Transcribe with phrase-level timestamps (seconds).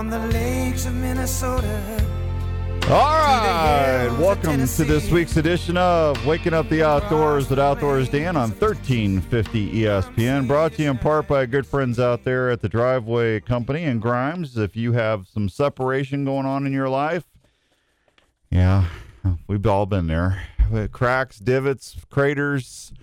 [0.00, 2.02] From the lakes of Minnesota.
[2.84, 8.34] All right, welcome to this week's edition of Waking Up the Outdoors with Outdoors Dan
[8.34, 10.48] on 1350 ESPN.
[10.48, 14.00] Brought to you in part by good friends out there at the Driveway Company in
[14.00, 14.56] Grimes.
[14.56, 17.24] If you have some separation going on in your life,
[18.50, 18.86] yeah,
[19.48, 20.42] we've all been there.
[20.92, 22.94] Cracks, divots, craters,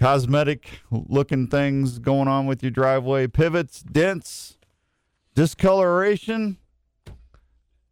[0.00, 4.49] cosmetic looking things going on with your driveway, pivots, dents,
[5.34, 6.58] discoloration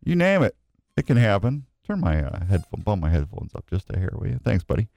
[0.09, 0.57] you name it,
[0.97, 1.67] it can happen.
[1.87, 4.41] Turn my uh, headphone, bump my headphones up just a hair, will you?
[4.43, 4.89] Thanks, buddy.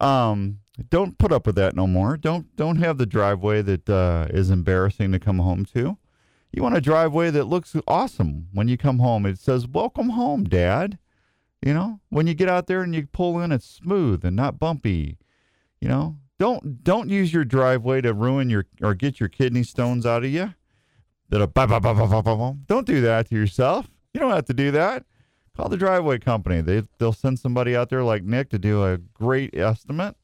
[0.00, 2.16] Um, don't put up with that no more.
[2.16, 5.96] Don't don't have the driveway that uh, is embarrassing to come home to.
[6.52, 9.26] You want a driveway that looks awesome when you come home.
[9.26, 10.98] It says "Welcome home, Dad."
[11.60, 14.58] You know, when you get out there and you pull in, it's smooth and not
[14.58, 15.18] bumpy.
[15.80, 20.06] You know, don't don't use your driveway to ruin your or get your kidney stones
[20.06, 20.54] out of you.
[21.28, 22.52] That'll bah, bah, bah, bah, bah, bah, bah.
[22.66, 23.88] Don't do that to yourself.
[24.12, 25.04] You don't have to do that.
[25.56, 26.60] Call the driveway company.
[26.60, 30.16] They they'll send somebody out there like Nick to do a great estimate.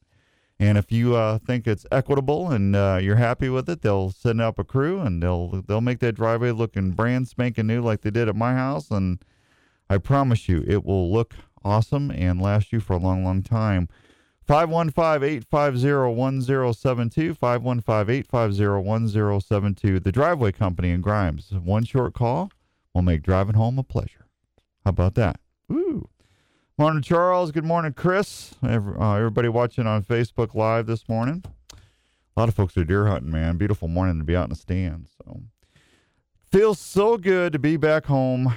[0.59, 4.39] And if you uh, think it's equitable and uh, you're happy with it, they'll send
[4.41, 8.11] up a crew and they'll they'll make that driveway looking brand spanking new like they
[8.11, 8.91] did at my house.
[8.91, 9.23] And
[9.89, 13.89] I promise you, it will look awesome and last you for a long, long time.
[14.47, 20.03] 515-850-1072, 515-850-1072.
[20.03, 21.51] The Driveway Company in Grimes.
[21.51, 22.51] One short call
[22.93, 24.25] will make driving home a pleasure.
[24.83, 25.39] How about that?
[25.67, 26.09] Woo.
[26.77, 27.51] Morning, Charles.
[27.51, 28.55] Good morning, Chris.
[28.63, 31.43] Uh, everybody watching on Facebook Live this morning.
[32.35, 33.57] A lot of folks are deer hunting, man.
[33.57, 35.07] Beautiful morning to be out in the stand.
[35.17, 35.41] So
[36.51, 38.53] feels so good to be back home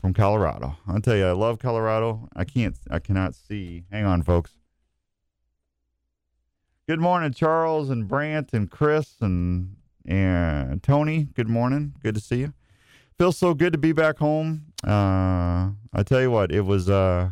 [0.00, 0.76] from Colorado.
[0.86, 2.28] I'll tell you, I love Colorado.
[2.34, 3.84] I can't, I cannot see.
[3.92, 4.59] Hang on, folks.
[6.90, 11.28] Good morning, Charles and Brant and Chris and and Tony.
[11.34, 11.94] Good morning.
[12.02, 12.52] Good to see you
[13.16, 14.64] feels so good to be back home.
[14.84, 17.30] Uh, I tell you what, it was uh,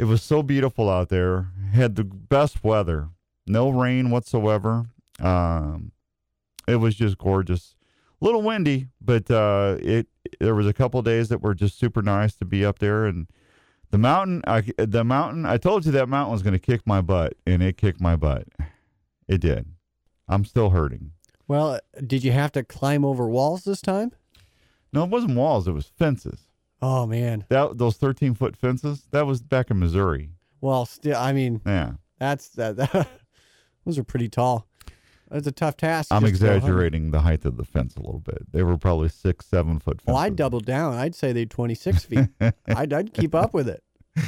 [0.00, 1.46] it was so beautiful out there.
[1.72, 3.10] Had the best weather,
[3.46, 4.86] no rain whatsoever.
[5.20, 5.92] Um,
[6.66, 7.76] it was just gorgeous.
[8.20, 10.08] A little windy, but uh, it
[10.40, 13.28] there was a couple days that were just super nice to be up there and
[13.92, 14.42] the mountain.
[14.44, 15.46] I the mountain.
[15.46, 18.16] I told you that mountain was going to kick my butt, and it kicked my
[18.16, 18.48] butt.
[19.32, 19.66] It did.
[20.28, 21.12] I'm still hurting.
[21.48, 24.12] Well, did you have to climb over walls this time?
[24.92, 25.66] No, it wasn't walls.
[25.66, 26.40] It was fences.
[26.82, 29.06] Oh man, That those 13 foot fences.
[29.10, 30.30] That was back in Missouri.
[30.60, 32.76] well, still, I mean, Yeah, that's that.
[33.86, 34.66] those are pretty tall.
[35.30, 36.08] That's a tough task.
[36.10, 36.58] I'm just to go hunting.
[36.66, 38.52] exaggerating the height of the fence a little bit.
[38.52, 40.08] They were probably six, seven foot fences.
[40.08, 40.94] Well, I'd double down.
[40.94, 42.28] I'd say they're 26 feet.
[42.66, 43.82] I'd, I'd keep up with it.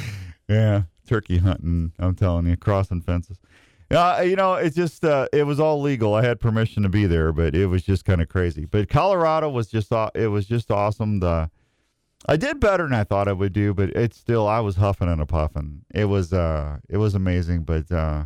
[0.47, 1.93] Yeah, turkey hunting.
[1.97, 3.39] I'm telling you, crossing fences.
[3.95, 6.15] Yeah, you know, it's just uh, it was all legal.
[6.15, 8.65] I had permission to be there, but it was just kind of crazy.
[8.65, 11.21] But Colorado was just aw- it was just awesome.
[11.21, 11.49] The
[12.27, 15.07] I did better than I thought I would do, but it's still I was huffing
[15.07, 15.85] and a puffing.
[15.93, 18.25] It was uh it was amazing, but uh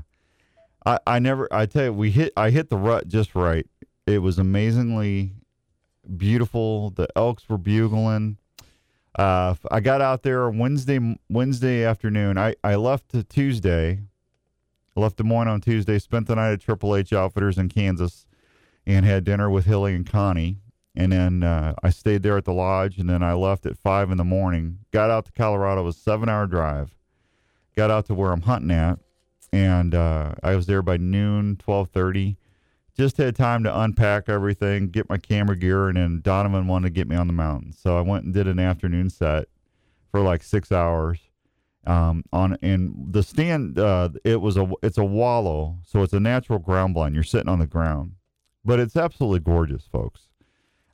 [0.87, 3.67] I I never I tell you we hit I hit the rut just right.
[4.07, 5.33] It was amazingly
[6.17, 6.89] beautiful.
[6.89, 8.37] The elks were bugling.
[9.19, 10.99] Uh, I got out there Wednesday
[11.29, 12.39] Wednesday afternoon.
[12.39, 13.99] I, I left Tuesday.
[14.99, 15.97] Left Des Moines on Tuesday.
[15.97, 18.27] Spent the night at Triple H Outfitters in Kansas,
[18.85, 20.57] and had dinner with Hilly and Connie.
[20.95, 24.11] And then uh, I stayed there at the lodge, and then I left at five
[24.11, 24.79] in the morning.
[24.91, 25.81] Got out to Colorado.
[25.81, 26.95] It was seven-hour drive.
[27.75, 28.99] Got out to where I'm hunting at,
[29.53, 32.37] and uh, I was there by noon, twelve thirty.
[32.97, 36.93] Just had time to unpack everything, get my camera gear, and then Donovan wanted to
[36.93, 37.71] get me on the mountain.
[37.71, 39.45] So I went and did an afternoon set
[40.11, 41.19] for like six hours.
[41.87, 46.19] Um, on and the stand, uh, it was a it's a wallow, so it's a
[46.19, 47.15] natural ground blind.
[47.15, 48.13] You're sitting on the ground,
[48.65, 50.27] but it's absolutely gorgeous, folks.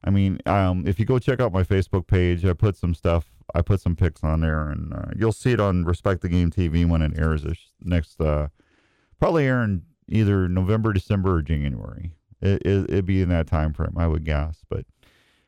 [0.03, 3.25] I mean, um, if you go check out my Facebook page, I put some stuff.
[3.55, 6.51] I put some pics on there, and uh, you'll see it on Respect the Game
[6.51, 8.21] TV when it airs this next.
[8.21, 8.49] Uh,
[9.19, 12.11] probably airing either November, December, or January.
[12.41, 14.63] It, it, it'd be in that time frame, I would guess.
[14.69, 14.85] But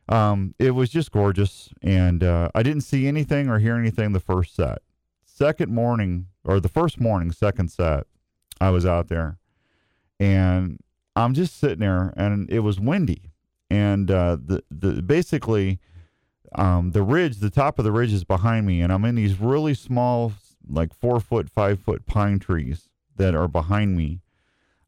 [0.10, 4.20] um, it was just gorgeous, and uh, I didn't see anything or hear anything the
[4.20, 4.80] first set.
[5.38, 8.08] Second morning, or the first morning, second set,
[8.60, 9.38] I was out there,
[10.20, 10.80] and
[11.16, 13.34] I'm just sitting there, and it was windy,
[13.70, 15.78] and uh, the the basically
[16.56, 19.40] um, the ridge, the top of the ridge is behind me, and I'm in these
[19.40, 20.34] really small,
[20.68, 24.22] like four foot, five foot pine trees that are behind me.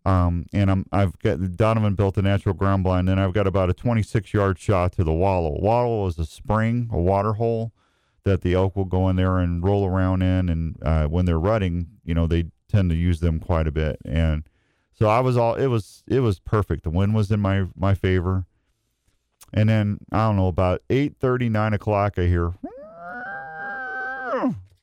[0.03, 3.69] Um, and I'm I've got Donovan built a natural ground blind, and I've got about
[3.69, 5.59] a 26 yard shot to the wallow.
[5.61, 7.71] Wallow is a spring, a water hole
[8.23, 11.39] that the elk will go in there and roll around in, and uh, when they're
[11.39, 13.97] rutting, you know they tend to use them quite a bit.
[14.05, 14.43] And
[14.93, 16.83] so I was all it was it was perfect.
[16.83, 18.45] The wind was in my my favor.
[19.51, 22.19] And then I don't know about eight thirty, nine o'clock.
[22.19, 22.53] I hear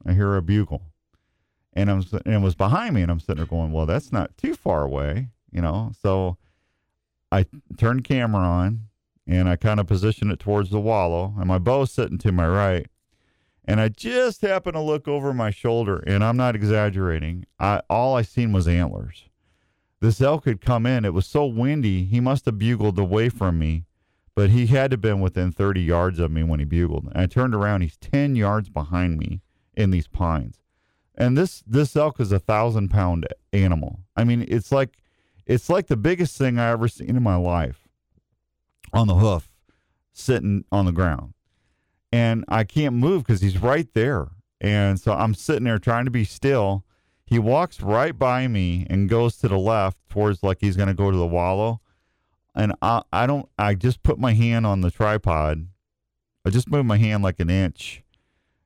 [0.06, 0.82] I hear a bugle,
[1.72, 4.36] and I'm and it was behind me, and I'm sitting there going, "Well, that's not
[4.36, 5.92] too far away," you know.
[6.00, 6.36] So
[7.30, 7.46] I
[7.76, 8.88] turned camera on,
[9.26, 12.48] and I kind of positioned it towards the wallow, and my bow's sitting to my
[12.48, 12.86] right,
[13.66, 17.46] and I just happened to look over my shoulder, and I'm not exaggerating.
[17.58, 19.28] I all I seen was antlers.
[20.00, 21.04] This elk had come in.
[21.04, 22.04] It was so windy.
[22.04, 23.86] He must have bugled away from me
[24.36, 27.06] but he had to been within 30 yards of me when he bugled.
[27.06, 29.40] And I turned around, he's 10 yards behind me
[29.74, 30.60] in these pines.
[31.14, 34.00] And this this elk is a thousand pound animal.
[34.14, 34.98] I mean, it's like
[35.46, 37.88] it's like the biggest thing I ever seen in my life
[38.92, 39.48] on the hoof,
[40.12, 41.32] sitting on the ground.
[42.16, 44.28] And I can't move because he's right there.
[44.60, 46.84] And so I'm sitting there trying to be still.
[47.26, 50.94] He walks right by me and goes to the left towards like he's going to
[50.94, 51.80] go to the wallow
[52.56, 55.68] and I, I don't I just put my hand on the tripod.
[56.44, 58.02] I just moved my hand like an inch,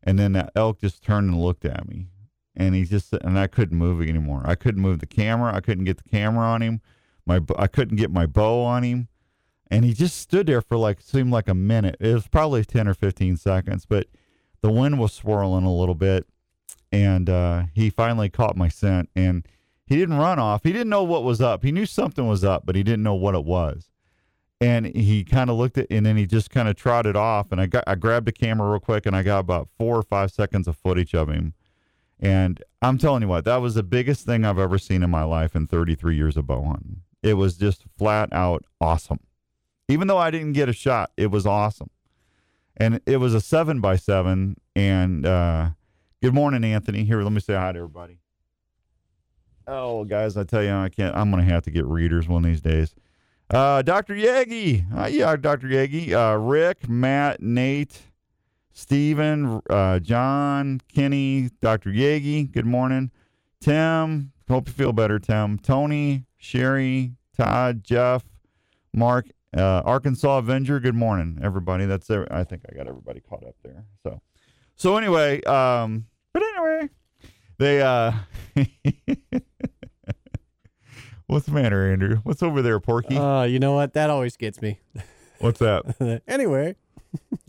[0.02, 2.06] and then that elk just turned and looked at me,
[2.55, 4.43] and he just and I couldn't move anymore.
[4.44, 5.55] I couldn't move the camera.
[5.55, 6.81] I couldn't get the camera on him.
[7.26, 9.08] My I couldn't get my bow on him,
[9.71, 11.97] and he just stood there for like seemed like a minute.
[12.01, 14.07] It was probably ten or fifteen seconds, but
[14.63, 16.27] the wind was swirling a little bit,
[16.93, 19.47] and uh, he finally caught my scent and
[19.91, 20.63] he didn't run off.
[20.63, 21.65] He didn't know what was up.
[21.65, 23.91] He knew something was up, but he didn't know what it was.
[24.61, 27.51] And he kind of looked at, and then he just kind of trotted off.
[27.51, 30.05] And I got, I grabbed the camera real quick, and I got about four or
[30.05, 31.55] five seconds of footage of him.
[32.21, 35.25] And I'm telling you what, that was the biggest thing I've ever seen in my
[35.25, 37.01] life in 33 years of bow hunting.
[37.25, 39.19] It was just flat out awesome.
[39.91, 41.91] Even though I didn't get a shot, it was awesome.
[42.77, 44.57] And it was a seven by seven.
[44.77, 45.71] And uh,
[46.23, 47.05] good morning, Anthony.
[47.05, 48.19] Here, let me say hi to everybody.
[49.67, 51.15] Oh, guys, I tell you, I can't.
[51.17, 52.95] I'm gonna have to get readers one of these days.
[53.51, 54.15] Uh, Dr.
[54.15, 55.67] Yagi, uh, yeah, Dr.
[55.67, 58.01] Yagi, uh, Rick, Matt, Nate,
[58.73, 61.91] Stephen, uh, John, Kenny, Dr.
[61.91, 62.51] Yagi.
[62.51, 63.11] Good morning,
[63.61, 64.33] Tim.
[64.49, 65.59] Hope you feel better, Tim.
[65.59, 68.25] Tony, Sherry, Todd, Jeff,
[68.93, 70.81] Mark, uh, Arkansas Avenger.
[70.81, 71.87] Good morning, everybody.
[71.87, 73.85] That's I think I got everybody caught up there.
[74.02, 74.21] So,
[74.76, 76.88] so anyway, um, but anyway,
[77.59, 78.12] they uh.
[81.30, 82.16] What's the matter, Andrew?
[82.25, 83.16] What's over there, Porky?
[83.16, 83.95] Uh, you know what?
[83.95, 84.80] That always gets me.
[85.38, 86.23] What's that?
[86.26, 86.75] anyway,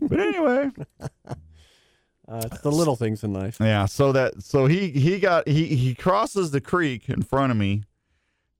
[0.00, 0.70] but anyway,
[1.28, 3.56] uh, it's the little things in life.
[3.58, 3.86] yeah.
[3.86, 7.82] So that so he he got he he crosses the creek in front of me,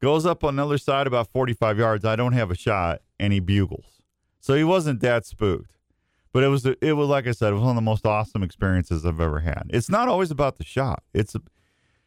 [0.00, 2.04] goes up on the other side about forty five yards.
[2.04, 3.00] I don't have a shot,
[3.30, 4.00] he bugles.
[4.40, 5.76] So he wasn't that spooked,
[6.32, 8.42] but it was it was like I said, it was one of the most awesome
[8.42, 9.64] experiences I've ever had.
[9.68, 11.02] It's not always about the shot.
[11.14, 11.36] It's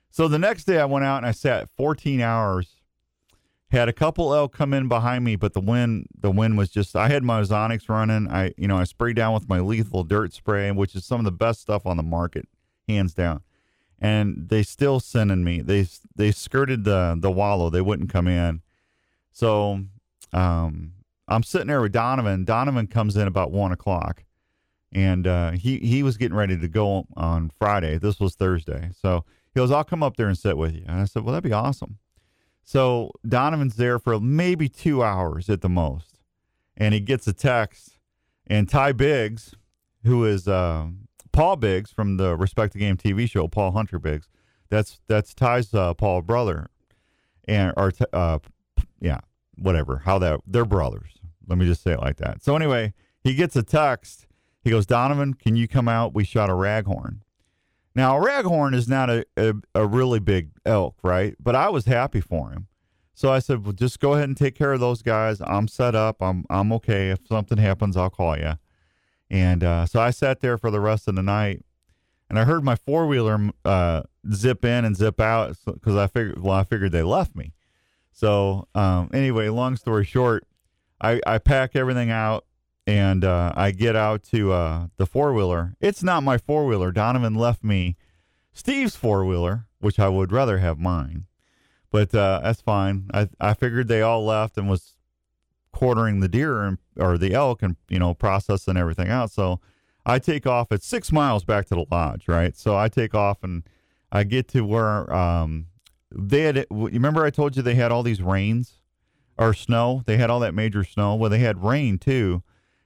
[0.10, 2.76] so the next day I went out and I sat fourteen hours
[3.72, 6.96] had a couple elk come in behind me, but the wind the wind was just
[6.96, 8.28] I had my ozonics running.
[8.30, 11.26] I you know I sprayed down with my lethal dirt spray, which is some of
[11.26, 12.48] the best stuff on the market,
[12.88, 13.42] hands down.
[14.00, 15.62] And they still sending me.
[15.62, 17.70] They they skirted the the wallow.
[17.70, 18.62] They wouldn't come in.
[19.32, 19.86] So
[20.32, 20.94] um,
[21.28, 22.46] I'm sitting there with Donovan.
[22.46, 24.24] Donovan comes in about one o'clock,
[24.92, 27.98] and uh, he he was getting ready to go on Friday.
[27.98, 31.02] This was Thursday, so he goes, "I'll come up there and sit with you." And
[31.02, 31.98] I said, "Well, that'd be awesome."
[32.64, 36.20] So Donovan's there for maybe two hours at the most,
[36.78, 38.00] and he gets a text,
[38.48, 39.54] and Ty Biggs,
[40.04, 40.88] who is uh,
[41.32, 44.30] Paul Biggs from the Respect the Game TV show, Paul Hunter Biggs,
[44.70, 46.70] that's that's Ty's uh, Paul brother,
[47.48, 48.40] and or uh,
[49.00, 49.20] yeah,
[49.58, 50.04] whatever.
[50.06, 51.12] How that they're brothers.
[51.48, 52.44] Let me just say it like that.
[52.44, 52.94] So anyway,
[53.24, 54.28] he gets a text.
[54.64, 56.14] He goes, Donovan, can you come out?
[56.16, 57.20] We shot a raghorn.
[57.94, 61.36] Now, a raghorn is not a, a, a really big elk, right?
[61.40, 62.68] But I was happy for him.
[63.14, 65.40] So I said, well, just go ahead and take care of those guys.
[65.40, 66.22] I'm set up.
[66.22, 67.12] I'm I'm okay.
[67.12, 68.54] If something happens, I'll call you.
[69.30, 71.64] And uh, so I sat there for the rest of the night,
[72.30, 76.44] and I heard my four wheeler uh, zip in and zip out because I figured,
[76.44, 77.54] well, I figured they left me.
[78.16, 80.48] So um, anyway, long story short,
[81.00, 82.46] I I pack everything out
[82.88, 85.76] and uh, I get out to uh, the four wheeler.
[85.80, 86.92] It's not my four wheeler.
[86.92, 87.96] Donovan left me
[88.54, 91.26] Steve's four wheeler, which I would rather have mine
[91.96, 93.10] but uh, that's fine.
[93.14, 94.98] I I figured they all left and was
[95.72, 99.32] quartering the deer and or the elk and you know processing everything out.
[99.32, 99.62] So
[100.06, 100.74] I take off.
[100.74, 102.54] It's six miles back to the lodge, right?
[102.58, 103.64] So I take off and
[104.12, 105.68] I get to where um,
[106.14, 106.58] they had.
[106.70, 108.82] You remember I told you they had all these rains
[109.38, 110.02] or snow.
[110.06, 111.16] They had all that major snow.
[111.16, 112.44] Well, they had rain too,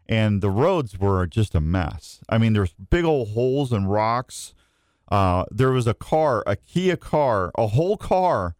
[0.07, 2.19] and the roads were just a mess.
[2.29, 4.53] I mean, there's big old holes and rocks.
[5.11, 8.55] Uh, there was a car, a Kia car, a whole car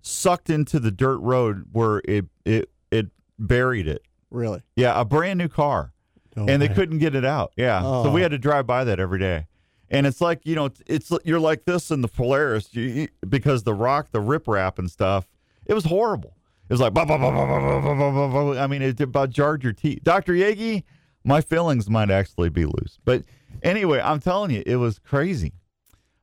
[0.00, 4.02] sucked into the dirt road where it it it buried it.
[4.30, 4.62] Really?
[4.74, 5.92] Yeah, a brand new car,
[6.34, 7.52] No and they couldn't get it out.
[7.56, 8.22] Yeah, so we Oh.
[8.24, 9.46] had to drive by that every day.
[9.90, 13.74] And it's like you know, it's you're like this in the Polaris you, because the
[13.74, 15.26] rock, the riprap and stuff.
[15.66, 16.36] It was horrible.
[16.68, 18.62] It was like, bah, bah, bah, bah, bah, bah, bah, bah, bah.
[18.62, 20.02] I mean, it about jarred your teeth.
[20.02, 20.82] Doctor Yagi,
[21.24, 23.22] my feelings might actually be loose, but
[23.62, 25.54] anyway, I'm telling you, it was crazy.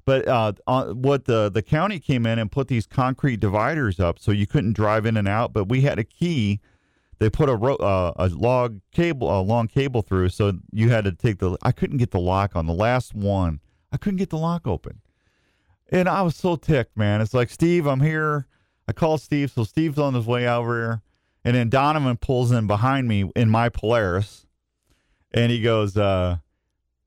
[0.06, 4.20] But uh, uh, what the the county came in and put these concrete dividers up
[4.20, 5.54] so you couldn't drive in and out.
[5.54, 6.60] But we had a key.
[7.20, 11.06] They put a ro- uh, a log cable, a long cable through, so you had
[11.06, 11.58] to take the.
[11.62, 13.60] I couldn't get the lock on the last one.
[13.92, 15.02] I couldn't get the lock open,
[15.92, 17.22] and I was so ticked, man.
[17.22, 18.48] It's like Steve, I'm here.
[18.88, 21.02] I call Steve, so Steve's on his way over here,
[21.46, 24.46] and then Donovan pulls in behind me in my Polaris,
[25.32, 26.38] and he goes, uh,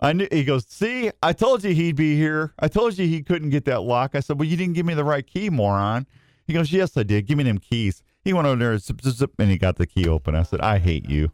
[0.00, 2.52] I knew he goes, see, I told you he'd be here.
[2.58, 4.14] I told you he couldn't get that lock.
[4.14, 6.06] I said, Well, you didn't give me the right key, moron.
[6.46, 7.26] He goes, Yes, I did.
[7.26, 8.02] Give me them keys.
[8.26, 10.34] He went over there and zip, zip, zip, and he got the key open.
[10.34, 11.30] I said, I hate you.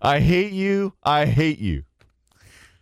[0.00, 0.92] I hate you.
[1.02, 1.82] I hate you.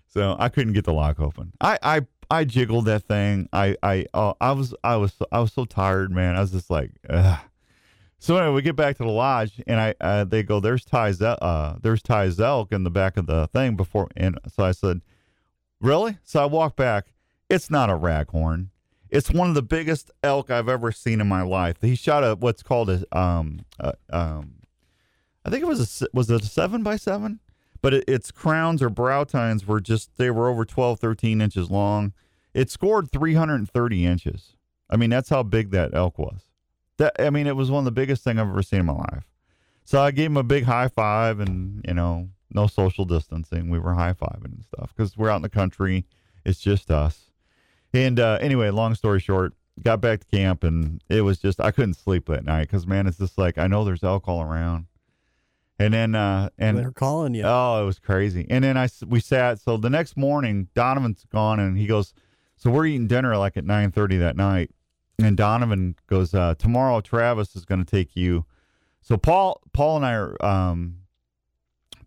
[0.07, 1.55] So I couldn't get the lock open.
[1.63, 3.49] I I, I jiggled that thing.
[3.55, 6.37] I I uh, I was I was I was so tired, man.
[6.37, 7.39] I was just like, Ugh.
[8.19, 11.23] So anyway, we get back to the lodge, and I uh, they go, "There's Ty's
[11.23, 15.01] uh, there's Ty's elk in the back of the thing before." And so I said,
[15.81, 17.15] "Really?" So I walk back.
[17.49, 18.69] It's not a raghorn.
[19.15, 21.77] It's one of the biggest elk I've ever seen in my life.
[21.81, 24.57] He shot a what's called a um, a, um
[25.45, 27.39] I think it was a was it a seven by seven,
[27.81, 31.71] but it, its crowns or brow tines were just they were over 12, 13 inches
[31.71, 32.13] long.
[32.55, 34.57] It scored 330 inches.
[34.91, 36.51] I mean, that's how big that elk was.
[36.97, 38.95] That I mean, it was one of the biggest thing I've ever seen in my
[38.95, 39.29] life.
[39.85, 43.71] So I gave him a big high five, and you know, no social distancing.
[43.71, 46.05] We were high fiving and stuff because we're out in the country.
[46.45, 47.24] It's just us.
[47.95, 51.71] And uh, anyway, long story short, got back to camp, and it was just I
[51.71, 54.87] couldn't sleep that night because man, it's just like I know there's alcohol around.
[55.79, 57.45] And then uh, and They're calling you.
[57.45, 58.47] Oh, it was crazy.
[58.51, 59.61] And then I we sat.
[59.61, 62.13] So the next morning, Donovan's gone, and he goes,
[62.57, 64.71] "So we're eating dinner like at nine thirty that night."
[65.21, 68.45] And Donovan goes, uh, "Tomorrow, Travis is going to take you."
[69.03, 70.99] So Paul, Paul and I are, um,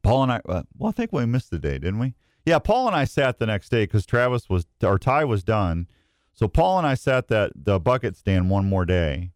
[0.01, 0.41] Paul and I.
[0.47, 2.13] Uh, well, I think we missed the day, didn't we?
[2.47, 5.85] Yeah, Paul and I sat the next day because Travis was or Ty was done.
[6.33, 9.33] So Paul and I sat that the bucket stand one more day,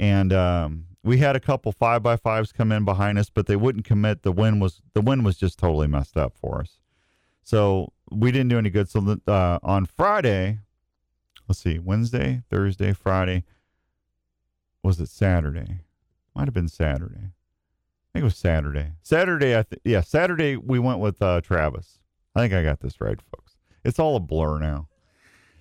[0.00, 3.54] and um, we had a couple five by fives come in behind us, but they
[3.54, 4.24] wouldn't commit.
[4.24, 6.80] The wind was the wind was just totally messed up for us,
[7.44, 8.88] so we didn't do any good.
[8.88, 10.58] So uh, on Friday,
[11.46, 13.44] let's see, Wednesday, Thursday, Friday,
[14.82, 15.82] was it Saturday?
[16.34, 17.26] Might have been Saturday.
[17.26, 18.94] I think it was Saturday.
[19.02, 21.99] Saturday, I th- yeah, Saturday we went with uh, Travis.
[22.34, 23.56] I think I got this right, folks.
[23.84, 24.88] It's all a blur now.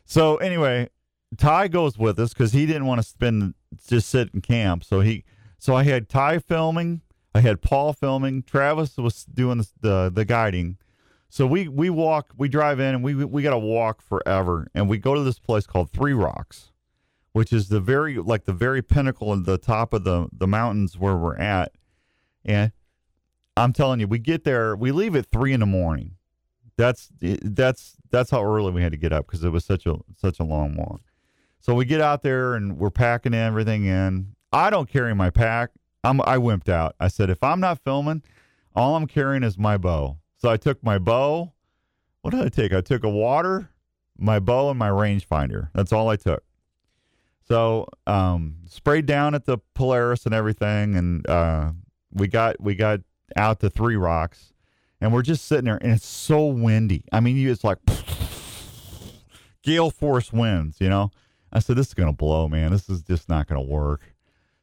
[0.06, 0.90] So anyway,
[1.38, 3.54] Ty goes with us because he didn't want to spend
[3.88, 4.84] just sit in camp.
[4.84, 5.24] So he,
[5.58, 7.02] so I had Ty filming,
[7.34, 10.78] I had Paul filming, Travis was doing the the, the guiding.
[11.30, 14.90] So we we walk, we drive in, and we we got to walk forever, and
[14.90, 16.72] we go to this place called Three Rocks,
[17.34, 20.98] which is the very like the very pinnacle of the top of the the mountains
[20.98, 21.74] where we're at,
[22.44, 22.72] and
[23.56, 26.16] I'm telling you, we get there, we leave at three in the morning.
[26.80, 29.98] That's that's that's how early we had to get up because it was such a
[30.16, 31.02] such a long walk.
[31.60, 34.36] So we get out there and we're packing everything in.
[34.54, 35.72] I don't carry my pack.
[36.06, 36.96] I'm I wimped out.
[36.98, 38.24] I said if I'm not filming,
[38.78, 40.20] all I'm carrying is my bow.
[40.38, 41.52] So I took my bow.
[42.22, 42.72] What did I take?
[42.72, 43.70] I took a water,
[44.18, 45.72] my bow, and my rangefinder.
[45.74, 46.44] That's all I took.
[47.44, 51.72] So um, sprayed down at the Polaris and everything, and uh,
[52.14, 53.02] we got we got
[53.36, 54.54] out to Three Rocks,
[55.02, 57.06] and we're just sitting there, and it's so windy.
[57.12, 57.78] I mean, it's like
[59.64, 61.12] gale force winds, you know.
[61.52, 62.72] I said, this is to blow, man.
[62.72, 64.14] This is just not to work.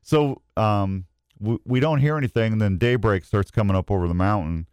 [0.02, 1.06] So um,
[1.40, 2.52] we, we don't hear anything.
[2.52, 4.66] And then daybreak starts coming up over the mountain.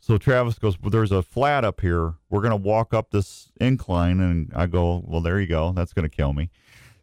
[0.00, 2.14] So Travis goes, well, there's a flat up here.
[2.28, 4.20] We're to walk up this incline.
[4.20, 5.72] And I go, well, there you go.
[5.72, 6.50] That's to kill me.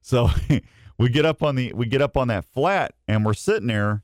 [0.01, 0.29] So
[0.97, 4.03] we get up on the, we get up on that flat and we're sitting there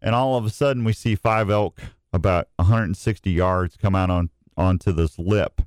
[0.00, 1.80] and all of a sudden we see five elk
[2.14, 5.60] about 160 yards come out on, onto this lip.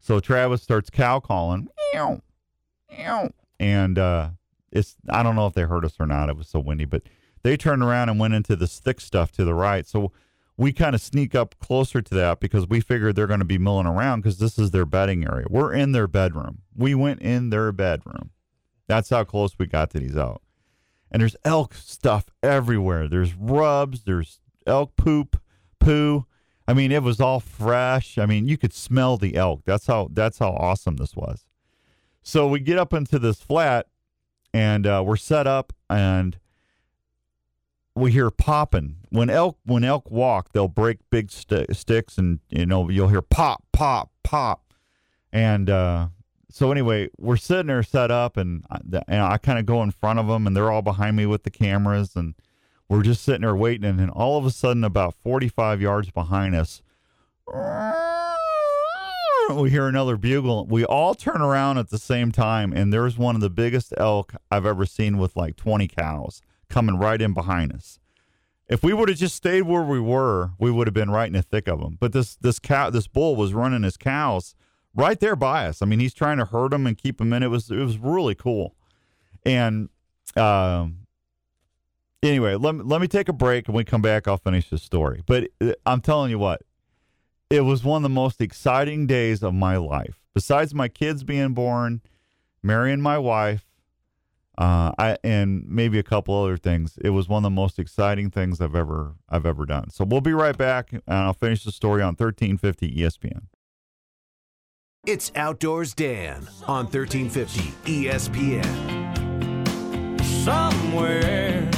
[0.00, 2.22] So Travis starts cow calling, meow,
[2.90, 4.30] meow, and uh,
[4.72, 6.28] it's I don't know if they heard us or not.
[6.30, 7.02] It was so windy, but
[7.42, 9.86] they turned around and went into this thick stuff to the right.
[9.86, 10.10] So
[10.56, 13.58] we kind of sneak up closer to that because we figured they're going to be
[13.58, 15.46] milling around because this is their bedding area.
[15.50, 16.62] We're in their bedroom.
[16.74, 18.30] We went in their bedroom.
[18.86, 20.42] That's how close we got to these elk.
[21.10, 23.08] And there's elk stuff everywhere.
[23.08, 24.04] There's rubs.
[24.04, 25.40] There's elk poop,
[25.84, 26.26] poo.
[26.66, 28.16] I mean, it was all fresh.
[28.16, 29.62] I mean, you could smell the elk.
[29.64, 31.46] That's how that's how awesome this was.
[32.22, 33.86] So we get up into this flat,
[34.52, 36.38] and uh, we're set up, and
[37.94, 38.96] we hear popping.
[39.10, 43.22] When elk when elk walk, they'll break big st- sticks, and you know you'll hear
[43.22, 44.72] pop, pop, pop,
[45.32, 46.08] and uh,
[46.50, 50.18] so anyway, we're sitting there set up, and and I kind of go in front
[50.18, 52.34] of them, and they're all behind me with the cameras, and
[52.88, 56.54] we're just sitting there waiting, and then all of a sudden, about 45 yards behind
[56.54, 56.82] us,
[59.54, 60.66] we hear another bugle.
[60.66, 64.34] We all turn around at the same time, and there's one of the biggest elk
[64.50, 67.98] I've ever seen with like 20 cows coming right in behind us.
[68.68, 71.34] If we would have just stayed where we were, we would have been right in
[71.34, 71.98] the thick of them.
[72.00, 74.54] But this this cow, this bull was running his cows
[74.94, 75.82] right there by us.
[75.82, 77.42] I mean, he's trying to herd them and keep them in.
[77.42, 78.74] It was it was really cool.
[79.44, 79.90] And
[80.36, 81.03] um,
[82.24, 84.26] anyway, let me, let me take a break and we come back.
[84.26, 85.22] I'll finish the story.
[85.26, 86.62] But uh, I'm telling you what,
[87.50, 90.20] it was one of the most exciting days of my life.
[90.34, 92.00] Besides my kids being born,
[92.62, 93.66] marrying my wife,
[94.56, 96.96] uh, I and maybe a couple other things.
[97.02, 99.90] It was one of the most exciting things I've ever I've ever done.
[99.90, 103.46] So we'll be right back, and I'll finish the story on 1350 ESPN.
[105.06, 108.94] It's Outdoors Dan on 1350 ESPN.
[110.44, 111.73] somewhere.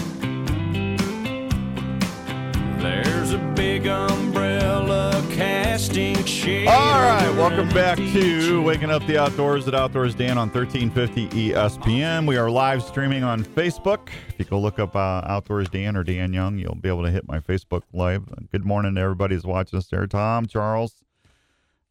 [2.87, 6.69] There's a big umbrella casting shade.
[6.69, 12.29] All right, welcome back to Waking Up the Outdoors at Outdoors Dan on 1350 ESPN.
[12.29, 14.11] We are live streaming on Facebook.
[14.29, 17.11] If you go look up uh, Outdoors Dan or Dan Young, you'll be able to
[17.11, 18.23] hit my Facebook live.
[18.53, 20.07] Good morning to everybody who's watching us there.
[20.07, 21.03] Tom, Charles,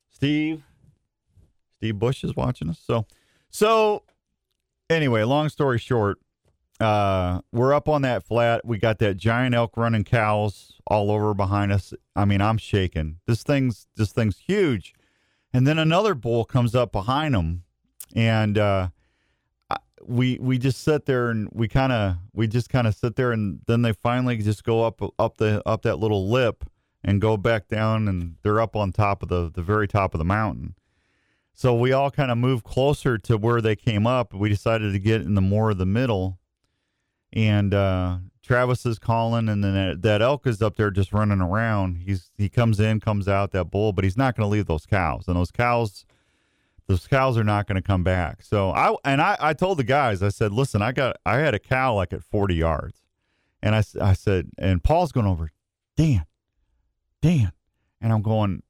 [0.10, 0.64] Steve,
[1.76, 2.80] Steve Bush is watching us.
[2.80, 3.06] So,
[3.50, 4.04] so
[4.90, 6.20] anyway, long story short,
[6.80, 8.66] uh, we're up on that flat.
[8.66, 11.94] We got that giant elk running cows all over behind us.
[12.16, 13.20] I mean, I'm shaking.
[13.26, 14.94] This thing's this thing's huge.
[15.54, 17.64] And then another bull comes up behind them,
[18.14, 18.90] and uh,
[20.04, 23.32] we we just sit there and we kind of we just kind of sit there,
[23.32, 26.66] and then they finally just go up up the up that little lip
[27.04, 30.18] and go back down, and they're up on top of the the very top of
[30.18, 30.76] the mountain.
[31.54, 34.34] So we all kind of moved closer to where they came up.
[34.34, 36.38] We decided to get in the more of the middle,
[37.36, 41.42] and uh, Travis is calling, and then that, that elk is up there just running
[41.42, 41.98] around.
[41.98, 44.86] He's he comes in, comes out that bull, but he's not going to leave those
[44.86, 46.06] cows, and those cows,
[46.88, 48.42] those cows are not going to come back.
[48.42, 51.54] So I and I I told the guys, I said, listen, I got I had
[51.54, 53.02] a cow like at forty yards,
[53.62, 55.52] and I I said, and Paul's going over,
[55.98, 56.26] Dan,
[57.22, 57.52] Dan,
[58.00, 58.64] and I'm going,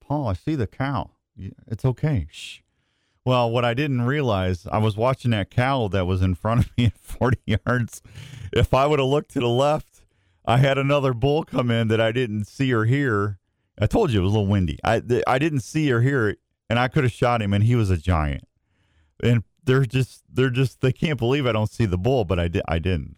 [0.00, 1.10] Paul, I see the cow.
[1.66, 2.26] It's okay.
[2.30, 2.60] Shh.
[3.24, 6.70] Well, what I didn't realize, I was watching that cow that was in front of
[6.76, 8.02] me at 40 yards.
[8.52, 10.02] If I would have looked to the left,
[10.44, 13.38] I had another bull come in that I didn't see or hear.
[13.80, 14.78] I told you it was a little windy.
[14.84, 17.76] I I didn't see or hear it, and I could have shot him, and he
[17.76, 18.46] was a giant.
[19.22, 22.48] And they're just they're just they can't believe I don't see the bull, but I
[22.48, 23.16] did I didn't.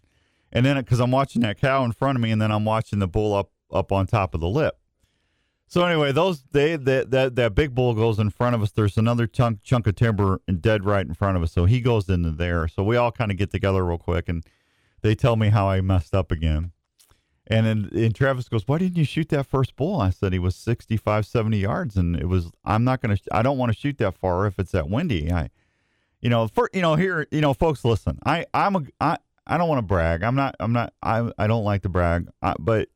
[0.51, 2.99] And then because I'm watching that cow in front of me, and then I'm watching
[2.99, 4.77] the bull up up on top of the lip.
[5.67, 8.71] So anyway, those they that that that big bull goes in front of us.
[8.71, 11.51] There's another chunk chunk of timber dead right in front of us.
[11.51, 12.67] So he goes into there.
[12.67, 14.43] So we all kind of get together real quick, and
[15.01, 16.71] they tell me how I messed up again.
[17.47, 20.39] And then and Travis goes, "Why didn't you shoot that first bull?" I said he
[20.39, 22.51] was 65, 70 yards, and it was.
[22.63, 23.17] I'm not gonna.
[23.31, 25.31] I don't want to shoot that far if it's that windy.
[25.31, 25.49] I,
[26.21, 28.17] you know, for you know here, you know, folks, listen.
[28.25, 30.23] I I'm a I I don't want to brag.
[30.23, 30.55] I'm not.
[30.59, 30.93] I'm not.
[31.03, 32.27] I I don't like to brag.
[32.41, 32.89] I, but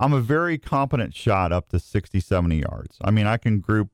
[0.00, 2.98] I'm a very competent shot up to 60, 70 yards.
[3.02, 3.90] I mean, I can group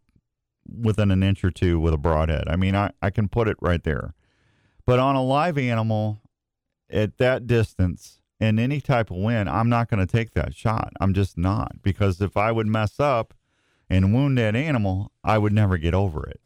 [0.67, 2.45] within an inch or two with a broadhead.
[2.49, 4.15] I mean, I, I can put it right there.
[4.87, 6.21] But on a live animal
[6.91, 10.93] at that distance in any type of wind, I'm not going to take that shot.
[11.01, 11.83] I'm just not.
[11.83, 13.35] Because if I would mess up
[13.89, 16.41] and wound that animal, I would never get over it.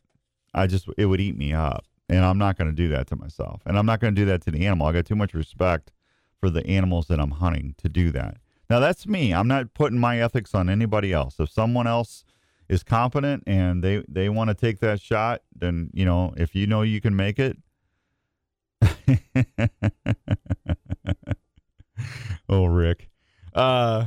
[0.55, 3.17] I just it would eat me up, and I'm not going to do that to
[3.17, 4.87] myself, and I'm not going to do that to the animal.
[4.87, 5.93] I got too much respect
[6.41, 8.39] for the animals that I'm hunting to do that.
[8.71, 9.33] Now that's me.
[9.33, 11.37] I'm not putting my ethics on anybody else.
[11.39, 12.25] If someone else
[12.69, 16.67] is competent and they they want to take that shot, then you know if you
[16.67, 17.57] know you can make it.
[22.49, 23.09] oh, Rick.
[23.55, 24.07] Uh,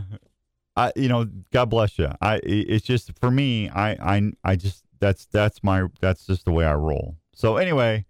[0.75, 2.09] I you know God bless you.
[2.21, 3.69] I it's just for me.
[3.69, 7.17] I I I just that's that's my that's just the way I roll.
[7.33, 8.05] So anyway,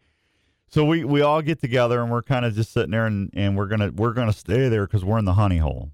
[0.67, 3.57] so we we all get together and we're kind of just sitting there and and
[3.57, 5.93] we're gonna we're gonna stay there because we're in the honey hole.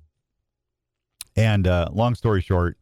[1.37, 2.77] And uh, long story short,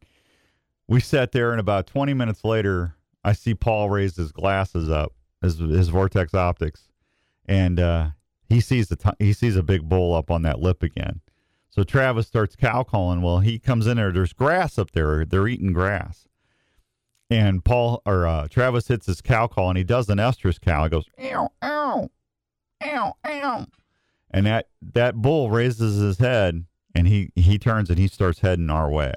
[0.88, 5.12] we sat there and about 20 minutes later, I see Paul raise his glasses up,
[5.42, 6.88] his his Vortex optics,
[7.44, 8.08] and uh,
[8.48, 11.20] he sees the t- he sees a big bull up on that lip again.
[11.68, 13.20] So Travis starts cow calling.
[13.20, 14.10] Well, he comes in there.
[14.10, 15.26] There's grass up there.
[15.26, 16.26] They're eating grass.
[17.28, 20.84] And Paul or uh, Travis hits his cow call and he does an estrus cow.
[20.84, 22.08] He goes, ow, ow,
[22.82, 23.66] ow, ow.
[24.30, 26.64] And that, that bull raises his head
[26.96, 29.12] and he, he turns and he starts heading our way.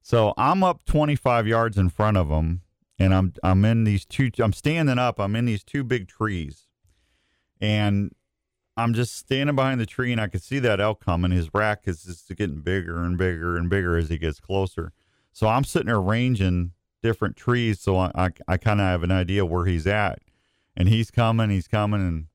[0.00, 2.62] So I'm up 25 yards in front of him
[2.98, 5.18] and I'm, I'm in these two, I'm standing up.
[5.18, 6.68] I'm in these two big trees
[7.60, 8.12] and
[8.76, 11.32] I'm just standing behind the tree and I can see that elk coming.
[11.32, 14.92] His rack is just getting bigger and bigger and bigger as he gets closer.
[15.32, 19.10] So I'm sitting there ranging different trees, so I I, I kind of have an
[19.10, 20.18] idea where he's at,
[20.76, 22.26] and he's coming, he's coming, and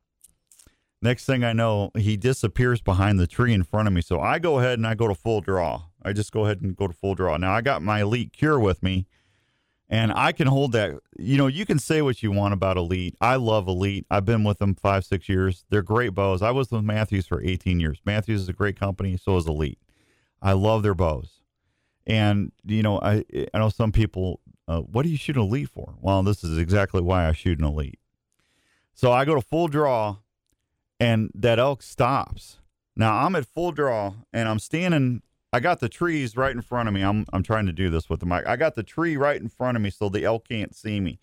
[1.03, 4.01] next thing I know, he disappears behind the tree in front of me.
[4.01, 5.83] So I go ahead and I go to full draw.
[6.01, 7.37] I just go ahead and go to full draw.
[7.37, 9.07] Now I got my elite Kure with me
[9.93, 10.97] and I can hold that.
[11.19, 13.15] You know, you can say what you want about Elite.
[13.21, 14.07] I love Elite.
[14.09, 15.65] I've been with them five, six years.
[15.69, 16.41] They're great bows.
[16.41, 18.01] I was with Mathews for 18 years.
[18.03, 19.17] Mathews is a great company.
[19.17, 19.77] So is Elite.
[20.41, 21.41] I love their bows.
[22.07, 24.39] And you know, I I know some people.
[24.67, 25.93] Uh, what do you shoot an Elite for?
[25.99, 27.99] Well, this is exactly why I shoot an Elite.
[28.95, 30.17] So I go to full draw,
[31.03, 32.59] and that elk stops.
[32.95, 36.87] Now I'm at full draw, and I'm standing I got the trees right in front
[36.87, 37.01] of me.
[37.01, 38.47] I'm I'm trying to do this with the mic.
[38.47, 41.19] I got the tree right in front of me so the elk can't see me.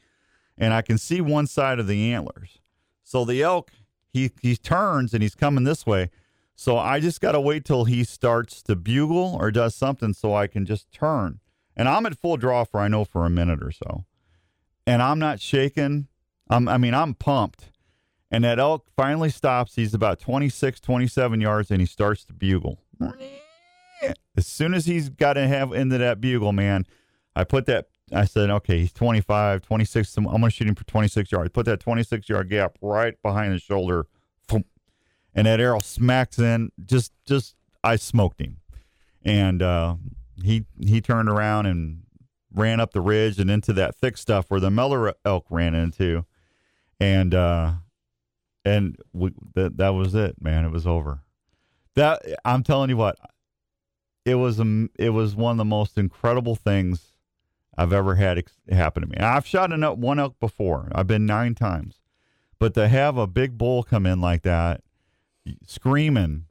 [0.58, 2.58] And I can see one side of the antlers.
[3.02, 3.70] So the elk
[4.12, 6.10] he he turns and he's coming this way.
[6.54, 10.34] So I just got to wait till he starts to bugle or does something so
[10.34, 11.40] I can just turn.
[11.74, 14.04] And I'm at full draw for I know for a minute or so.
[14.86, 16.08] And I'm not shaking.
[16.50, 17.70] I'm I mean I'm pumped.
[18.30, 19.74] And that elk finally stops.
[19.74, 22.80] He's about 26, 27 yards and he starts to bugle.
[24.36, 26.86] As soon as he's got to have into that bugle, man,
[27.34, 27.88] I put that.
[28.12, 30.16] I said, okay, he's 25, 26.
[30.16, 31.50] I'm going to shoot him for 26 yards.
[31.50, 34.06] Put that 26 yard gap right behind his shoulder,
[35.32, 36.72] and that arrow smacks in.
[36.84, 38.56] Just, just, I smoked him,
[39.24, 39.94] and uh,
[40.42, 42.02] he he turned around and
[42.52, 46.24] ran up the ridge and into that thick stuff where the Miller elk ran into,
[46.98, 47.74] and uh,
[48.64, 50.64] and we, that that was it, man.
[50.64, 51.20] It was over.
[51.94, 53.18] That I'm telling you what,
[54.24, 57.12] it was a, it was one of the most incredible things
[57.76, 59.16] I've ever had ex- happen to me.
[59.16, 60.90] I've shot an, one elk before.
[60.92, 62.00] I've been nine times,
[62.58, 64.82] but to have a big bull come in like that,
[65.66, 66.44] screaming,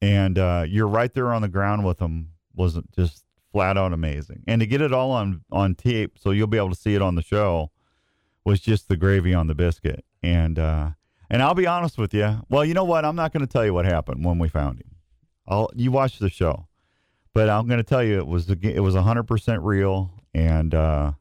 [0.00, 4.42] and uh, you're right there on the ground with them was just flat out amazing.
[4.46, 7.02] And to get it all on on tape, so you'll be able to see it
[7.02, 7.70] on the show,
[8.44, 10.04] was just the gravy on the biscuit.
[10.22, 10.90] And uh,
[11.32, 12.42] and I'll be honest with you.
[12.50, 13.06] Well, you know what?
[13.06, 14.96] I'm not going to tell you what happened when we found him.
[15.48, 16.68] I'll you watch the show.
[17.34, 21.12] But I'm going to tell you, it was it was 100 percent real, and uh,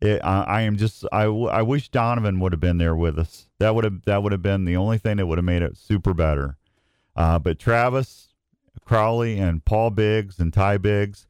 [0.00, 3.48] it, I, I, am just I, I wish Donovan would have been there with us.
[3.60, 5.76] That would have that would have been the only thing that would have made it
[5.76, 6.56] super better.
[7.14, 8.28] Uh, but Travis
[8.84, 11.28] Crowley and Paul Biggs and Ty Biggs,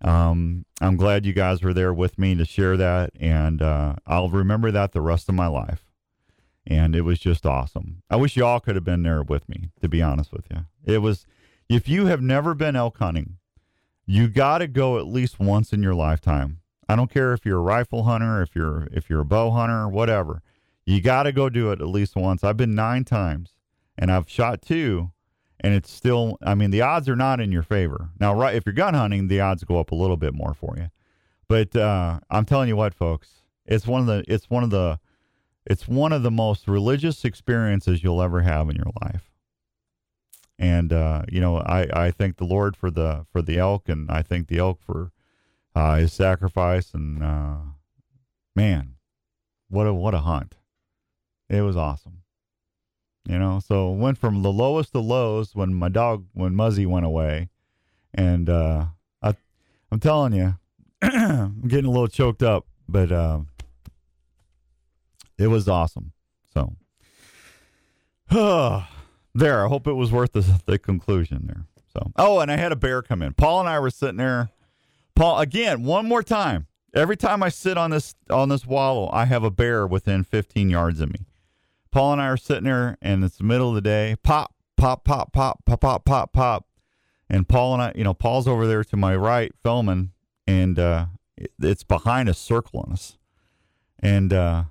[0.00, 4.30] um, I'm glad you guys were there with me to share that, and uh, I'll
[4.30, 5.87] remember that the rest of my life.
[6.68, 8.02] And it was just awesome.
[8.10, 9.70] I wish y'all could have been there with me.
[9.80, 11.26] To be honest with you, it was.
[11.68, 13.36] If you have never been elk hunting,
[14.06, 16.60] you got to go at least once in your lifetime.
[16.88, 19.88] I don't care if you're a rifle hunter, if you're if you're a bow hunter,
[19.88, 20.42] whatever.
[20.86, 22.42] You got to go do it at least once.
[22.42, 23.52] I've been 9 times
[23.98, 25.10] and I've shot two
[25.60, 28.08] and it's still I mean the odds are not in your favor.
[28.18, 30.76] Now right if you're gun hunting, the odds go up a little bit more for
[30.78, 30.88] you.
[31.46, 34.98] But uh, I'm telling you what folks, it's one of the it's one of the
[35.68, 39.28] it's one of the most religious experiences you'll ever have in your life
[40.58, 44.10] and uh, you know I, I thank the Lord for the for the elk, and
[44.10, 45.12] I thank the elk for
[45.74, 46.92] uh, his sacrifice.
[46.92, 47.56] And uh,
[48.56, 48.94] man,
[49.68, 50.56] what a what a hunt!
[51.48, 52.22] It was awesome.
[53.28, 57.06] You know, so went from the lowest to lows when my dog when Muzzy went
[57.06, 57.50] away,
[58.12, 58.86] and uh,
[59.22, 59.34] I
[59.92, 60.56] I'm telling you,
[61.02, 63.40] I'm getting a little choked up, but uh,
[65.38, 66.12] it was awesome.
[66.54, 66.76] So,
[69.34, 69.64] there.
[69.64, 71.64] I hope it was worth the, the conclusion there.
[71.92, 73.32] So, oh, and I had a bear come in.
[73.34, 74.50] Paul and I were sitting there.
[75.14, 76.66] Paul, again, one more time.
[76.94, 80.70] Every time I sit on this on this wallow, I have a bear within 15
[80.70, 81.26] yards of me.
[81.90, 84.16] Paul and I are sitting there, and it's the middle of the day.
[84.22, 86.66] Pop, pop, pop, pop, pop, pop, pop, pop.
[87.30, 90.12] And Paul and I, you know, Paul's over there to my right filming,
[90.46, 93.18] and uh, it- it's behind us, circling us.
[93.98, 94.64] And uh,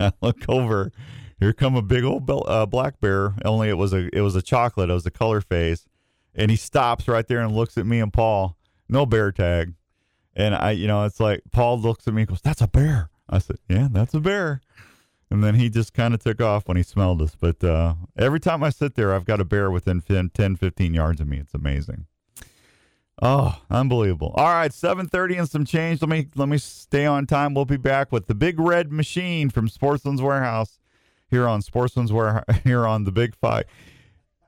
[0.04, 0.90] I look over.
[1.38, 3.34] Here come a big old uh, black bear.
[3.44, 4.90] Only it was a it was a chocolate.
[4.90, 5.86] It was a color phase,
[6.34, 8.56] and he stops right there and looks at me and Paul.
[8.88, 9.74] No bear tag,
[10.34, 13.10] and I, you know, it's like Paul looks at me and goes, "That's a bear."
[13.28, 14.60] I said, "Yeah, that's a bear."
[15.30, 17.36] And then he just kind of took off when he smelled us.
[17.38, 20.92] But uh, every time I sit there, I've got a bear within 10, 10 15
[20.92, 21.38] yards of me.
[21.38, 22.06] It's amazing.
[23.22, 24.32] Oh, unbelievable.
[24.36, 26.00] All right, 7:30 and some change.
[26.00, 27.54] Let me let me stay on time.
[27.54, 30.78] We'll be back with the Big Red Machine from Sportsman's Warehouse
[31.28, 33.64] here on Sportsman's Warehouse here on the Big Five.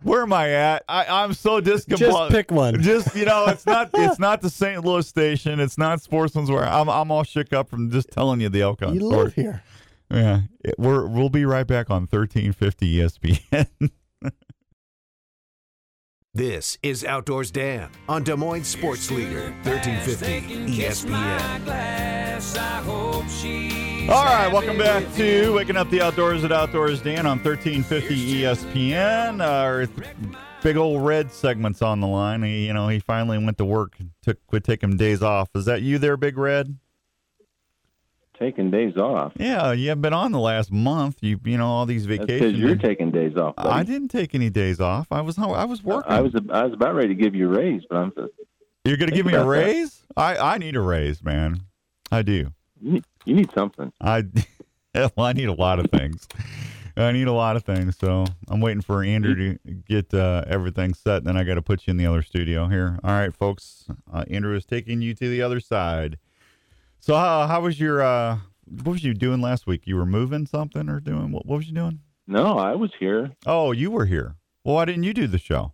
[0.02, 0.84] Where am I at?
[0.88, 1.98] I, I'm so discombobulated.
[1.98, 2.82] Just pick one.
[2.82, 4.84] Just you know, it's not it's not the St.
[4.84, 5.60] Louis station.
[5.60, 6.74] It's not Sportsman's Warehouse.
[6.74, 8.94] I'm I'm all shook up from just telling you the outcome.
[8.94, 9.24] You story.
[9.24, 9.62] live here.
[10.10, 13.90] Yeah, it, we're we'll be right back on 1350 ESPN.
[16.34, 21.68] This is Outdoors Dan on Des Moines Sports Leader, E 1350 ESPN.
[24.08, 29.46] All right, welcome back to Waking Up the Outdoors at Outdoors Dan on 1350 ESPN.
[29.46, 29.86] Our
[30.62, 32.42] big old red segment's on the line.
[32.42, 35.50] He, you know, he finally went to work, took quit taking days off.
[35.54, 36.78] Is that you there, Big Red?
[38.42, 39.32] Taking days off.
[39.36, 41.18] Yeah, you have been on the last month.
[41.20, 42.40] You, you know, all these vacations.
[42.40, 43.56] because you're taking days off.
[43.56, 43.68] buddy.
[43.68, 45.06] I didn't take any days off.
[45.10, 46.10] I was I was working.
[46.12, 48.12] I was I was about ready to give you a raise, but I'm
[48.84, 49.66] You're gonna give me a about that.
[49.66, 50.02] raise?
[50.16, 51.60] I I need a raise, man.
[52.10, 52.52] I do.
[52.80, 53.92] you need, you need something.
[54.00, 54.24] I
[54.94, 56.26] well, I need a lot of things.
[56.94, 57.96] I need a lot of things.
[57.96, 61.18] So I'm waiting for Andrew to get uh, everything set.
[61.18, 62.98] and Then I got to put you in the other studio here.
[63.02, 63.86] All right, folks.
[64.12, 66.18] Uh, Andrew is taking you to the other side.
[67.02, 68.38] So how how was your uh,
[68.84, 69.82] what was you doing last week?
[69.86, 71.44] You were moving something or doing what?
[71.44, 71.98] What was you doing?
[72.28, 73.32] No, I was here.
[73.44, 74.36] Oh, you were here.
[74.62, 75.72] Well, why didn't you do the show?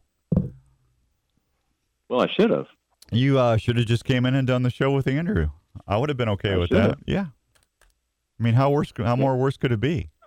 [2.08, 2.64] Well, I should have.
[3.12, 5.50] You uh, should have just came in and done the show with Andrew.
[5.86, 6.96] I would have been okay I with that.
[7.06, 7.26] Yeah.
[8.40, 8.90] I mean, how worse?
[8.96, 10.08] How more worse could it be?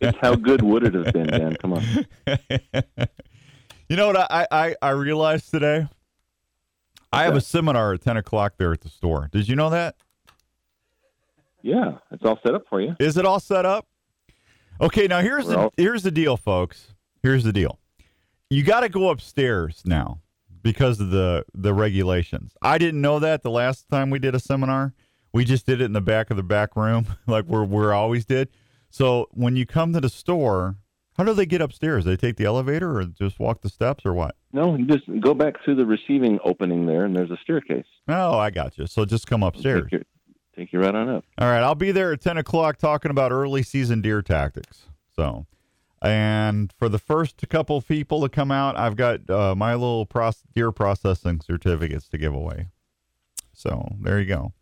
[0.00, 1.56] It's how good would it have been, Dan?
[1.56, 1.82] Come on.
[3.88, 5.88] you know what I, I, I realized today?
[7.12, 9.28] I have a seminar at 10 o'clock there at the store.
[9.32, 9.96] Did you know that?
[11.62, 12.94] Yeah, it's all set up for you.
[13.00, 13.86] Is it all set up?
[14.80, 16.94] Okay, now here's We're the all- here's the deal, folks.
[17.22, 17.78] Here's the deal.
[18.50, 20.20] You got to go upstairs now
[20.62, 22.52] because of the the regulations.
[22.62, 24.94] I didn't know that the last time we did a seminar.
[25.32, 28.24] We just did it in the back of the back room, like we're we always
[28.24, 28.48] did.
[28.90, 30.76] So when you come to the store,
[31.18, 32.04] how do they get upstairs?
[32.04, 34.36] They take the elevator or just walk the steps or what?
[34.52, 37.86] No, you just go back through the receiving opening there, and there's a staircase.
[38.06, 38.86] Oh, I got you.
[38.86, 39.88] So just come upstairs.
[39.90, 40.04] Take you,
[40.56, 41.24] take you right on up.
[41.36, 44.86] All right, I'll be there at 10 o'clock talking about early season deer tactics.
[45.16, 45.46] So,
[46.00, 50.44] and for the first couple people to come out, I've got uh, my little proce-
[50.54, 52.68] deer processing certificates to give away.
[53.52, 54.52] So there you go.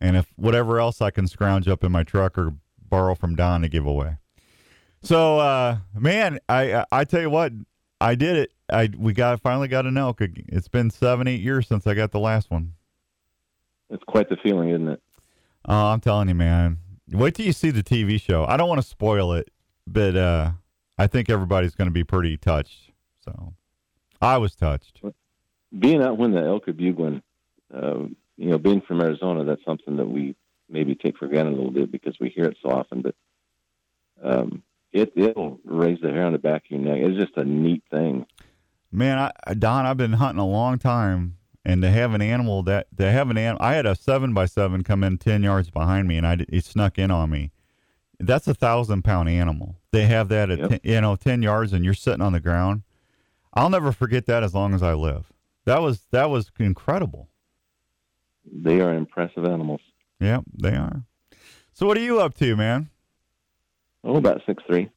[0.00, 3.62] And if whatever else I can scrounge up in my truck or borrow from Don
[3.62, 4.18] to give away.
[5.06, 7.52] So, uh, man, I I tell you what,
[8.00, 8.52] I did it.
[8.68, 10.20] I we got finally got an elk.
[10.20, 12.72] It's been seven eight years since I got the last one.
[13.88, 15.00] It's quite the feeling, isn't it?
[15.64, 16.78] Oh, I'm telling you, man.
[17.08, 18.46] Wait till you see the TV show.
[18.46, 19.48] I don't want to spoil it,
[19.86, 20.50] but uh,
[20.98, 22.90] I think everybody's going to be pretty touched.
[23.24, 23.54] So,
[24.20, 25.02] I was touched.
[25.78, 27.22] Being out when the elk are bugling,
[27.72, 30.34] uh, you know, being from Arizona, that's something that we
[30.68, 33.02] maybe take for granted a little bit because we hear it so often.
[33.02, 33.14] But
[34.20, 34.64] um,
[34.96, 36.98] it it'll raise the hair on the back of your neck.
[37.02, 38.26] It's just a neat thing.
[38.90, 42.86] Man, I, Don, I've been hunting a long time, and to have an animal that
[42.96, 46.08] to have an animal, I had a seven by seven come in ten yards behind
[46.08, 47.52] me, and I it snuck in on me.
[48.18, 49.76] That's a thousand pound animal.
[49.92, 50.68] They have that at Yep.
[50.70, 52.82] 10, you know ten yards, and you're sitting on the ground.
[53.52, 55.32] I'll never forget that as long as I live.
[55.66, 57.28] That was that was incredible.
[58.50, 59.80] They are impressive animals.
[60.20, 61.02] Yep, they are.
[61.72, 62.88] So what are you up to, man?
[64.06, 64.88] Oh, about six three.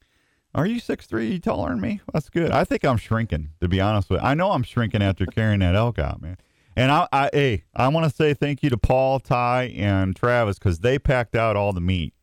[0.53, 1.31] Are you six three?
[1.31, 2.01] You taller than me?
[2.13, 2.51] That's good.
[2.51, 4.27] I think I'm shrinking, to be honest with you.
[4.27, 6.37] I know I'm shrinking after carrying that elk out, man.
[6.75, 10.59] And I, I hey, I want to say thank you to Paul, Ty, and Travis
[10.59, 12.13] because they packed out all the meat.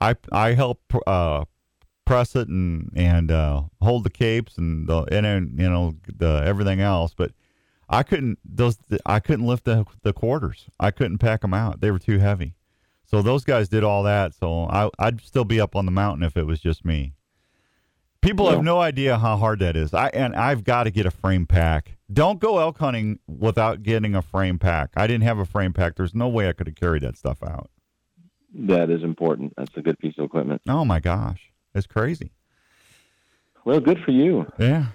[0.00, 1.44] I I helped uh,
[2.04, 6.80] press it and and uh, hold the capes and the and you know the everything
[6.80, 7.32] else, but
[7.88, 10.66] I couldn't those I couldn't lift the the quarters.
[10.80, 11.80] I couldn't pack them out.
[11.80, 12.54] They were too heavy.
[13.06, 14.34] So those guys did all that.
[14.34, 17.14] So I, I'd still be up on the mountain if it was just me.
[18.20, 19.94] People have no idea how hard that is.
[19.94, 21.96] I and I've got to get a frame pack.
[22.12, 24.90] Don't go elk hunting without getting a frame pack.
[24.96, 25.94] I didn't have a frame pack.
[25.94, 27.70] There's no way I could have carried that stuff out.
[28.52, 29.54] That is important.
[29.56, 30.62] That's a good piece of equipment.
[30.68, 32.32] Oh my gosh, it's crazy.
[33.64, 34.50] Well, good for you.
[34.58, 34.86] Yeah,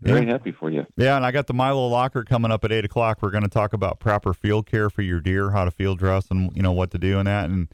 [0.00, 0.32] Very Yeah.
[0.32, 0.86] happy for you.
[0.96, 3.18] Yeah, and I got the Milo locker coming up at eight o'clock.
[3.22, 6.30] We're going to talk about proper field care for your deer, how to field dress,
[6.30, 7.48] and you know what to do in that.
[7.50, 7.68] And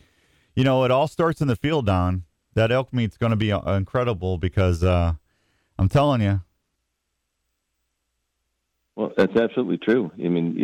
[0.55, 1.87] you know, it all starts in the field.
[1.87, 5.15] Don, that elk meat's going to be uh, incredible because uh,
[5.79, 6.43] I'm telling you,
[8.97, 10.11] Well, that's absolutely true.
[10.23, 10.57] I mean,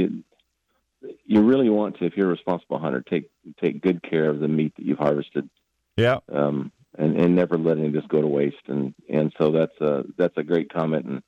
[1.03, 3.31] you, you really want to, if you're a responsible hunter, take
[3.63, 5.49] take good care of the meat that you've harvested,
[5.97, 8.57] yeah, um, and and never let any of this go to waste.
[8.67, 11.23] And and so that's a that's a great comment, and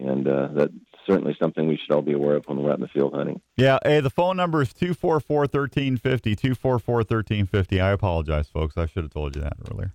[0.00, 0.72] and uh, that's
[1.06, 3.40] certainly something we should all be aware of when we're out in the field hunting.
[3.56, 3.78] yeah.
[3.84, 6.34] Hey, the phone number is two four four thirteen fifty.
[6.34, 7.80] Two four four thirteen fifty.
[7.80, 8.76] I apologize, folks.
[8.76, 9.94] I should have told you that earlier.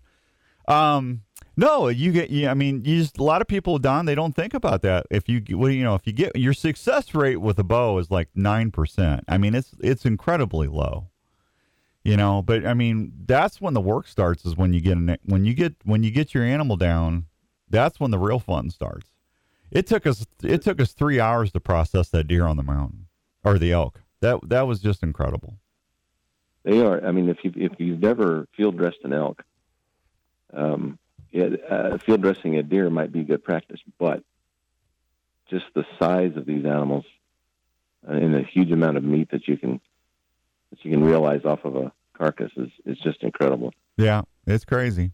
[0.67, 1.21] Um,
[1.57, 2.29] no, you get.
[2.29, 5.05] Yeah, I mean, you just a lot of people, Don, they don't think about that.
[5.11, 8.11] If you, well, you know, if you get your success rate with a bow is
[8.11, 9.23] like nine percent.
[9.27, 11.07] I mean, it's it's incredibly low.
[12.03, 14.45] You know, but I mean, that's when the work starts.
[14.45, 17.25] Is when you get an, when you get when you get your animal down.
[17.67, 19.09] That's when the real fun starts.
[19.71, 23.07] It took us it took us three hours to process that deer on the mountain
[23.43, 24.01] or the elk.
[24.21, 25.57] That that was just incredible.
[26.63, 27.05] They are.
[27.05, 29.43] I mean, if you if you've never field dressed an elk,
[30.53, 30.97] um,
[31.31, 34.23] it, uh, field dressing a deer might be good practice, but
[35.49, 37.05] just the size of these animals
[38.07, 39.79] uh, and the huge amount of meat that you can
[40.71, 43.73] that you can realize off of a carcass is is just incredible.
[43.97, 45.11] Yeah, it's crazy.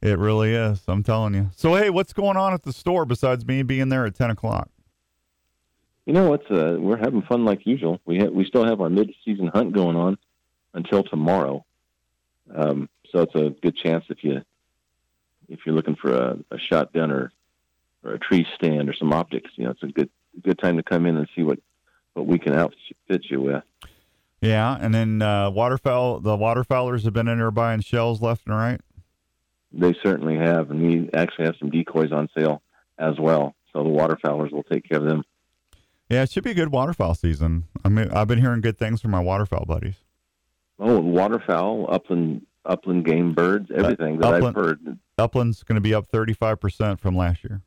[0.00, 0.82] It really is.
[0.86, 1.50] I'm telling you.
[1.56, 4.70] So hey, what's going on at the store besides me being there at ten o'clock?
[6.06, 8.00] You know what's uh, we're having fun like usual.
[8.04, 10.16] We ha- we still have our mid season hunt going on
[10.72, 11.64] until tomorrow.
[12.54, 14.42] Um, so it's a good chance if you
[15.48, 17.32] if you're looking for a, a shotgun or
[18.04, 20.10] or a tree stand or some optics, you know, it's a good
[20.42, 21.58] good time to come in and see what
[22.14, 23.64] what we can outfit you with.
[24.40, 26.20] Yeah, and then uh, waterfowl.
[26.20, 28.80] The waterfowlers have been in there buying shells left and right.
[29.72, 32.62] They certainly have, and we actually have some decoys on sale
[32.98, 33.54] as well.
[33.72, 35.22] So the waterfowlers will take care of them.
[36.08, 37.64] Yeah, it should be a good waterfowl season.
[37.84, 39.96] I mean, I've been hearing good things from my waterfowl buddies.
[40.78, 44.98] Oh, waterfowl, upland upland game birds, everything that Uh, upland- I've heard.
[45.18, 47.62] Upland's going to be up 35% from last year.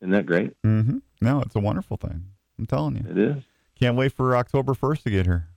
[0.00, 0.60] Isn't that great?
[0.62, 0.98] Mm-hmm.
[1.20, 2.24] No, it's a wonderful thing.
[2.58, 3.04] I'm telling you.
[3.10, 3.42] It is.
[3.78, 5.48] Can't wait for October 1st to get here.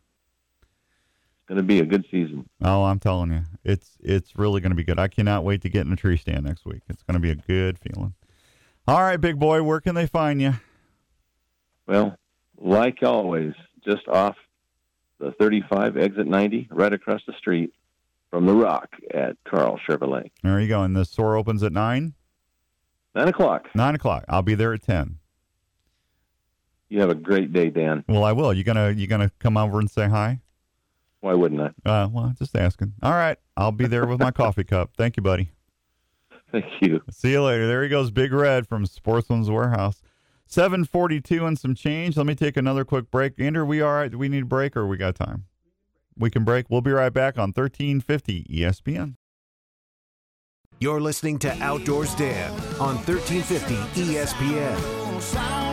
[1.48, 2.50] Going to be a good season.
[2.64, 4.98] Oh, I'm telling you, it's it's really going to be good.
[4.98, 6.82] I cannot wait to get in a tree stand next week.
[6.90, 8.16] It's going to be a good feeling.
[8.88, 10.54] All right, big boy, where can they find you?
[11.88, 12.18] Well,
[12.58, 13.54] like always,
[13.84, 14.36] just off
[15.20, 17.74] the 35 exit 90, right across the street
[18.30, 20.32] from the Rock at Karl Chevrolet.
[20.44, 20.84] There you go.
[20.84, 22.14] And the store opens at nine.
[23.14, 23.68] Nine o'clock.
[23.74, 24.26] Nine o'clock.
[24.28, 25.20] I'll be there at ten.
[26.90, 28.04] You have a great day, Dan.
[28.08, 28.54] Well, I will.
[28.54, 30.42] You gonna you gonna come over and say hi?
[31.26, 31.90] Why wouldn't I?
[31.90, 32.94] Uh, well, just asking.
[33.02, 34.92] All right, I'll be there with my coffee cup.
[34.96, 35.50] Thank you, buddy.
[36.52, 37.02] Thank you.
[37.10, 37.66] See you later.
[37.66, 40.04] There he goes, Big Red from Sportsman's Warehouse.
[40.46, 42.16] Seven forty-two and some change.
[42.16, 43.40] Let me take another quick break.
[43.40, 44.12] Andrew, we all right?
[44.12, 45.46] Do we need a break or we got time?
[46.16, 46.68] We can break.
[46.70, 49.16] We'll be right back on thirteen fifty E ESPN.
[50.80, 53.74] You're listening to Outdoors Dan on 1350
[54.14, 55.65] ESPN.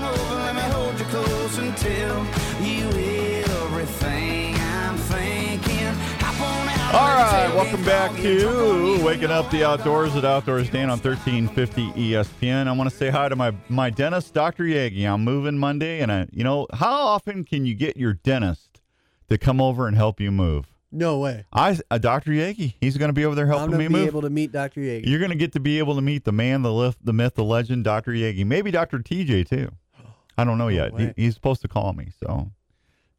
[6.93, 9.05] All right, welcome back how you drunk on to.
[9.05, 12.67] Waking Up the Outdoors at Outdoors Dan on 1350 ESPN.
[12.69, 14.65] I want to say hi to my my dentist, Dr.
[14.65, 15.07] Yagi.
[15.11, 18.83] I'm moving Monday, and I, you know, how often can you get your dentist
[19.31, 20.67] to come over and help you move?
[20.91, 21.47] No way.
[21.51, 22.33] I, uh, Dr.
[22.33, 24.07] Yagi, he's going to be over there I'm helping gonna me be move.
[24.09, 24.83] able to meet Dr.
[24.83, 25.07] Yeager.
[25.07, 27.37] You're going to get to be able to meet the man, the lift, the myth,
[27.37, 28.13] the legend, Dr.
[28.13, 28.45] Yagi.
[28.45, 28.99] Maybe Dr.
[28.99, 29.71] TJ too.
[30.37, 30.93] I don't know yet.
[30.99, 32.51] He, he's supposed to call me, so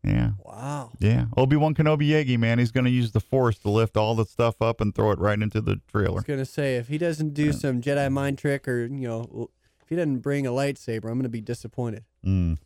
[0.04, 0.32] yeah.
[0.40, 0.92] Wow.
[1.00, 4.16] Yeah, Obi Wan Kenobi Yagi, man, he's going to use the Force to lift all
[4.16, 6.12] the stuff up and throw it right into the trailer.
[6.12, 9.50] I was gonna say if he doesn't do some Jedi mind trick or you know
[9.82, 12.04] if he doesn't bring a lightsaber, I'm gonna be disappointed.
[12.26, 12.58] Mm.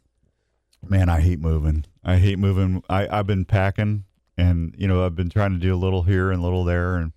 [0.88, 1.86] Man, I hate moving.
[2.04, 2.84] I hate moving.
[2.90, 4.06] I I've been packing,
[4.38, 6.98] and you know I've been trying to do a little here and a little there,
[6.98, 7.14] and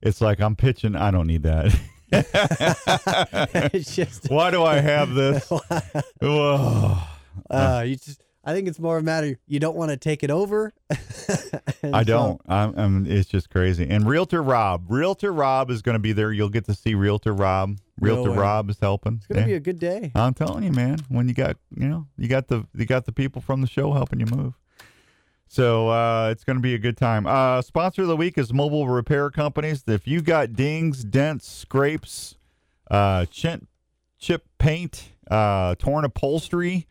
[0.00, 0.96] it's like I'm pitching.
[0.96, 1.78] I don't need that.
[2.12, 5.48] it's just Why do I have this?
[6.20, 6.98] Whoa.
[7.50, 10.30] uh, you just I think it's more a matter you don't want to take it
[10.30, 10.72] over.
[10.90, 12.40] I so- don't.
[12.48, 13.06] I'm, I'm.
[13.06, 13.88] It's just crazy.
[13.90, 16.30] And Realtor Rob, Realtor Rob is going to be there.
[16.32, 17.76] You'll get to see Realtor Rob.
[18.00, 18.36] Realtor way.
[18.38, 19.16] Rob is helping.
[19.16, 19.46] It's gonna Yeah.
[19.46, 20.12] be a good day.
[20.14, 20.98] I'm telling you, man.
[21.08, 23.92] When you got, you know, you got the you got the people from the show
[23.92, 24.54] helping you move.
[25.48, 27.26] So uh, it's going to be a good time.
[27.26, 29.84] Uh, sponsor of the week is Mobile Repair Companies.
[29.86, 32.34] If you got dings, dents, scrapes,
[32.90, 33.64] uh, chip,
[34.18, 36.86] chip paint, uh, torn upholstery,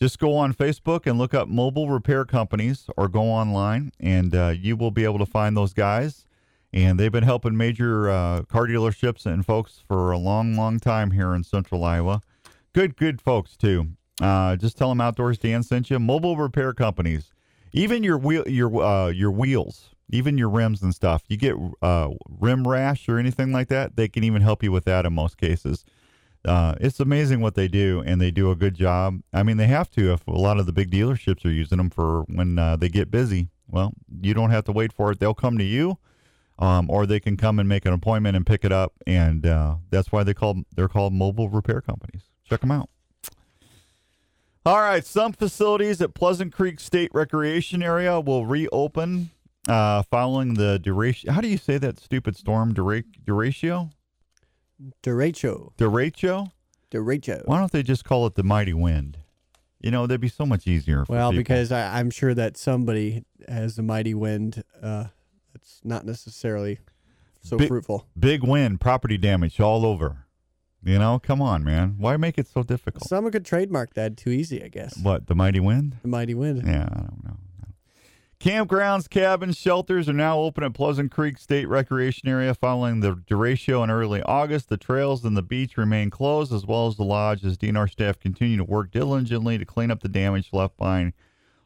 [0.00, 4.54] just go on Facebook and look up Mobile Repair Companies or go online and uh,
[4.56, 6.26] you will be able to find those guys.
[6.72, 11.10] And they've been helping major uh, car dealerships and folks for a long, long time
[11.10, 12.22] here in central Iowa.
[12.72, 13.88] Good, good folks, too.
[14.20, 15.98] Uh, just tell them Outdoors Dan sent you.
[15.98, 17.32] Mobile Repair Companies.
[17.72, 21.22] Even your wheel, your uh, your wheels, even your rims and stuff.
[21.28, 24.84] You get uh, rim rash or anything like that, they can even help you with
[24.84, 25.84] that in most cases.
[26.44, 29.20] Uh, it's amazing what they do, and they do a good job.
[29.32, 31.90] I mean, they have to if a lot of the big dealerships are using them
[31.90, 33.48] for when uh, they get busy.
[33.68, 35.98] Well, you don't have to wait for it; they'll come to you,
[36.58, 38.94] um, or they can come and make an appointment and pick it up.
[39.06, 42.22] And uh, that's why they call they're called mobile repair companies.
[42.44, 42.88] Check them out.
[44.64, 49.30] All right, some facilities at Pleasant Creek State Recreation Area will reopen
[49.68, 51.32] uh, following the duration.
[51.32, 52.74] How do you say that stupid storm?
[52.74, 53.04] Dura-?
[55.02, 55.72] Derecho.
[55.76, 56.50] Derecho?
[56.90, 57.42] Derecho.
[57.46, 59.18] Why don't they just call it the mighty wind?
[59.80, 61.04] You know, that'd be so much easier.
[61.04, 61.40] For Well, people.
[61.40, 64.62] because I, I'm sure that somebody has a mighty wind.
[64.82, 65.06] Uh,
[65.54, 66.80] it's not necessarily
[67.40, 68.06] so Big- fruitful.
[68.18, 70.26] big wind, property damage all over.
[70.82, 71.96] You know, come on, man.
[71.98, 73.04] Why make it so difficult?
[73.06, 74.98] Someone could trademark that too easy, I guess.
[75.02, 75.96] what the mighty wind?
[76.02, 76.62] The mighty wind.
[76.66, 77.36] Yeah, I don't know.
[78.40, 83.84] Campgrounds, cabins, shelters are now open at Pleasant Creek State Recreation Area following the derecho
[83.84, 84.70] in early August.
[84.70, 88.18] The trails and the beach remain closed, as well as the lodge, as DNR staff
[88.18, 91.12] continue to work diligently to clean up the damage left by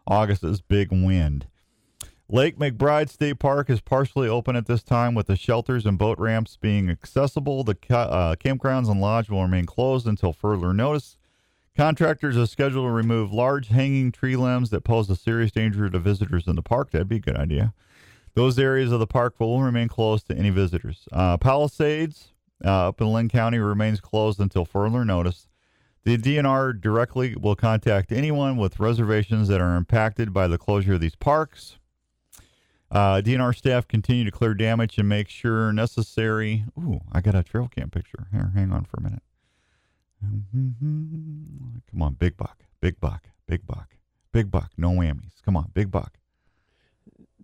[0.08, 1.46] August's big wind.
[2.28, 6.18] Lake McBride State Park is partially open at this time, with the shelters and boat
[6.18, 7.62] ramps being accessible.
[7.62, 11.18] The uh, campgrounds and lodge will remain closed until further notice.
[11.76, 15.98] Contractors are scheduled to remove large hanging tree limbs that pose a serious danger to
[15.98, 16.92] visitors in the park.
[16.92, 17.74] That'd be a good idea.
[18.34, 21.08] Those areas of the park will remain closed to any visitors.
[21.12, 22.32] Uh, Palisades
[22.64, 25.48] uh, up in Linn County remains closed until further notice.
[26.04, 31.00] The DNR directly will contact anyone with reservations that are impacted by the closure of
[31.00, 31.78] these parks.
[32.90, 36.66] Uh, DNR staff continue to clear damage and make sure necessary.
[36.78, 38.28] Ooh, I got a trail cam picture.
[38.30, 39.22] Here, hang on for a minute.
[40.52, 43.96] Come on, big buck, big buck, big buck,
[44.32, 44.70] big buck.
[44.76, 45.42] No whammies.
[45.44, 46.18] Come on, big buck.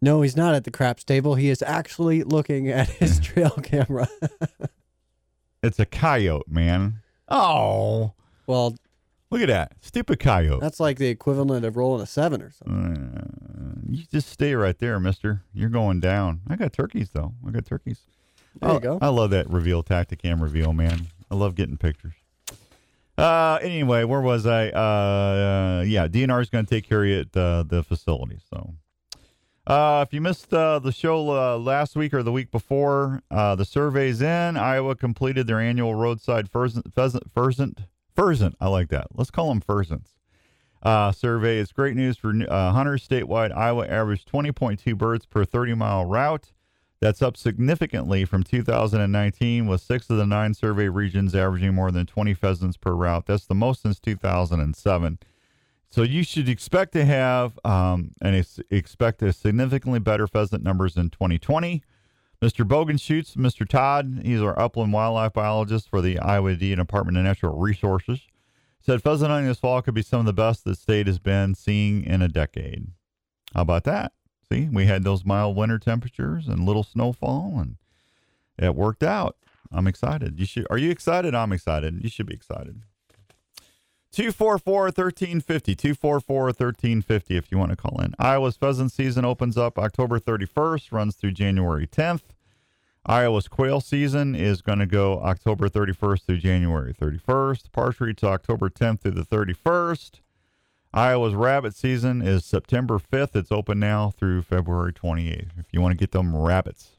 [0.02, 1.34] No, he's not at the craps table.
[1.34, 4.08] He is actually looking at his trail camera.
[5.62, 7.02] It's a coyote, man.
[7.28, 8.14] Oh,
[8.46, 8.74] well,
[9.30, 10.58] look at that stupid coyote.
[10.60, 12.96] that's like the equivalent of rolling a seven or something.
[13.14, 15.42] Uh, you just stay right there, Mister.
[15.52, 16.40] You're going down.
[16.48, 17.34] I got turkeys though.
[17.46, 18.00] I got turkeys.
[18.58, 18.98] There I, you go.
[19.02, 21.08] I love that reveal Tactacam reveal, man.
[21.30, 22.14] I love getting pictures.
[23.20, 24.70] Uh, anyway, where was I?
[24.70, 28.38] Uh, uh yeah, DNR is going to take care of you uh, the facility.
[28.48, 28.74] So,
[29.66, 33.54] uh, if you missed uh, the show uh, last week or the week before, uh,
[33.54, 34.56] the survey's in.
[34.56, 37.24] Iowa completed their annual roadside pheasant, pheasant,
[38.16, 38.56] pheasant.
[38.58, 39.08] I like that.
[39.14, 40.14] Let's call them pheasants.
[40.82, 43.54] Uh, survey is great news for uh, hunters statewide.
[43.54, 46.52] Iowa averaged 20.2 birds per 30 mile route.
[47.00, 52.04] That's up significantly from 2019, with six of the nine survey regions averaging more than
[52.04, 53.24] 20 pheasants per route.
[53.26, 55.18] That's the most since 2007.
[55.90, 60.96] So you should expect to have um, and ex- expect a significantly better pheasant numbers
[60.96, 61.82] in 2020.
[62.42, 62.66] Mr.
[62.66, 63.68] Bogenschutz Mr.
[63.68, 64.20] Todd.
[64.22, 68.20] He's our upland wildlife biologist for the Iowa Indian Department of Natural Resources.
[68.80, 71.54] Said pheasant hunting this fall could be some of the best the state has been
[71.54, 72.88] seeing in a decade.
[73.54, 74.12] How about that?
[74.52, 77.76] See, we had those mild winter temperatures and little snowfall, and
[78.58, 79.36] it worked out.
[79.72, 80.40] I'm excited.
[80.40, 80.66] You should.
[80.70, 81.34] Are you excited?
[81.34, 82.02] I'm excited.
[82.02, 82.82] You should be excited.
[84.12, 85.74] 244 1350.
[85.76, 88.12] 244 1350 if you want to call in.
[88.18, 92.22] Iowa's pheasant season opens up October 31st, runs through January 10th.
[93.06, 97.70] Iowa's quail season is going to go October 31st through January 31st.
[97.72, 100.20] Partridge October 10th through the 31st.
[100.92, 103.36] Iowa's rabbit season is September 5th.
[103.36, 106.96] It's open now through February 28th if you want to get them rabbits.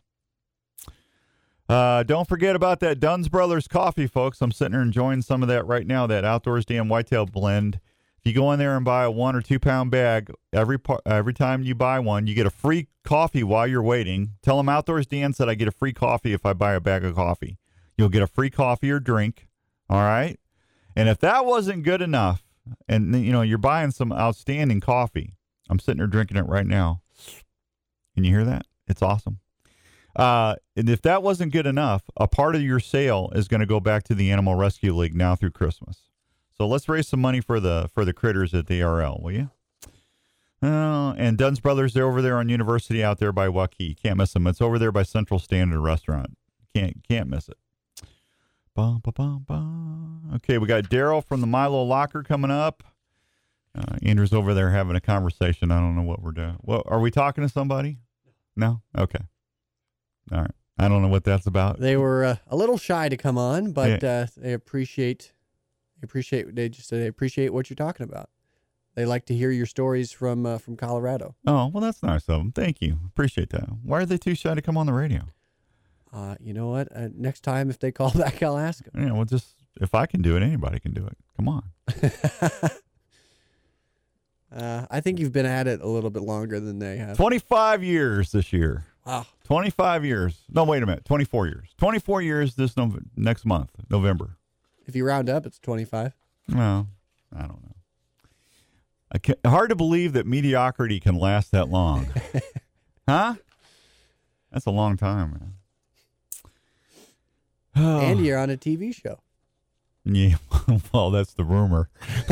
[1.68, 4.42] Uh, don't forget about that Dunn's Brothers coffee, folks.
[4.42, 7.80] I'm sitting here enjoying some of that right now, that Outdoors Dan Whitetail blend.
[8.18, 11.34] If you go in there and buy a one or two pound bag, every every
[11.34, 14.32] time you buy one, you get a free coffee while you're waiting.
[14.42, 17.04] Tell them Outdoors Dan said I get a free coffee if I buy a bag
[17.04, 17.58] of coffee.
[17.98, 19.48] You'll get a free coffee or drink.
[19.90, 20.40] All right.
[20.96, 22.44] And if that wasn't good enough,
[22.88, 25.36] and you know you're buying some outstanding coffee,
[25.70, 27.02] I'm sitting there drinking it right now.
[28.14, 28.66] Can you hear that?
[28.88, 29.40] It's awesome.
[30.16, 33.66] Uh, and if that wasn't good enough, a part of your sale is going to
[33.66, 36.10] go back to the Animal Rescue League now through Christmas.
[36.58, 39.50] So let's raise some money for the for the critters at the RL, will you?
[40.62, 44.00] Uh, and Dunn's Brothers, they're over there on University out there by Waukee.
[44.00, 44.46] Can't miss them.
[44.46, 46.38] It's over there by Central Standard Restaurant.
[46.76, 47.58] Can't can't miss it.
[48.74, 50.32] Bum, ba, bum, bum.
[50.36, 52.84] Okay, we got Daryl from the Milo Locker coming up.
[53.78, 55.72] Uh, Andrew's over there having a conversation.
[55.72, 56.58] I don't know what we're doing.
[56.62, 58.00] What are we talking to somebody?
[58.56, 58.82] No.
[58.98, 59.24] Okay.
[60.32, 60.52] All right.
[60.78, 61.80] I don't know what that's about.
[61.80, 65.34] They were uh, a little shy to come on, but uh, they appreciate
[66.00, 68.30] they appreciate they just they appreciate what you're talking about.
[68.96, 71.36] They like to hear your stories from uh, from Colorado.
[71.46, 72.52] Oh well, that's nice of them.
[72.52, 73.00] Thank you.
[73.06, 73.70] Appreciate that.
[73.84, 75.28] Why are they too shy to come on the radio?
[76.14, 76.88] Uh, you know what?
[76.96, 79.04] Uh, next time if they call back, I'll ask them.
[79.08, 79.14] Yeah.
[79.14, 81.18] Well, just if I can do it, anybody can do it.
[81.38, 81.64] Come on.
[84.54, 87.16] Uh, I think you've been at it a little bit longer than they have.
[87.16, 88.84] 25 years this year.
[89.06, 89.26] Wow.
[89.46, 90.42] 25 years.
[90.50, 91.06] No, wait a minute.
[91.06, 91.70] 24 years.
[91.78, 94.38] 24 years this Nov- next month, November.
[94.86, 96.14] If you round up, it's 25.
[96.54, 96.90] Well,
[97.34, 97.76] I don't know.
[99.14, 102.08] I can, hard to believe that mediocrity can last that long.
[103.08, 103.36] huh?
[104.52, 105.54] That's a long time, man.
[107.76, 109.20] And you're on a TV show.
[110.04, 110.36] Yeah,
[110.94, 111.90] well, that's the rumor.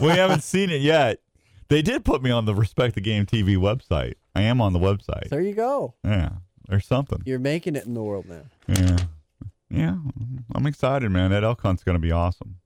[0.00, 1.20] we haven't seen it yet.
[1.68, 4.14] They did put me on the Respect the Game TV website.
[4.34, 5.28] I am on the website.
[5.28, 5.94] There you go.
[6.04, 6.30] Yeah,
[6.68, 7.22] there's something.
[7.24, 8.42] You're making it in the world now.
[8.68, 8.96] Yeah,
[9.70, 9.96] yeah.
[10.54, 11.30] I'm excited, man.
[11.30, 12.56] That elk hunt's gonna be awesome.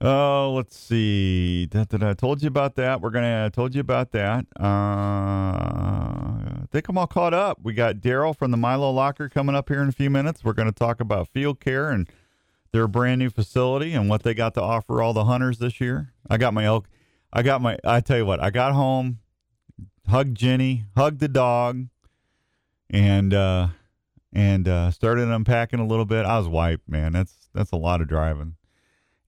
[0.00, 1.66] Oh, let's see.
[1.66, 2.10] Da, da, da.
[2.10, 3.00] I told you about that.
[3.00, 3.46] We're gonna.
[3.46, 4.46] I told you about that.
[4.58, 6.37] Uh,
[6.70, 7.58] think I'm all caught up.
[7.62, 10.44] We got Daryl from the Milo Locker coming up here in a few minutes.
[10.44, 12.08] We're gonna talk about field care and
[12.72, 16.12] their brand new facility and what they got to offer all the hunters this year.
[16.28, 16.86] I got my elk.
[17.32, 17.78] I got my.
[17.84, 18.42] I tell you what.
[18.42, 19.20] I got home,
[20.08, 21.88] hugged Jenny, hugged the dog,
[22.90, 23.68] and uh,
[24.32, 26.24] and uh, started unpacking a little bit.
[26.24, 27.12] I was wiped, man.
[27.12, 28.56] That's that's a lot of driving.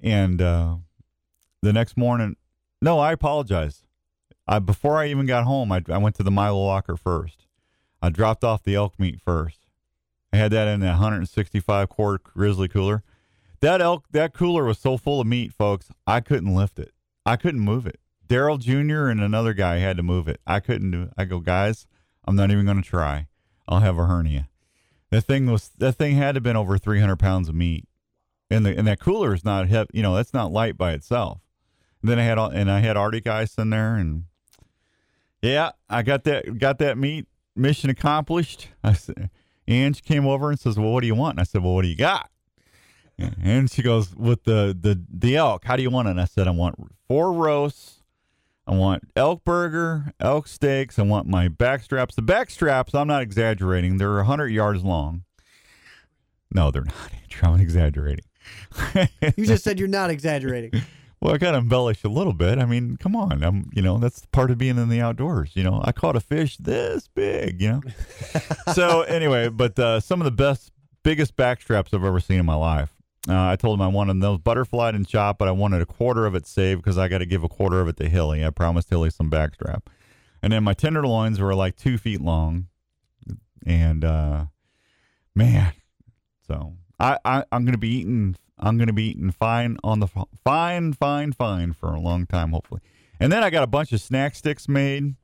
[0.03, 0.77] And uh,
[1.63, 2.37] the next morning,
[2.81, 3.80] no, I apologize.
[4.51, 7.47] I before I even got home, I, I went to the Milo locker first.
[8.03, 9.61] I dropped off the elk meat first.
[10.33, 13.05] I had that in a 165 quart grizzly cooler.
[13.61, 15.91] That elk, that cooler was so full of meat, folks.
[16.05, 16.93] I couldn't lift it.
[17.25, 18.01] I couldn't move it.
[18.27, 19.09] Daryl Jr.
[19.09, 20.41] and another guy had to move it.
[20.47, 21.11] I couldn't do it.
[21.17, 21.87] I go, guys,
[22.25, 23.29] I'm not even going to try.
[23.69, 24.49] I'll have a hernia.
[25.11, 27.87] That thing was that thing had to have been over 300 pounds of meat,
[28.49, 29.91] and the and that cooler is not heavy.
[29.93, 31.41] You know, that's not light by itself.
[32.01, 34.25] And then I had all, and I had Arctic ice in there, and
[35.43, 37.27] yeah, I got that got that meat.
[37.57, 38.69] Mission accomplished.
[38.83, 39.31] I said,
[39.67, 41.83] Ange came over and says, "Well, what do you want?" And I said, "Well, what
[41.83, 42.31] do you got?"
[43.19, 46.25] And she goes, "With the the the elk, how do you want it?" And I
[46.25, 46.77] said, "I want
[47.09, 47.97] four roasts."
[48.67, 50.97] I want elk burger, elk steaks.
[50.97, 52.15] I want my back straps.
[52.15, 53.97] The back straps, I'm not exaggerating.
[53.97, 55.25] They're 100 yards long.
[56.55, 57.11] No, they're not.
[57.43, 58.25] I'm exaggerating.
[59.37, 60.83] You just said you're not exaggerating.
[61.21, 62.59] well, I got to embellish a little bit.
[62.59, 63.43] I mean, come on.
[63.43, 65.53] I'm, you know, that's part of being in the outdoors.
[65.55, 67.61] You know, I caught a fish this big.
[67.61, 67.83] You know.
[68.75, 72.55] so anyway, but uh, some of the best, biggest backstraps I've ever seen in my
[72.55, 72.95] life.
[73.29, 76.25] Uh, I told him I wanted those butterflied and chopped, but I wanted a quarter
[76.25, 78.45] of it saved because I got to give a quarter of it to Hilly.
[78.45, 79.83] I promised Hilly some backstrap.
[80.43, 82.69] And then my tenderloins were like two feet long.
[83.67, 84.47] And uh,
[85.35, 85.73] man,
[86.47, 90.09] so I, I I'm gonna be eating I'm gonna be eating fine on the
[90.45, 92.81] fine fine fine for a long time hopefully.
[93.19, 95.15] And then I got a bunch of snack sticks made.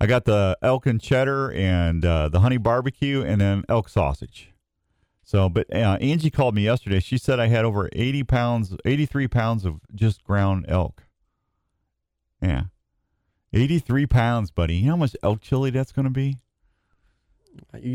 [0.00, 4.52] I got the elk and cheddar and uh, the honey barbecue and then elk sausage.
[5.24, 7.00] So, but uh, Angie called me yesterday.
[7.00, 11.04] She said I had over 80 pounds, 83 pounds of just ground elk.
[12.42, 12.64] Yeah.
[13.52, 14.76] 83 pounds, buddy.
[14.76, 16.36] You know how much elk chili that's going to be?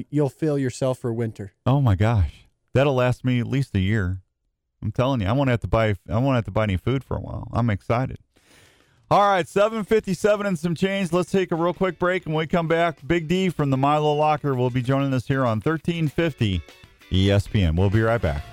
[0.09, 1.53] You'll fill yourself for winter.
[1.65, 2.47] Oh my gosh.
[2.73, 4.21] That'll last me at least a year.
[4.81, 7.03] I'm telling you, I won't have to buy I won't have to buy any food
[7.03, 7.47] for a while.
[7.53, 8.17] I'm excited.
[9.09, 11.13] All right, 757 and some change.
[11.13, 14.13] Let's take a real quick break and we come back, Big D from the Milo
[14.13, 16.61] Locker will be joining us here on 1350
[17.11, 17.77] ESPN.
[17.77, 18.43] We'll be right back.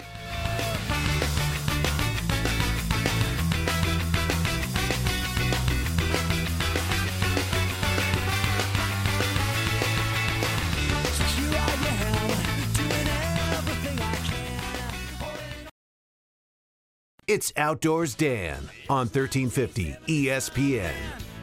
[17.35, 20.93] It's Outdoors Dan on 1350 ESPN.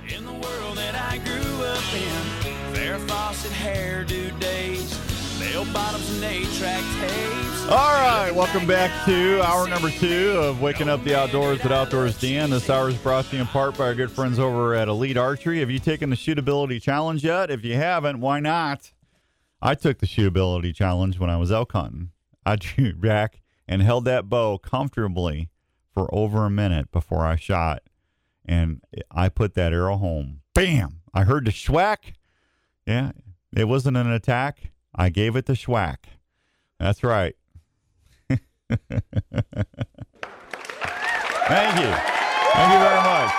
[0.07, 4.97] In the world that I grew up in, Farrah Fawcett hairdo days,
[5.37, 7.67] bell bottoms and eight-track tapes.
[7.67, 12.17] All right, welcome back to hour number two of Waking Up the Outdoors at Outdoors
[12.17, 12.51] Dan.
[12.51, 15.17] This hour is brought to you in part by our good friends over at Elite
[15.17, 15.59] Archery.
[15.59, 17.51] Have you taken the shootability challenge yet?
[17.51, 18.93] If you haven't, why not?
[19.61, 22.11] I took the shootability challenge when I was elk hunting.
[22.45, 25.49] I drew back and held that bow comfortably
[25.93, 27.83] for over a minute before I shot.
[28.45, 28.81] and
[29.11, 30.41] I put that arrow home.
[30.53, 31.01] Bam!
[31.13, 32.13] I heard the schwack.
[32.87, 33.11] Yeah,
[33.55, 34.71] it wasn't an attack.
[34.95, 35.97] I gave it the schwack.
[36.79, 37.35] That's right.
[38.29, 38.39] Thank
[41.79, 41.91] you.
[42.53, 43.31] Thank you very much.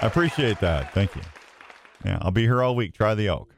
[0.00, 0.92] I appreciate that.
[0.94, 1.22] Thank you.
[2.04, 2.94] Yeah, I'll be here all week.
[2.94, 3.54] Try the elk.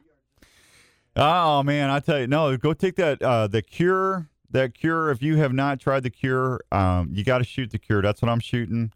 [1.15, 4.27] Oh man, I tell you, no, go take that uh, the Kure.
[4.55, 5.11] That Kure.
[5.11, 8.01] If you have not tried the Kure, um, you got to shoot the Kure.
[8.01, 8.93] That's what I'm shooting,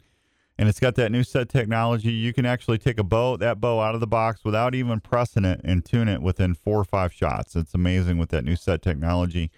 [0.57, 2.13] and it's got that new set technology.
[2.13, 5.43] You can actually take a bow, that bow out of the box without even pressing
[5.43, 7.57] it, and tune it within four or five shots.
[7.57, 9.51] It's amazing with that new set technology.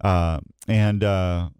[0.00, 1.50] Uh, and uh,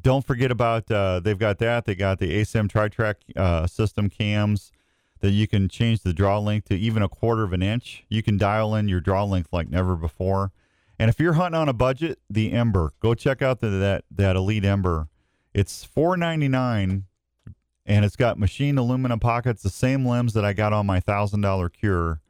[0.00, 1.84] don't forget about uh, they've got that.
[1.84, 4.72] They got the ASIM tri-track uh, system cams
[5.20, 8.04] that you can change the draw length to even a quarter of an inch.
[8.08, 10.52] You can dial in your draw length like never before.
[11.00, 14.36] And if you're hunting on a budget, the Ember, go check out the, that that
[14.36, 15.08] Elite Ember.
[15.54, 17.04] It's four ninety nine,
[17.86, 21.40] and it's got machined aluminum pockets, the same limbs that I got on my thousand
[21.40, 22.20] dollar Kure,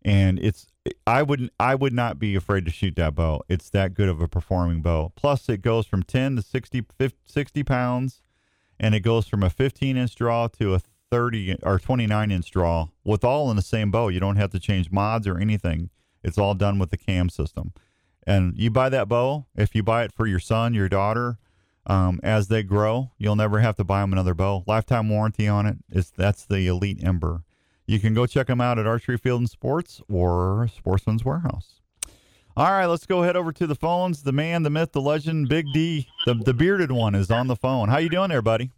[0.00, 0.66] and it's
[1.06, 3.42] I wouldn't I would not be afraid to shoot that bow.
[3.50, 5.12] It's that good of a performing bow.
[5.14, 8.22] Plus, it goes from 10 to 60, 50, 60 pounds,
[8.80, 12.88] and it goes from a 15 inch draw to a 30 or 29 inch draw
[13.04, 14.08] with all in the same bow.
[14.08, 15.90] You don't have to change mods or anything.
[16.22, 17.74] It's all done with the cam system.
[18.26, 21.38] And you buy that bow, if you buy it for your son, your daughter,
[21.86, 24.64] um, as they grow, you'll never have to buy them another bow.
[24.66, 25.76] Lifetime warranty on it.
[25.90, 27.44] Is that's the Elite Ember.
[27.86, 31.80] You can go check them out at Archery Field and Sports or Sportsman's Warehouse.
[32.56, 34.22] All right, let's go head over to the phones.
[34.22, 37.54] The man, the myth, the legend, Big D, the, the bearded one is on the
[37.54, 37.90] phone.
[37.90, 38.72] How you doing there, buddy?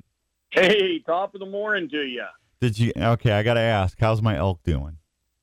[0.51, 2.25] Hey, top of the morning to you.
[2.61, 2.93] Did you?
[2.97, 3.97] Okay, I got to ask.
[4.01, 4.99] How's my elk doing?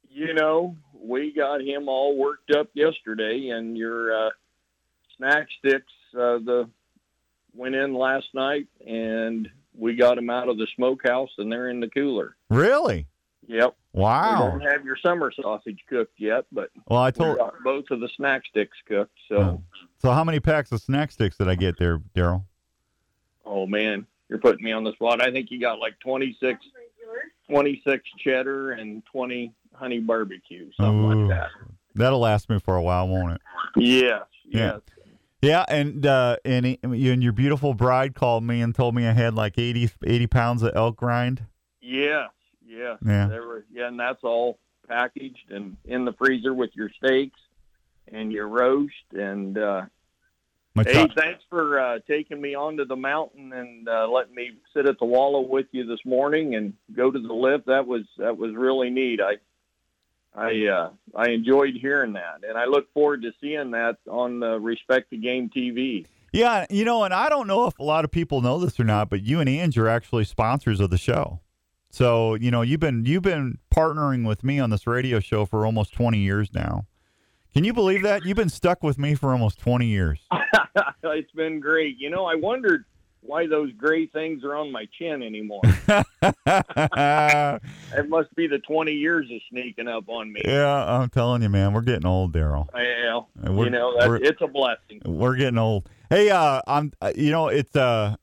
[0.09, 0.75] You know,
[1.07, 4.29] we got him all worked up yesterday, and your uh,
[5.17, 6.69] snack sticks uh, the
[7.53, 11.79] went in last night, and we got him out of the smokehouse, and they're in
[11.79, 12.35] the cooler.
[12.49, 13.07] Really?
[13.47, 13.75] Yep.
[13.93, 14.45] Wow.
[14.55, 17.37] We don't have your summer sausage cooked yet, but Well, I we told.
[17.37, 19.17] got both of the snack sticks cooked.
[19.29, 19.63] So, Oh.
[20.01, 22.43] So how many packs of snack sticks did I get there, Daryl?
[23.45, 25.21] oh man, you're putting me on the spot.
[25.21, 26.59] I think you got like 26,
[27.49, 31.27] 26 cheddar and 20 honey barbecue, something Ooh.
[31.27, 31.49] like that.
[31.95, 33.41] That'll last me for a while, won't it?
[33.77, 34.73] Yes, Yeah.
[34.73, 34.81] yes.
[35.41, 39.11] Yeah, and uh, and he- and your beautiful bride called me and told me I
[39.11, 41.43] had like 80, 80 pounds of elk grind.
[41.81, 42.29] Yes,
[42.65, 42.97] yes.
[43.05, 43.27] Yeah.
[43.27, 44.57] There were, yeah, and that's all
[44.87, 47.39] packaged and in the freezer with your steaks
[48.11, 48.93] and your roast.
[49.11, 49.83] And uh,
[50.75, 54.97] hey, thanks for uh, taking me onto the mountain and uh, letting me sit at
[54.97, 57.67] the wallow with you this morning and go to the lift.
[57.67, 59.21] That was that was really neat.
[59.21, 59.35] I
[60.37, 64.57] I uh, I enjoyed hearing that, and I look forward to seeing that on uh,
[64.57, 66.05] Respect the Game TV.
[66.33, 68.83] yeah, you know, and I don't know if a lot of people know this or
[68.83, 71.39] not, but you and Ange are actually sponsors of the show.
[71.89, 75.65] So you know, you've been you've been partnering with me on this radio show for
[75.65, 76.85] almost twenty years now.
[77.53, 78.25] Can you believe that?
[78.25, 80.19] You've been stuck with me for almost twenty years.
[81.03, 81.97] it's been great.
[81.97, 82.83] You know, I wondered
[83.25, 85.61] why those gray things are on my chin anymore.
[87.97, 90.41] It must be the 20 years of sneaking up on me.
[90.43, 92.67] Yeah, I'm telling you, man, we're getting old, Daryl.
[92.73, 95.01] We're- you know, that, it's a blessing.
[95.05, 95.89] We're getting old.
[96.09, 96.91] Hey, uh, I'm.
[97.01, 98.15] uh, You know, it's uh,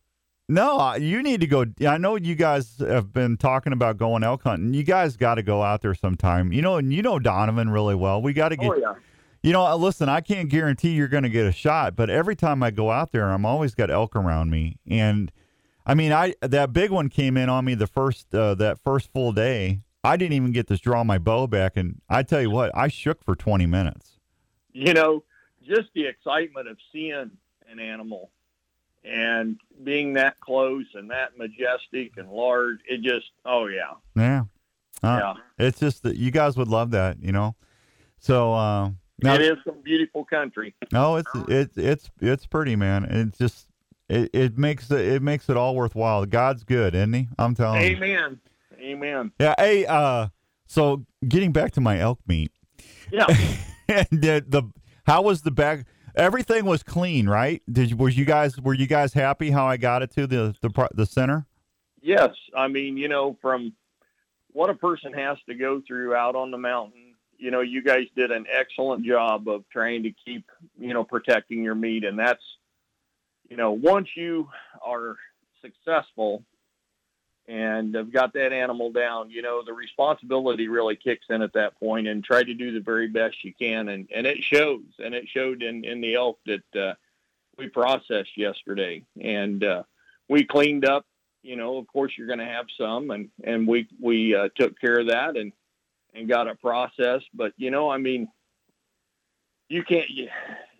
[0.48, 1.64] no, uh, you need to go.
[1.86, 4.74] I know you guys have been talking about going elk hunting.
[4.74, 6.52] You guys got to go out there sometime.
[6.52, 8.20] You know, and you know Donovan really well.
[8.22, 8.70] We got to get.
[8.70, 8.94] Oh, yeah.
[9.42, 12.62] You know, listen, I can't guarantee you're going to get a shot, but every time
[12.62, 15.32] I go out there, I'm always got elk around me, and
[15.84, 19.12] I mean, I that big one came in on me the first uh, that first
[19.12, 19.80] full day.
[20.04, 22.88] I didn't even get to draw my bow back, and I tell you what, I
[22.88, 24.18] shook for 20 minutes.
[24.72, 25.22] You know,
[25.64, 27.30] just the excitement of seeing
[27.68, 28.30] an animal
[29.04, 32.78] and being that close and that majestic and large.
[32.88, 33.92] It just, oh, yeah.
[34.16, 34.42] Yeah,
[35.02, 35.66] Uh, yeah.
[35.66, 37.54] It's just that you guys would love that, you know.
[38.18, 38.90] So uh,
[39.22, 40.74] now, it is some beautiful country.
[40.92, 43.04] no, it's it's it's it's pretty, man.
[43.04, 43.68] It's just
[44.08, 46.26] it, it makes it, it makes it all worthwhile.
[46.26, 47.28] God's good, isn't he?
[47.38, 47.96] I'm telling you.
[47.96, 48.40] Amen.
[48.80, 49.32] Amen.
[49.38, 49.54] Yeah.
[49.58, 50.28] Hey, uh,
[50.66, 52.50] so getting back to my elk meat,
[53.10, 53.26] Yeah.
[53.88, 54.62] and the, the
[55.06, 55.86] how was the back?
[56.14, 57.62] Everything was clean, right?
[57.72, 60.54] Did you, was you guys were you guys happy how I got it to the
[60.60, 61.46] the the center?
[62.02, 63.72] Yes, I mean, you know, from
[64.48, 67.01] what a person has to go through out on the mountain,
[67.42, 71.60] you know, you guys did an excellent job of trying to keep, you know, protecting
[71.60, 72.04] your meat.
[72.04, 72.42] And that's,
[73.50, 74.48] you know, once you
[74.80, 75.16] are
[75.60, 76.44] successful
[77.48, 81.76] and have got that animal down, you know, the responsibility really kicks in at that
[81.80, 83.88] point and try to do the very best you can.
[83.88, 86.94] And, and it shows, and it showed in, in the elk that uh,
[87.58, 89.04] we processed yesterday.
[89.20, 89.82] And uh,
[90.28, 91.06] we cleaned up
[91.44, 94.80] you know, of course you're going to have some, and and we we uh, took
[94.80, 95.52] care of that and
[96.14, 97.26] and got it processed.
[97.34, 98.28] But you know, I mean,
[99.68, 100.28] you can't you,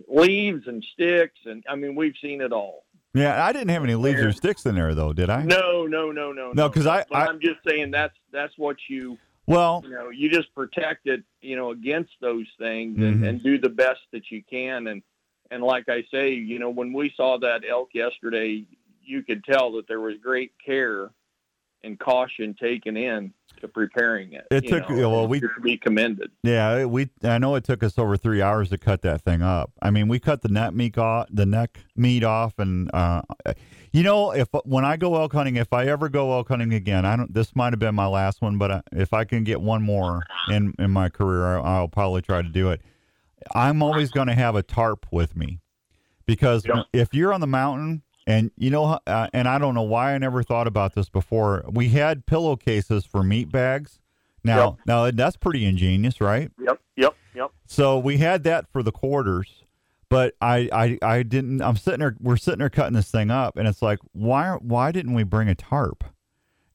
[0.09, 2.85] leaves and sticks, and I mean, we've seen it all.
[3.15, 5.43] Yeah, I didn't have any leaves or sticks in there though, did I?
[5.43, 8.77] No, no, no, no, No, because I, But I I'm just saying that's that's what
[8.89, 13.25] you well, you know you just protect it you know against those things and, mm-hmm.
[13.25, 15.03] and do the best that you can and
[15.51, 18.65] and like I say you know when we saw that elk yesterday
[19.05, 21.11] you could tell that there was great care
[21.85, 24.47] and caution taken in to preparing it.
[24.51, 26.31] It took- know, well, we- to be commended.
[26.43, 27.09] Yeah, we.
[27.23, 29.73] I know it took us over three hours to cut that thing up.
[29.81, 33.23] I mean, we cut the neck meat off, the neck meat off, and uh,
[33.93, 37.05] you know, if when I go elk hunting, if I ever go elk hunting again,
[37.05, 37.33] I don't.
[37.33, 40.23] This might have been my last one, but uh, if I can get one more
[40.49, 42.81] in in my career, I- I'll probably try to do it.
[43.55, 45.59] I'm always going to have a tarp with me
[46.27, 50.15] because if you're on the mountain and you know, uh, and I don't know why
[50.15, 51.65] I never thought about this before.
[51.71, 53.99] We had pillowcases for meat bags.
[54.45, 54.87] Now, Yep.
[54.87, 56.51] now that's pretty ingenious, right?
[56.61, 57.51] Yep, yep, yep.
[57.67, 59.63] So we had that for the quarters,
[60.09, 61.63] but I, I, I didn't.
[61.63, 62.17] I'm sitting there.
[62.21, 65.49] We're sitting there cutting this thing up, and it's like, why, why didn't we bring
[65.49, 66.03] a tarp?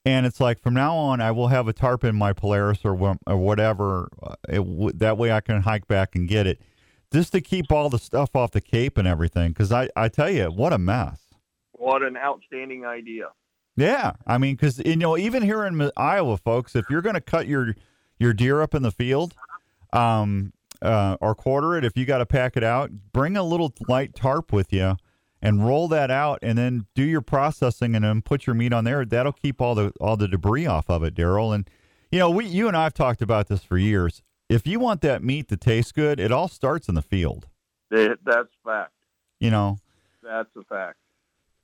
[0.05, 3.17] And it's like from now on, I will have a tarp in my Polaris or
[3.27, 4.07] or whatever.
[4.23, 6.61] uh, It, w- that way, I can hike back and get it,
[7.11, 9.49] just to keep all the stuff off the cape and everything.
[9.49, 11.19] Because I, I tell you, what a mess.
[11.77, 13.29] What an outstanding idea.
[13.75, 17.21] Yeah, I mean, because you know, even here in Iowa, folks, if you're going to
[17.21, 17.75] cut your
[18.19, 19.35] your deer up in the field,
[19.93, 20.51] um,
[20.81, 24.15] uh, or quarter it, if you got to pack it out, bring a little light
[24.15, 24.95] tarp with you,
[25.43, 28.83] and roll that out, and then do your processing, and then put your meat on
[28.83, 29.05] there.
[29.05, 31.53] That'll keep all the all the debris off of it, Daryl.
[31.53, 31.69] And
[32.11, 34.23] you know, we you and I've talked about this for years.
[34.49, 37.47] If you want that meat to taste good, it all starts in the field.
[37.91, 38.93] That- That's fact.
[39.39, 39.77] You know,
[40.23, 40.97] That's a fact.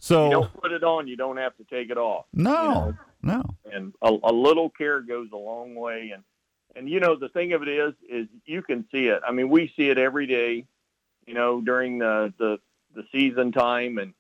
[0.04, 2.26] So You don't put it on, you don't have to take it off.
[2.34, 2.96] you no, know.
[3.22, 6.24] no, and a, a little care goes a long way and
[6.76, 9.48] and you know the thing of it is is you can see it i mean
[9.50, 10.66] we see it every day
[11.26, 12.60] you know during the the
[12.96, 14.14] the season time and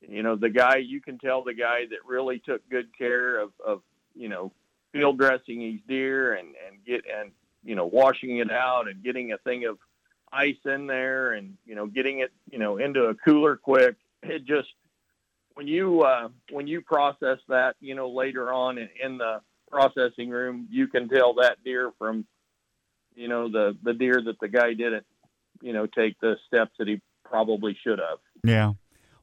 [0.00, 3.50] you know the guy you can tell the guy that really took good care of
[3.66, 3.82] of
[4.14, 4.52] you know
[4.92, 7.32] field dressing his deer and and get and
[7.64, 9.76] you know washing it out and getting a thing of
[10.32, 14.44] ice in there and you know getting it you know into a cooler quick it
[14.44, 14.68] just
[15.58, 20.30] when you uh, when you process that, you know, later on in, in the processing
[20.30, 22.24] room, you can tell that deer from,
[23.16, 25.04] you know, the the deer that the guy didn't,
[25.60, 28.18] you know, take the steps that he probably should have.
[28.44, 28.74] Yeah.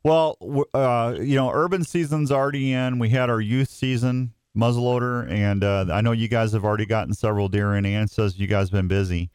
[0.03, 0.37] Well,
[0.73, 2.99] uh, you know, urban season's already in.
[2.99, 7.13] We had our youth season muzzleloader, and uh, I know you guys have already gotten
[7.13, 7.85] several deer in.
[7.85, 9.29] Ann says you guys been busy.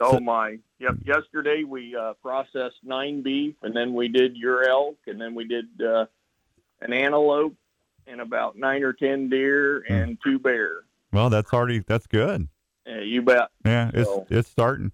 [0.00, 0.56] Oh So- my!
[0.78, 0.94] Yep.
[1.04, 5.44] Yesterday we uh, processed nine beef, and then we did your elk, and then we
[5.44, 6.06] did uh,
[6.80, 7.54] an antelope,
[8.06, 10.84] and about nine or ten deer and two bear.
[11.12, 12.48] Well, that's already that's good.
[12.88, 13.48] Uh, you bet.
[13.64, 14.92] Yeah, it's So- it's starting.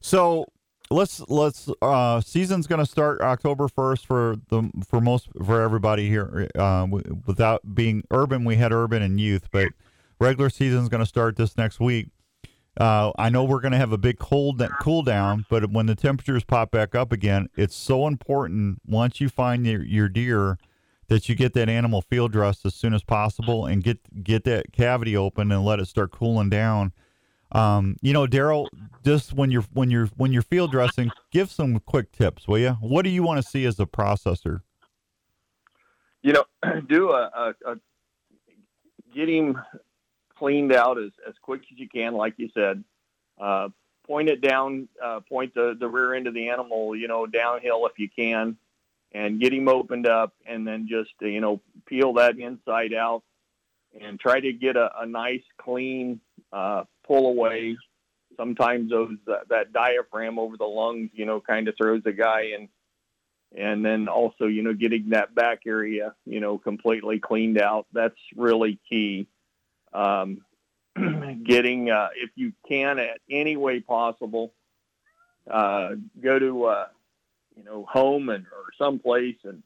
[0.00, 0.46] So
[0.90, 6.08] let's let's uh season's going to start October 1st for the for most for everybody
[6.08, 6.86] here uh
[7.26, 9.66] without being urban we had urban and youth but
[10.20, 12.08] regular season's going to start this next week.
[12.78, 15.86] Uh, I know we're going to have a big cold that cool down, but when
[15.86, 20.58] the temperatures pop back up again, it's so important once you find your, your deer
[21.08, 24.72] that you get that animal field dressed as soon as possible and get get that
[24.72, 26.92] cavity open and let it start cooling down.
[27.52, 28.66] Um, you know, Daryl,
[29.04, 32.76] just when you're when you're when you're field dressing, give some quick tips, will you?
[32.80, 34.62] What do you want to see as a processor?
[36.26, 36.44] you know,
[36.88, 37.30] do a,
[37.64, 37.76] a, a
[39.14, 39.56] get him
[40.36, 42.82] cleaned out as, as quick as you can, like you said.
[43.40, 43.68] Uh,
[44.06, 47.86] point it down, uh, point the, the rear end of the animal, you know, downhill
[47.86, 48.56] if you can,
[49.12, 53.22] and get him opened up, and then just uh, you know peel that inside out,
[54.00, 56.20] and try to get a, a nice clean
[56.52, 57.76] uh, pull away.
[58.36, 62.52] Sometimes those uh, that diaphragm over the lungs, you know, kind of throws a guy
[62.56, 62.68] in.
[63.56, 67.86] And then also you know getting that back area you know completely cleaned out.
[67.92, 69.28] That's really key.
[69.94, 70.42] Um,
[71.44, 74.52] getting uh, if you can at any way possible
[75.50, 75.90] uh,
[76.20, 76.86] go to uh,
[77.56, 79.62] you know home and or someplace and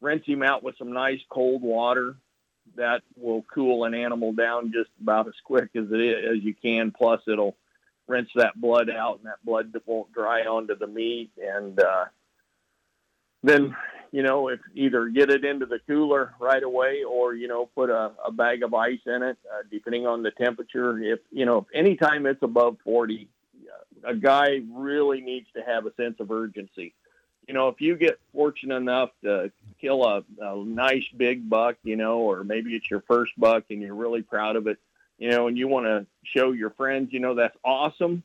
[0.00, 2.16] rinse him out with some nice cold water
[2.76, 6.54] that will cool an animal down just about as quick as it is as you
[6.54, 6.90] can.
[6.90, 7.56] Plus it'll
[8.06, 11.30] rinse that blood out and that blood won't dry onto the meat.
[11.40, 12.06] And uh,
[13.42, 13.74] then
[14.12, 17.90] you know if either get it into the cooler right away or you know put
[17.90, 20.98] a, a bag of ice in it uh, depending on the temperature.
[20.98, 23.35] If you know if anytime it's above 40 uh,
[24.06, 26.94] a guy really needs to have a sense of urgency
[27.46, 31.96] you know, if you get fortunate enough to kill a, a nice big buck, you
[31.96, 34.78] know, or maybe it's your first buck and you're really proud of it,
[35.18, 38.22] you know, and you want to show your friends, you know, that's awesome,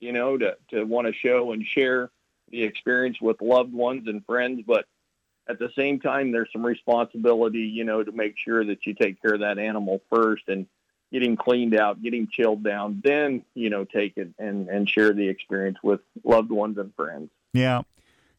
[0.00, 2.10] you know, to, to want to show and share
[2.50, 4.62] the experience with loved ones and friends.
[4.66, 4.86] But
[5.48, 9.22] at the same time, there's some responsibility, you know, to make sure that you take
[9.22, 10.66] care of that animal first and
[11.12, 14.88] get him cleaned out, get him chilled down, then, you know, take it and, and
[14.88, 17.30] share the experience with loved ones and friends.
[17.52, 17.82] Yeah.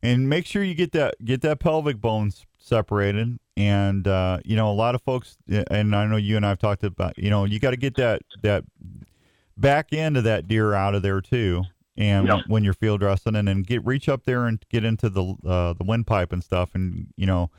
[0.03, 3.39] And make sure you get that get that pelvic bones separated.
[3.55, 6.83] And uh, you know, a lot of folks and I know you and I've talked
[6.83, 8.63] about, you know, you got to get that that
[9.57, 11.63] back end of that deer out of there too.
[11.97, 12.41] And Yeah.
[12.47, 15.73] when you're field dressing, and then get reach up there and get into the uh,
[15.73, 17.49] the windpipe and stuff, and you know,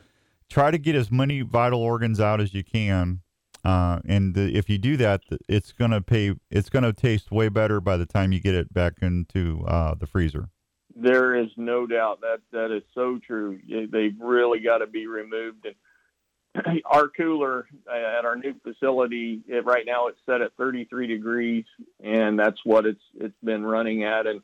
[0.49, 3.19] try to get as many vital organs out as you can.
[3.63, 6.35] Uh, and the, if you do that, it's gonna pay.
[6.49, 10.07] It's gonna taste way better by the time you get it back into uh, the
[10.07, 10.49] freezer.
[10.95, 13.59] There is no doubt that that is so true.
[13.67, 15.65] They've really got to be removed.
[15.65, 21.07] And our cooler uh, at our new facility, it, right now it's set at 33
[21.07, 21.65] degrees,
[22.03, 24.27] and that's what it's it's been running at.
[24.27, 24.41] And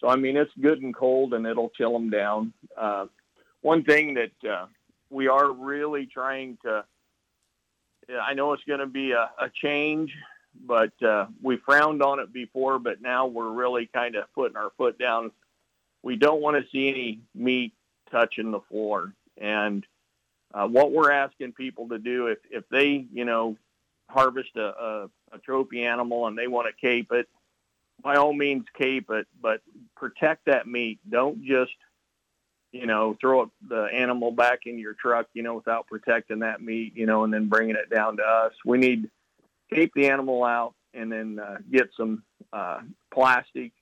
[0.00, 2.52] so, I mean, it's good and cold, and it'll chill them down.
[2.76, 3.06] Uh,
[3.60, 4.66] one thing that uh,
[5.10, 6.84] we are really trying to,
[8.20, 10.12] I know it's going to be a, a change,
[10.66, 14.70] but uh, we frowned on it before, but now we're really kind of putting our
[14.76, 15.30] foot down
[16.02, 17.72] we don't want to see any meat
[18.10, 19.14] touching the floor.
[19.38, 19.86] And
[20.52, 23.56] uh, what we're asking people to do, if, if they, you know,
[24.08, 27.28] harvest a, a, a trophy animal and they want to cape it,
[28.02, 29.60] by all means cape it, but
[29.96, 30.98] protect that meat.
[31.08, 31.72] Don't just,
[32.72, 36.92] you know, throw the animal back in your truck, you know, without protecting that meat,
[36.96, 38.52] you know, and then bringing it down to us.
[38.64, 39.10] We need
[39.72, 42.80] cape the animal out and then uh, get some uh,
[43.12, 43.72] plastic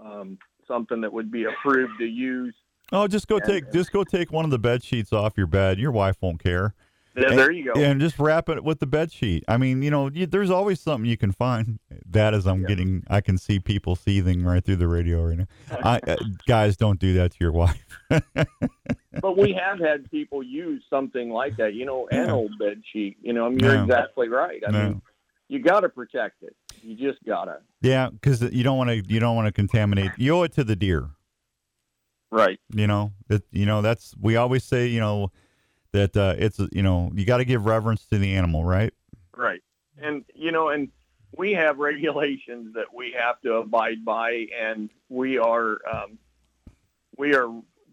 [0.00, 2.54] um, something that would be approved to use.
[2.92, 5.46] Oh, just go And- take just go take one of the bed sheets off your
[5.46, 5.78] bed.
[5.78, 6.74] Your wife won't care.
[7.20, 7.80] There, there you go.
[7.80, 9.44] And just wrap it with the bed sheet.
[9.48, 11.78] I mean, you know, you, there's always something you can find.
[12.10, 12.68] That as I'm Yeah.
[12.68, 15.46] getting, I can see people seething right through the radio right now.
[15.82, 16.16] I, uh,
[16.46, 17.84] guys, don't do that to your wife.
[18.10, 22.32] but we have had people use something like that, you know, an Yeah.
[22.32, 23.16] old bed sheet.
[23.22, 23.84] You know, I mean, you're No.
[23.84, 24.62] exactly right.
[24.66, 24.78] I No.
[24.88, 25.02] mean,
[25.48, 26.54] you got to protect it.
[26.82, 27.58] You just gotta.
[27.82, 30.12] yeah, because you don't want to, you don't want to contaminate.
[30.16, 31.10] You owe it to the deer.
[32.30, 32.60] Right.
[32.72, 35.32] You know, that you know that's we always say, you know,
[35.92, 38.92] that uh, it's you know you got to give reverence to the animal, right?
[39.36, 39.62] Right.
[40.00, 40.88] And you know, and
[41.36, 46.18] we have regulations that we have to abide by, and we are um,
[47.16, 47.48] we are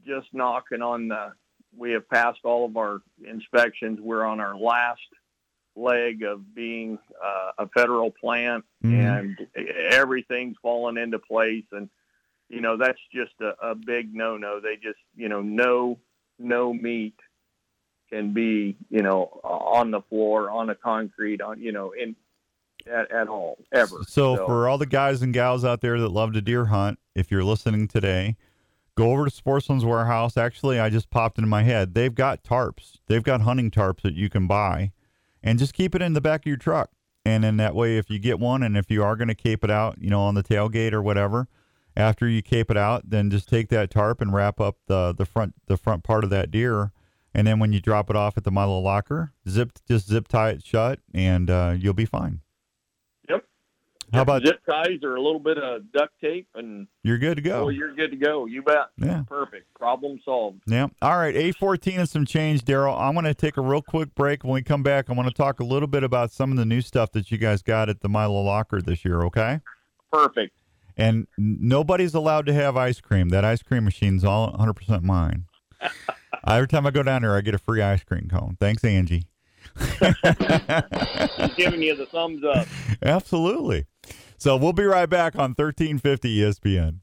[0.06, 1.34] just knocking on the.
[1.78, 4.00] We have passed all of our inspections.
[4.00, 5.02] We're on our last
[5.76, 8.94] leg of being uh, a federal plant, Mhm.
[8.94, 9.48] and
[9.92, 11.66] everything's fallen into place.
[11.74, 11.90] And
[12.48, 14.62] you know, that's just a, a big no-no.
[14.62, 16.00] They just, you know, no
[16.40, 17.16] no meat
[18.10, 22.16] can be, you know, on the floor, on the concrete, on, you know, in
[22.88, 23.98] at, at all, ever.
[24.08, 27.32] So, for all the guys and gals out there that love to deer hunt, if
[27.32, 28.38] you're listening today,
[28.96, 30.38] go over to Sportsman's Warehouse.
[30.38, 31.94] Actually, I just popped into my head.
[31.94, 32.98] They've got tarps.
[33.08, 34.92] They've got hunting tarps that you can buy,
[35.44, 36.92] and just keep it in the back of your truck.
[37.26, 39.64] And then that way, if you get one, and if you are going to cape
[39.64, 41.48] it out, you know, on the tailgate or whatever,
[41.98, 45.26] after you cape it out, then just take that tarp and wrap up the the
[45.26, 46.92] front the front part of that deer.
[47.36, 50.52] And then when you drop it off at the Milo locker, zip just zip tie
[50.52, 52.40] it shut, and uh, you'll be fine.
[53.30, 53.44] Yep.
[54.14, 57.42] How about zip ties or a little bit of duct tape, and you're good to
[57.42, 57.66] go?
[57.66, 58.46] oh, you're good to go.
[58.46, 58.86] You bet.
[58.98, 59.24] Yeah.
[59.28, 59.66] Perfect.
[59.74, 60.62] Problem solved.
[60.66, 60.88] Yeah.
[61.02, 61.36] All right.
[61.36, 62.98] A14 and some change, Daryl.
[62.98, 64.46] I'm going to take a real quick break.
[64.46, 66.66] When we come back, I want to talk a little bit about some of the
[66.66, 69.60] new stuff that you guys got at the Milo Locker this year, okay?
[70.10, 70.54] Perfect.
[70.96, 73.28] And nobody's allowed to have ice cream.
[73.28, 75.48] That ice cream machine's all 100% mine.
[76.48, 78.58] Every time I go down there, I get a free ice cream cone.
[78.60, 79.24] Thanks, Angie.
[81.56, 82.68] Giving you the thumbs up.
[83.02, 83.86] Absolutely.
[84.38, 87.00] So we'll be right back on 1350 ESPN.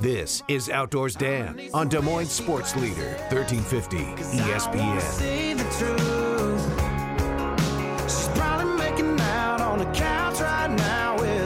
[0.00, 3.96] This is Outdoors Dan on Des Moines Sports Leader, E 1350
[4.36, 6.05] ESPN.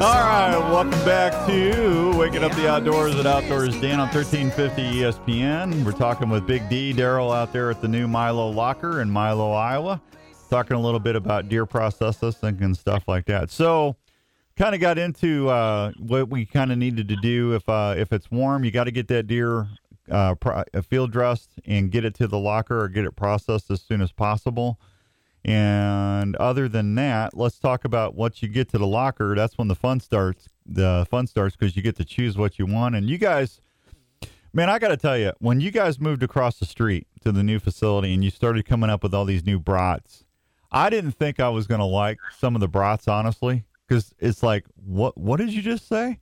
[0.00, 5.84] All right, welcome back to Waking Up the Outdoors at Outdoors Dan on 1350 ESPN.
[5.84, 9.52] We're talking with Big D, Daryl out there at the new Milo Locker in Milo,
[9.52, 10.00] Iowa.
[10.48, 13.50] Talking a little bit about deer processing and stuff like that.
[13.50, 13.94] So,
[14.56, 17.54] kind of got into uh, what we kind of needed to do.
[17.54, 19.68] If uh, if it's warm, you got to get that deer
[20.10, 23.70] uh, pro- uh, field dressed and get it to the locker or get it processed
[23.70, 24.80] as soon as possible.
[25.44, 29.34] And other than that, let's talk about once you get to the locker.
[29.34, 30.48] That's when the fun starts.
[30.66, 32.94] the fun starts because you get to choose what you want.
[32.94, 33.60] And you guys,
[34.52, 37.42] man, I got to tell you, when you guys moved across the street to the
[37.42, 40.24] new facility and you started coming up with all these new brats,
[40.70, 44.42] I didn't think I was going to like some of the brats, honestly, because it's
[44.42, 46.18] like, what what did you just say?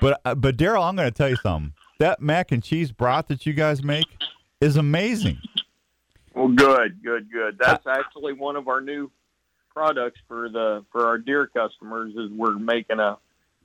[0.00, 1.74] But uh, but Daryl, I'm going to tell you something.
[1.98, 4.06] That mac and cheese brat that you guys make
[4.60, 5.38] is amazing.
[6.34, 7.58] Well, good, good, good.
[7.58, 9.10] That's actually one of our new
[9.72, 12.12] products for the for our deer customers.
[12.16, 13.18] Is we're making a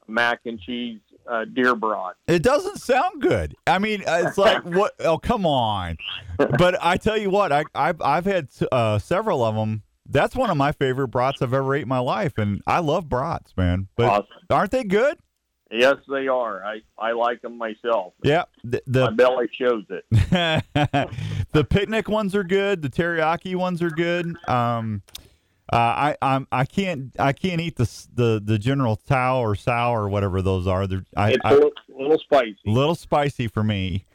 [0.08, 2.16] mac and cheese uh, deer broth.
[2.28, 3.56] It doesn't sound good.
[3.68, 4.94] I mean, uh, it's like what?
[5.00, 5.98] Oh, come on!
[6.38, 9.84] But I tell you what, I I've I've had uh, several of them.
[10.12, 13.08] That's one of my favorite brats I've ever ate in my life, and I love
[13.10, 13.90] brats, man.
[13.96, 14.26] But Awesome.
[14.50, 15.18] aren't they good?
[15.72, 16.66] Yes, they are.
[16.66, 18.14] I I like them myself.
[18.24, 18.46] Yeah.
[18.64, 20.04] The My the, belly shows it.
[21.52, 22.82] the picnic ones are good.
[22.82, 24.36] The teriyaki ones are good.
[24.48, 25.02] Um,
[25.72, 29.92] uh, I I'm I can't I can't eat the the the general tao or sow
[29.92, 30.88] or whatever those are.
[30.88, 32.58] They're I, It's a little, little spicy.
[32.66, 34.06] little spicy for me.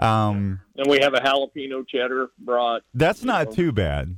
[0.00, 2.82] Um, Then we have a jalapeno cheddar broth.
[2.94, 3.52] that's not know.
[3.52, 4.16] too bad.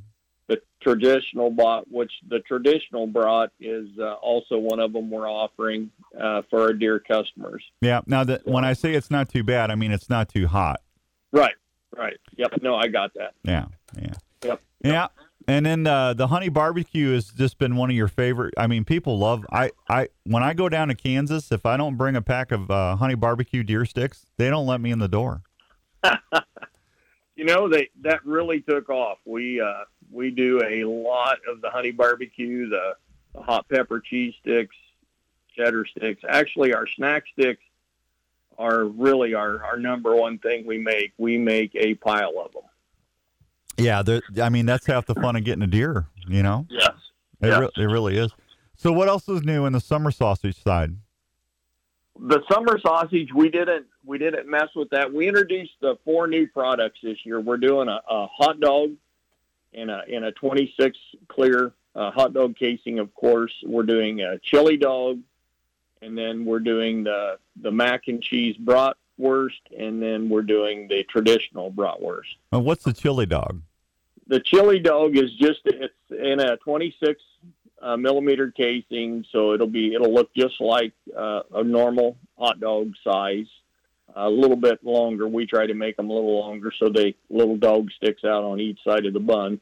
[0.49, 5.91] The traditional broth, which the traditional broth is uh, also one of them we're offering
[6.19, 7.63] uh, for our dear customers.
[7.83, 8.01] Yeah.
[8.07, 10.81] Now that when I say it's not too bad, I mean it's not too hot.
[11.33, 11.55] Right,
[11.97, 12.17] right.
[12.37, 12.63] Yep.
[12.63, 13.35] No, I got that.
[13.43, 13.67] Yeah.
[14.01, 14.15] Yeah.
[14.45, 14.63] Yep.
[14.85, 15.09] Yeah.
[15.49, 18.55] And then uh, the honey barbecue has just been one of your favorite.
[18.57, 19.47] I mean, people love.
[19.53, 22.71] I, I when I go down to Kansas, if I don't bring a pack of
[22.71, 25.43] uh, honey barbecue deer sticks, they don't let me in the door.
[27.37, 29.19] You know, they that really took off.
[29.27, 32.95] We uh, we do a lot of the honey barbecue, the,
[33.35, 34.75] the hot pepper cheese sticks,
[35.55, 36.23] cheddar sticks.
[36.27, 37.63] Actually, our snack sticks
[38.59, 41.13] are really our, our number one thing we make.
[41.19, 42.63] We make a pile of them.
[43.79, 44.03] Yeah.
[44.43, 46.07] I mean, that's half the fun of getting a deer.
[46.29, 46.91] You know, Yes.
[47.41, 47.59] it, Yeah.
[47.61, 48.33] re- it really is.
[48.77, 50.97] So, what else is new in the summer sausage side?
[52.19, 56.47] the summer sausage we didn't we didn't mess with that we introduced the four new
[56.47, 58.93] products this year we're doing a, a hot dog
[59.75, 60.97] in a in a 26
[61.29, 65.21] clear uh, hot dog casing of course we're doing a chili dog
[66.03, 71.03] and then we're doing the the mac and cheese bratwurst and then we're doing the
[71.05, 73.61] traditional bratwurst Uh, what's the chili dog?
[74.29, 77.23] the chili dog is just it's in a 26
[77.83, 82.93] uh, millimeter casing, so it'll be it'll look just like uh, a normal hot dog
[83.05, 83.47] size.
[84.17, 85.29] A little bit longer.
[85.29, 88.61] We try to make them a little longer so the little dog sticks out on
[88.61, 89.61] each side of the bun,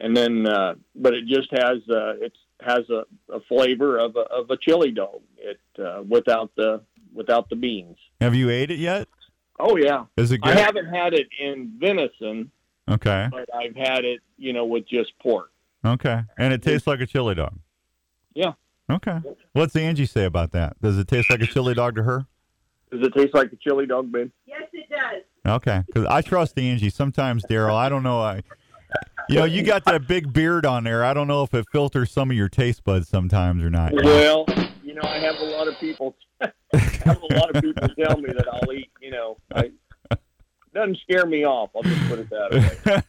[0.00, 4.20] and then uh, but it just has uh, it has a, a flavor of a,
[4.20, 5.20] of a chili dog.
[5.36, 6.82] It uh, without the
[7.14, 7.96] without the beans.
[8.20, 9.08] Have you ate it yet?
[9.60, 10.56] Oh yeah, Is it good?
[10.56, 12.50] I haven't had it in venison,
[12.88, 13.28] Okay.
[13.30, 15.50] but I've had it you know with just pork.
[15.84, 16.22] Okay.
[16.38, 17.58] And it tastes like a chili dog.
[18.34, 18.52] Yeah.
[18.90, 19.18] Okay.
[19.52, 20.80] What's Angie say about that?
[20.80, 22.26] Does it taste like a chili dog to her?
[22.90, 24.30] Does it taste like a chili dog, babe?
[24.46, 25.22] Yes, it does.
[25.46, 25.82] Okay.
[25.86, 26.88] Because I trust Angie.
[26.90, 28.20] Sometimes, Daryl, I don't know.
[28.20, 28.42] I,
[29.28, 31.04] you know, you got that big beard on there.
[31.04, 33.92] I don't know if it filters some of your taste buds sometimes or not.
[33.92, 34.46] Well,
[34.82, 36.16] you know, I have a lot of people.
[36.40, 38.90] I have a lot of people tell me that I'll eat.
[39.00, 39.70] You know, I,
[40.74, 41.70] doesn't scare me off.
[41.74, 43.04] I'll just put it that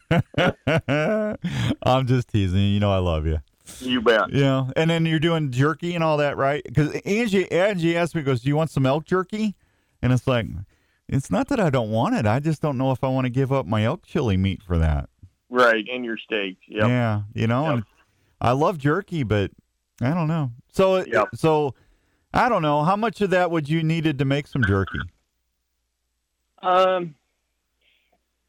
[0.67, 1.35] way.
[1.83, 2.59] I'm just teasing.
[2.59, 3.39] You know, I love you.
[3.79, 4.31] You bet.
[4.31, 6.63] Yeah, and then you're doing jerky and all that, right?
[6.63, 9.55] Because Angie, Angie asked me, goes, "Do you want some elk jerky?"
[10.01, 10.47] And it's like,
[11.07, 12.25] it's not that I don't want it.
[12.25, 14.77] I just don't know if I want to give up my elk chili meat for
[14.79, 15.09] that.
[15.49, 16.61] Right in your steaks.
[16.67, 16.87] Yep.
[16.87, 17.73] Yeah, you know, Yep.
[17.73, 17.83] and
[18.39, 19.51] I love jerky, but
[20.01, 20.51] I don't know.
[20.71, 21.29] So, it- Yep.
[21.35, 21.73] so
[22.33, 24.99] I don't know how much of that would you needed to make some jerky.
[26.61, 27.15] Um,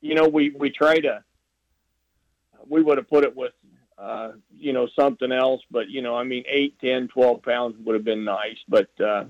[0.01, 1.23] you know, we we try to.
[2.69, 3.53] We would have put it with,
[3.99, 7.95] uh, you know, something else, but you know, I mean, eight, ten, twelve pounds would
[7.95, 9.25] have been nice, but uh,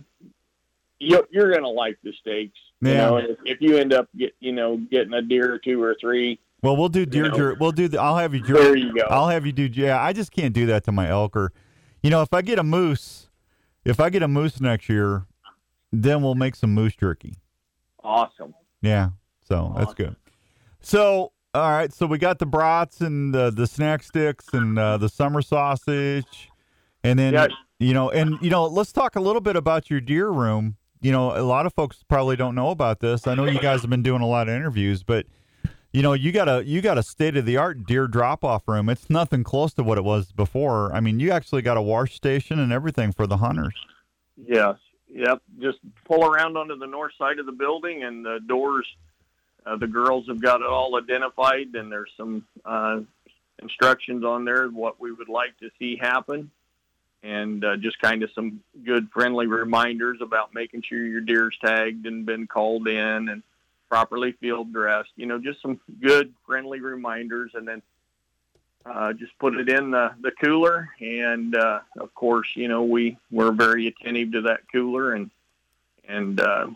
[0.98, 2.58] you, you're going to like the steaks.
[2.82, 5.82] You know, if, if you end up get, you know, getting a deer or two
[5.82, 7.36] or three, Well, we'll do deer know.
[7.36, 7.58] jerky.
[7.60, 7.88] We'll do.
[7.88, 9.02] The, I'll have you there you go.
[9.08, 9.64] I'll have you do.
[9.72, 11.36] Yeah, I just can't do that to my elk.
[11.36, 11.52] Or,
[12.02, 13.28] you know, if I get a moose,
[13.84, 15.26] if I get a moose next year,
[15.92, 17.34] then we'll make some moose jerky.
[18.04, 18.54] awesome.
[18.82, 19.10] Yeah,
[19.46, 20.16] so that's good.
[20.80, 24.96] So, all right, so we got the brats and the the snack sticks and uh,
[24.96, 26.50] the summer sausage,
[27.04, 27.48] and then Yeah.
[27.78, 30.76] you know, and you know, let's talk a little bit about your deer room.
[31.02, 33.26] You know, a lot of folks probably don't know about this.
[33.26, 35.26] I know you guys have been doing a lot of interviews, but
[35.92, 38.68] you know, you got a you got a state of the art deer drop off
[38.68, 38.88] room.
[38.88, 40.92] It's nothing close to what it was before.
[40.94, 43.74] I mean, you actually got a wash station and everything for the hunters.
[44.36, 44.76] Yes.
[45.12, 45.42] Yep.
[45.60, 48.86] Just pull around onto the north side of the building, and the doors.
[49.66, 53.00] Uh, the girls have got it all identified, and there's some uh,
[53.60, 56.50] instructions on there what we would like to see happen.
[57.22, 62.06] and uh, just kind of some good friendly reminders about making sure your deer's tagged
[62.06, 63.42] and been called in and
[63.90, 65.10] properly field dressed.
[65.16, 67.82] You know, just some good friendly reminders, and then
[68.86, 70.88] uh, just put it in the, the cooler.
[71.00, 75.30] And uh, of course, you know, we were very attentive to that cooler and
[76.08, 76.66] and uh,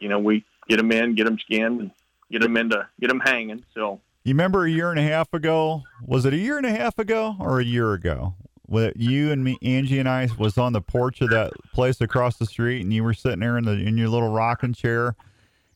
[0.00, 1.90] you know we get them in, get them skinned, and
[2.30, 3.64] get them into get them hanging.
[3.74, 4.00] So.
[4.22, 5.84] You remember a year and a half ago?
[6.04, 8.34] Was it a year and a half ago or a year ago?
[8.66, 12.36] When you and me, Angie and I, was on the porch of that place across
[12.36, 15.16] the street, and you were sitting there in the in your little rocking chair,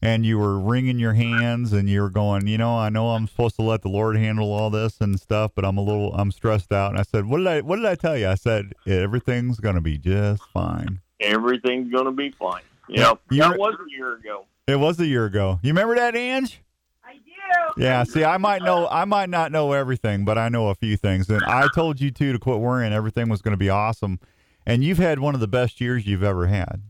[0.05, 3.26] and you were wringing your hands, and you were going, you know, I know I'm
[3.26, 6.30] supposed to let the Lord handle all this and stuff, but I'm a little, I'm
[6.30, 6.90] stressed out.
[6.90, 8.28] And I said, what did I, what did I tell you?
[8.28, 11.00] I said everything's gonna be just fine.
[11.20, 12.62] Everything's gonna be fine.
[12.88, 14.44] Yep, You that was a year ago.
[14.66, 15.59] It was a year ago.
[15.62, 16.61] You remember that, Ange?
[17.02, 17.82] I do.
[17.82, 20.98] Yeah, see, I might know, I might not know everything, but I know a few
[20.98, 21.30] things.
[21.30, 22.92] And I told you too to quit worrying.
[22.92, 24.20] Everything was going to be awesome,
[24.66, 26.82] and you've had one of the best years you've ever had.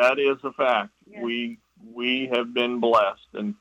[0.00, 0.90] That is a fact.
[1.06, 1.20] Yes.
[1.22, 1.58] We
[1.94, 3.54] we have been blessed, and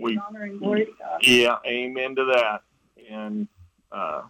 [0.00, 1.20] we Honor and glory to God.
[1.22, 2.62] yeah, amen to that.
[3.10, 3.48] And
[3.92, 4.22] uh,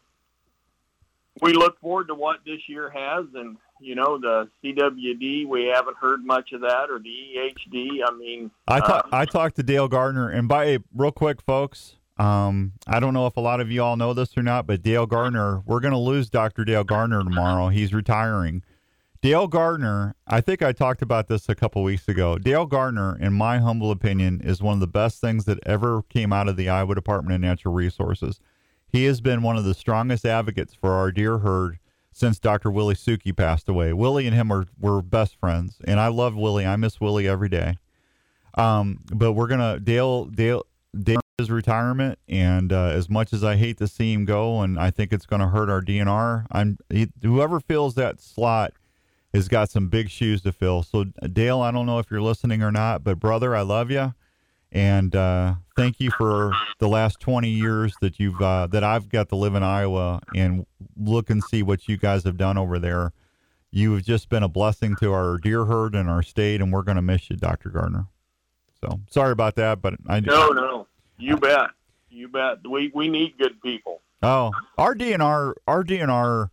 [1.40, 5.46] we look forward to what this year has, and you know the CWD.
[5.46, 8.00] We haven't heard much of that, or the EHD.
[8.06, 11.96] I mean, I talk, uh, I talked to Dale Garner, and by real quick, folks.
[12.18, 14.82] Um, I don't know if a lot of you all know this or not, but
[14.82, 16.64] Dale Garner, we're going to lose Dr.
[16.64, 17.68] Dale Garner tomorrow.
[17.68, 18.62] He's retiring.
[19.26, 22.38] Dale Garner, I think I talked about this a couple weeks ago.
[22.38, 26.32] Dale Garner, in my humble opinion, is one of the best things that ever came
[26.32, 28.38] out of the Iowa Department of Natural Resources.
[28.86, 31.80] He has been one of the strongest advocates for our deer herd
[32.12, 32.70] since Dr.
[32.70, 33.92] Willie Suchy passed away.
[33.92, 36.64] Willie and him are were best friends, and I love Willie.
[36.64, 37.78] I miss Willie every day.
[38.54, 40.64] Um, but we're gonna Dale Dale
[40.96, 44.78] Dale his retirement, and uh, as much as I hate to see him go, and
[44.78, 46.46] I think it's going to hurt our DNR.
[46.52, 48.72] I'm he, whoever fills that slot
[49.36, 50.82] has got some big shoes to fill.
[50.82, 54.14] So Dale, I don't know if you're listening or not, but brother, I love you,
[54.72, 59.28] and uh, thank you for the last 20 years that you've uh, that I've got
[59.28, 60.66] to live in Iowa and
[60.96, 63.12] look and see what you guys have done over there.
[63.70, 66.96] You've just been a blessing to our deer herd and our state, and we're going
[66.96, 67.68] to miss you, Dr.
[67.68, 68.06] Garner.
[68.80, 70.86] So sorry about that, but I no, no,
[71.18, 71.70] you bet,
[72.08, 72.58] you bet.
[72.68, 74.00] We we need good people.
[74.22, 76.48] Oh, our DNR, our DNR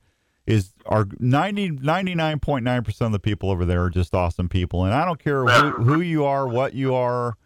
[0.46, 4.84] is our 90, 99.9% of the people over there are just awesome people.
[4.84, 7.38] And I don't care who, who you are, what you are,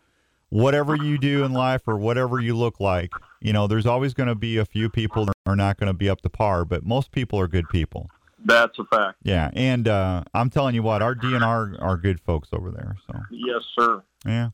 [0.50, 3.12] whatever you do in life or whatever you look like.
[3.42, 5.94] You know, there's always going to be a few people that are not going to
[5.94, 8.10] be up to par, but most people are good people.
[8.44, 9.18] That's a fact.
[9.24, 9.52] Yeah.
[9.54, 12.96] And uh, I'm telling you what, our DNR are good folks over there.
[13.08, 14.02] So, Yes, sir.
[14.26, 14.50] yeah.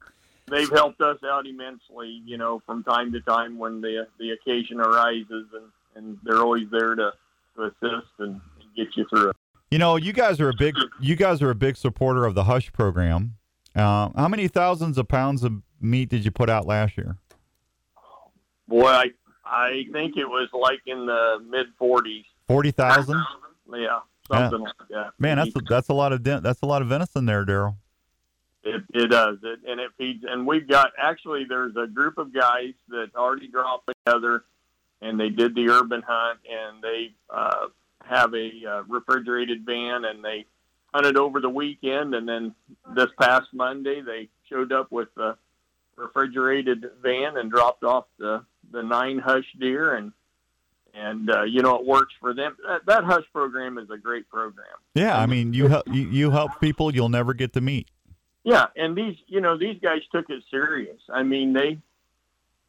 [0.50, 2.22] They've helped us out immensely.
[2.26, 5.66] You know, from time to time when the the occasion arises, and
[5.96, 7.14] and they're always there to
[7.56, 9.36] to assist and, and get you through it.
[9.72, 12.44] You know, you guys are a big you guys are a big supporter of the
[12.44, 13.36] Hush program.
[13.76, 17.18] Uh, how many thousands of pounds of meat did you put out last year?
[18.68, 19.06] Boy, I
[19.46, 22.26] I think it was like in the mid forties.
[22.48, 23.20] Forty thousand.
[23.72, 24.00] Yeah,
[24.32, 25.14] something like that.
[25.18, 27.76] Man, that's that's a lot of that's a lot of venison there, Daryl.
[28.66, 30.24] It, it does, it, and it feeds.
[30.26, 34.46] And we've got actually there's a group of guys that already dropped together,
[35.04, 37.68] and they did the urban hunt, and they uh,
[38.04, 40.46] have a uh, refrigerated van, and they
[40.94, 42.56] hunted over the weekend, and then
[42.96, 45.36] this past Monday they showed up with the
[45.96, 50.12] refrigerated van and dropped off the the nine hush deer, and
[50.94, 52.56] and uh, you know it works for them.
[52.66, 54.66] That, that hush program is a great program.
[54.96, 57.90] Yeah, I mean you help you, you help people you'll never get to meet.
[58.44, 61.00] Yeah, and these, you know, these guys took it serious.
[61.10, 61.78] I mean, they,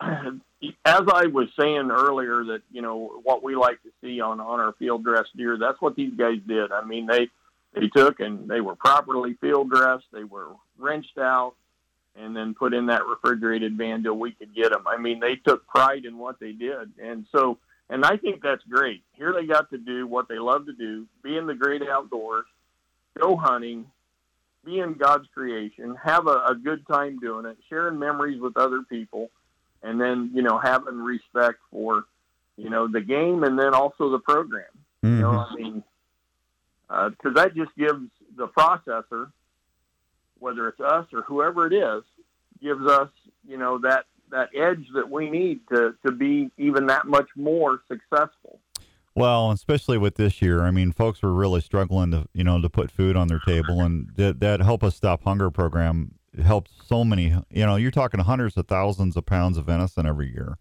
[0.00, 4.60] as I was saying earlier, that you know what we like to see on on
[4.60, 5.56] our field dressed deer.
[5.58, 6.72] That's what these guys did.
[6.72, 7.28] I mean, they
[7.74, 10.06] they took and they were properly field dressed.
[10.12, 10.48] They were
[10.78, 11.54] wrenched out
[12.16, 14.84] and then put in that refrigerated van till we could get them.
[14.86, 17.58] I mean, they took pride in what they did, and so
[17.90, 19.02] and I think that's great.
[19.12, 22.46] Here they got to do what they love to do, be in the great outdoors,
[23.18, 23.86] go hunting,
[24.64, 28.82] be in God's creation, have a, a good time doing it, sharing memories with other
[28.82, 29.30] people,
[29.84, 32.04] and then you know having respect for
[32.56, 34.64] you know the game and then also the program.
[35.02, 35.52] You know, mm-hmm.
[35.52, 35.84] I mean,
[36.88, 39.30] uh, because that just gives the processor,
[40.38, 42.02] whether it's us or whoever it is,
[42.62, 43.10] gives us
[43.46, 47.80] you know that that edge that we need to to be even that much more
[47.86, 48.58] successful.
[49.16, 52.68] Well, especially with this year, I mean, folks were really struggling to, you know, to
[52.68, 57.04] put food on their table, and that that Help Us Stop Hunger program helped so
[57.04, 57.34] many.
[57.50, 60.58] You know, you're talking hundreds of thousands of pounds of venison every year.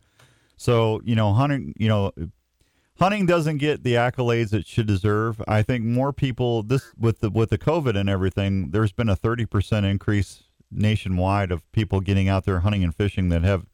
[0.58, 2.12] So, you know, hunting, you know,
[3.00, 5.42] hunting doesn't get the accolades it should deserve.
[5.48, 9.16] I think more people this with the with the COVID and everything, there's been a
[9.16, 13.66] 30% increase nationwide of people getting out there hunting and fishing that have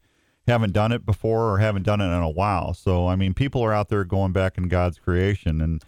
[0.46, 2.74] haven't done it before or haven't done it in a while.
[2.74, 5.84] So I mean, people are out there going back in God's creation, and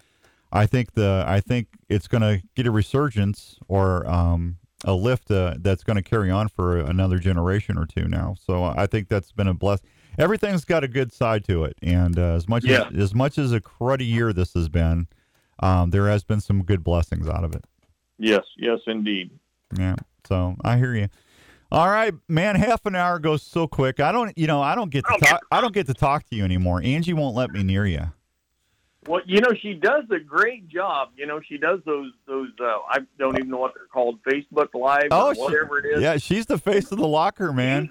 [0.53, 5.31] I think the I think it's going to get a resurgence or um, a lift
[5.31, 8.35] uh, that's going to carry on for another generation or two now.
[8.41, 9.89] So I think that's been a blessing.
[10.19, 12.89] Everything's got a good side to it, and uh, as much Yeah.
[12.93, 15.07] as as much as a cruddy year this has been,
[15.61, 17.65] um, there has been some good blessings out of it.
[18.19, 19.31] Yes, yes, indeed.
[19.79, 19.97] Yeah.
[20.29, 21.09] So I hear you.
[21.71, 22.57] All right, man.
[22.57, 23.99] Half an hour goes so quick.
[24.01, 25.41] I don't, you know, I don't get to talk.
[25.51, 26.83] I don't get to talk to you anymore.
[26.85, 28.13] Angie won't let me near you.
[29.09, 31.09] Well, you know, she does a great job.
[31.16, 32.51] You know, she does those those.
[32.61, 35.87] Uh, I don't even know what they're called, Facebook Live Oh, or she- whatever it
[35.97, 36.03] is.
[36.03, 37.91] Yeah, she's the face of the locker, man.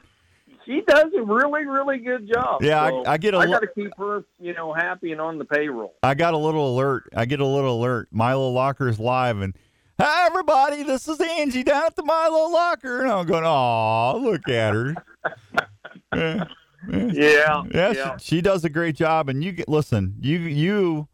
[0.66, 2.62] She does a really, really good job.
[2.64, 5.20] Yeah, I- So I get a I got to keep her, you know, happy and
[5.20, 5.96] on the payroll.
[6.04, 7.10] I got a little alert.
[7.16, 8.08] I get a little alert.
[8.12, 9.54] Milo Locker is live, and
[10.00, 14.48] hi everybody, this is Angie down at the Milo Locker, and I'm going, oh, look
[14.48, 16.48] at her.
[16.90, 18.18] yeah, Yeah, yeah, yeah.
[18.18, 19.30] She, she does a great job.
[19.30, 21.08] And you get listen, you you.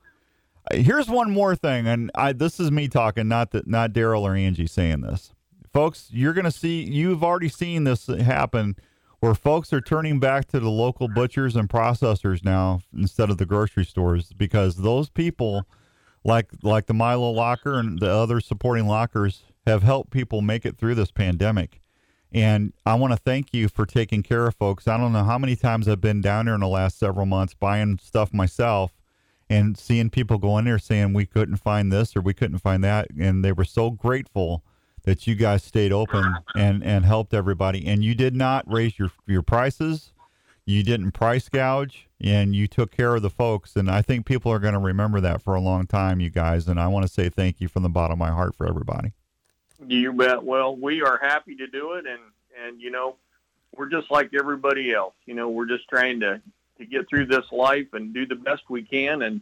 [0.71, 4.35] Here's one more thing, and I this is me talking, not that not Daryl or
[4.35, 5.33] Angie saying this,
[5.71, 6.09] folks.
[6.11, 8.75] You're gonna see, you've already seen this happen,
[9.21, 13.45] where folks are turning back to the local butchers and processors now instead of the
[13.45, 15.65] grocery stores because those people,
[16.25, 20.77] like like the Milo Locker and the other supporting lockers, have helped people make it
[20.77, 21.79] through this pandemic.
[22.33, 24.87] And I want to thank you for taking care of folks.
[24.87, 27.53] I don't know how many times I've been down there in the last several months
[27.53, 28.91] buying stuff myself
[29.49, 32.83] and seeing people go in there saying we couldn't find this or we couldn't find
[32.83, 33.07] that.
[33.17, 34.63] And they were so grateful
[35.03, 37.85] that you guys stayed open and, and helped everybody.
[37.87, 40.11] And you did not raise your, your prices.
[40.65, 43.77] You didn't price gouge and you took care of the folks.
[43.77, 46.67] And I think people are going to remember that for a long time, you guys.
[46.67, 49.13] And I want to say thank you from the bottom of my heart for everybody.
[49.85, 50.43] You bet.
[50.43, 52.19] Well, we are happy to do it, and
[52.65, 53.15] and you know,
[53.75, 55.13] we're just like everybody else.
[55.25, 56.41] You know, we're just trying to
[56.79, 59.41] to get through this life and do the best we can, and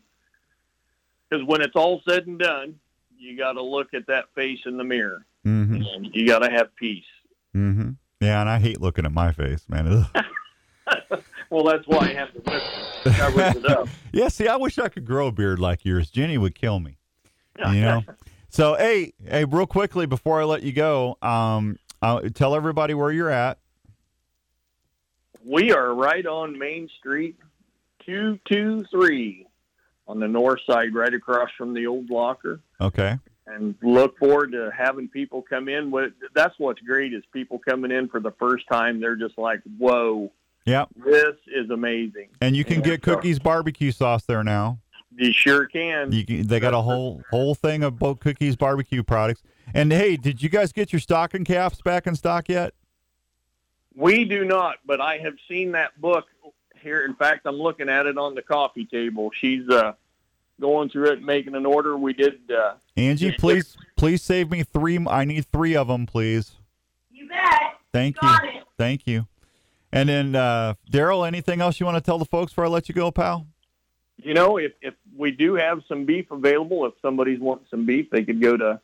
[1.29, 2.79] because when it's all said and done,
[3.17, 5.81] you got to look at that face in the mirror, Mm-hmm.
[5.95, 7.05] and you got to have peace.
[7.55, 7.91] Mm-hmm.
[8.19, 10.05] Yeah, and I hate looking at my face, man.
[11.51, 13.87] Well, that's why I have the whiskey covers it up.
[14.11, 16.09] yeah, see, I wish I could grow a beard like yours.
[16.09, 16.97] Jenny would kill me.
[17.59, 18.03] You know.
[18.55, 23.11] so, hey, hey, real quickly before I let you go, um, uh, tell everybody where
[23.11, 23.57] you're at.
[25.43, 27.37] We are right on Main Street,
[28.05, 29.45] two two three,
[30.07, 32.61] on the north side, right across from the old locker.
[32.79, 33.17] Okay.
[33.47, 35.91] and look forward to having people come in.
[35.91, 38.99] With that's what's great is people coming in for the first time.
[38.99, 40.31] They're just like, "Whoa,
[40.65, 40.89] Yep.
[41.05, 44.79] this is amazing!" And you can get cookies barbecue sauce there now.
[45.17, 46.11] You sure can.
[46.11, 49.43] You can, they got a whole whole thing of both cookies barbecue products.
[49.73, 52.73] And hey, did you guys get your stocking caps back in stock yet?
[53.95, 56.25] We do not, but I have seen that book
[56.81, 57.05] here.
[57.05, 59.31] In fact, I'm looking at it on the coffee table.
[59.33, 59.93] She's uh,
[60.59, 61.97] going through it, making an order.
[61.97, 62.39] We did.
[62.51, 64.99] Uh, Angie, please please save me three.
[65.07, 66.57] I need three of them, please.
[67.11, 67.79] You bet.
[67.93, 68.27] Thank you.
[68.27, 68.63] Got it.
[68.77, 69.27] Thank you.
[69.93, 72.89] And then uh, Daryl, anything else you want to tell the folks before I let
[72.89, 73.47] you go, pal?
[74.17, 78.09] You know, if if we do have some beef available, if somebody's wanting some beef,
[78.09, 78.79] they could go to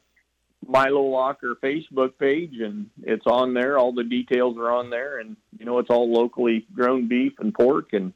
[0.68, 3.78] Milo Locker Facebook page, and it's on there.
[3.78, 7.53] All the details are on there, and you know, it's all locally grown beef and
[7.53, 7.94] pork.
[7.94, 8.14] And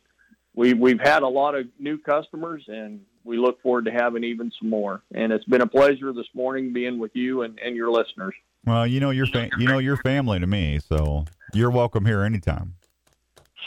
[0.53, 4.51] we we've had a lot of new customers, and we look forward to having even
[4.59, 5.01] some more.
[5.13, 8.35] And it's been a pleasure this morning being with you and, and your listeners.
[8.65, 12.23] Well, you know your fa- you know your family to me, so you're welcome here
[12.23, 12.75] anytime.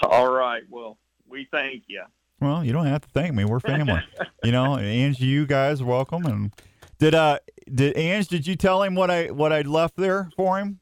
[0.03, 0.97] All right, well,
[1.29, 2.03] we thank you.
[2.41, 3.45] Well, you don't have to thank me.
[3.45, 4.01] We're family.
[4.45, 6.25] you know, and Angie, you guys welcome.
[6.27, 6.53] And
[6.99, 7.39] did uh
[7.73, 8.29] did Ange?
[8.29, 10.79] Did you tell him what I what I left there for him?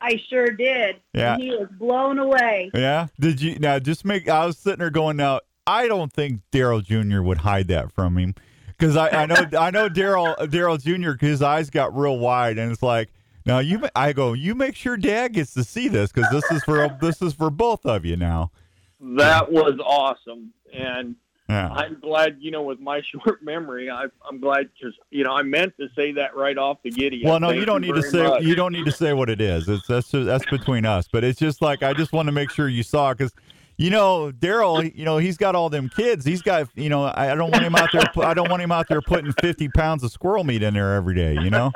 [0.00, 0.96] I sure did.
[1.12, 1.34] Yeah.
[1.34, 2.70] And he was blown away.
[2.72, 3.08] Yeah.
[3.18, 4.28] Did you now just make?
[4.28, 7.22] I was sitting there going, now I don't think Daryl Jr.
[7.22, 8.34] would hide that from him
[8.66, 11.24] because I, I know I know Daryl Daryl Jr.
[11.24, 13.10] His eyes got real wide, and it's like.
[13.46, 14.34] Now you, I go.
[14.34, 17.48] You make sure Dad gets to see this because this is for this is for
[17.48, 18.50] both of you now.
[19.00, 21.14] That was awesome, and
[21.48, 21.68] Yeah.
[21.70, 25.42] I'm glad, you know, with my short memory, I, I'm glad because, you know, I
[25.42, 27.22] meant to say that right off the giddy.
[27.24, 28.42] Well, no, Thank you don't need to say much.
[28.42, 29.68] you don't need to say what it is.
[29.68, 31.08] It's that's that's between us.
[31.10, 33.32] But it's just like I just want to make sure you saw because.
[33.80, 34.92] You know, Daryl.
[34.92, 36.24] You know, he's got all them kids.
[36.24, 36.68] He's got.
[36.74, 38.02] You know, I, I don't want him out there.
[38.26, 41.14] I don't want him out there putting fifty pounds of squirrel meat in there every
[41.14, 41.34] day.
[41.34, 41.70] You know.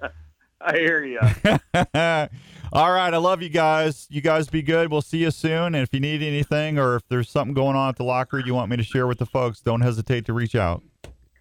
[0.60, 1.20] I hear you.
[2.70, 4.06] All right, I love you guys.
[4.10, 4.90] You guys be good.
[4.90, 5.74] We'll see you soon.
[5.74, 8.54] And if you need anything or if there's something going on at the locker you
[8.54, 10.82] want me to share with the folks, don't hesitate to reach out.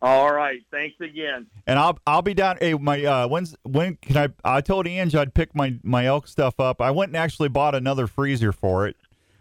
[0.02, 0.62] All right.
[0.72, 1.48] Thanks again.
[1.66, 2.58] And I'll I'll be down.
[2.62, 4.58] Hey, my uh, when's when can I?
[4.58, 6.82] I told Ange I'd pick my my elk stuff up.
[6.82, 8.96] I went and actually bought another freezer for it.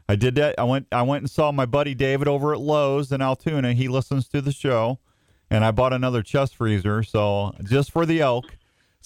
[0.08, 0.56] I did that.
[0.58, 3.74] I went I went and saw my buddy David over at Lowe's in Altoona.
[3.74, 4.98] He listens to the show,
[5.50, 7.02] and I bought another chest freezer.
[7.02, 8.56] So just for the elk.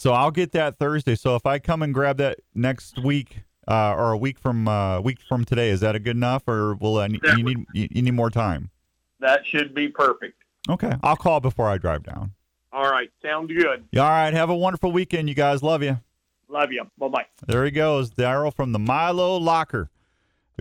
[0.01, 1.15] So I'll get that Thursday.
[1.15, 3.43] So if I come and grab that next week.
[3.69, 6.75] Uh, or a week from uh, week from today, is that a good enough, or
[6.75, 8.71] will I, you need you, you need more time?
[9.21, 10.43] That should be perfect.
[10.69, 12.33] Okay, I'll call before I drive down.
[12.73, 13.11] All right.
[13.23, 13.85] Sounds good.
[13.97, 15.63] All right, have a wonderful weekend, you guys.
[15.63, 16.01] Love you.
[16.49, 16.85] Love you.
[16.99, 17.27] Bye bye.
[17.47, 19.91] There he goes, Daryl from the Milo Locker.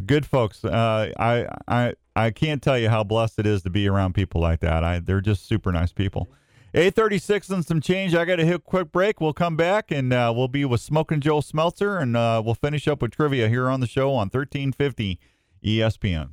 [0.05, 0.63] Good folks.
[0.63, 4.39] Uh, I I I can't tell you how blessed it is to be around people
[4.39, 4.83] like that.
[4.83, 6.29] I they're just super nice people.
[6.73, 8.13] 836 and some change.
[8.13, 9.19] I got to hit a quick break.
[9.19, 12.87] We'll come back and uh, we'll be with Smoking Joe Smelter and uh, we'll finish
[12.87, 15.19] up with trivia here on the show on 1350
[15.63, 16.29] ESPN.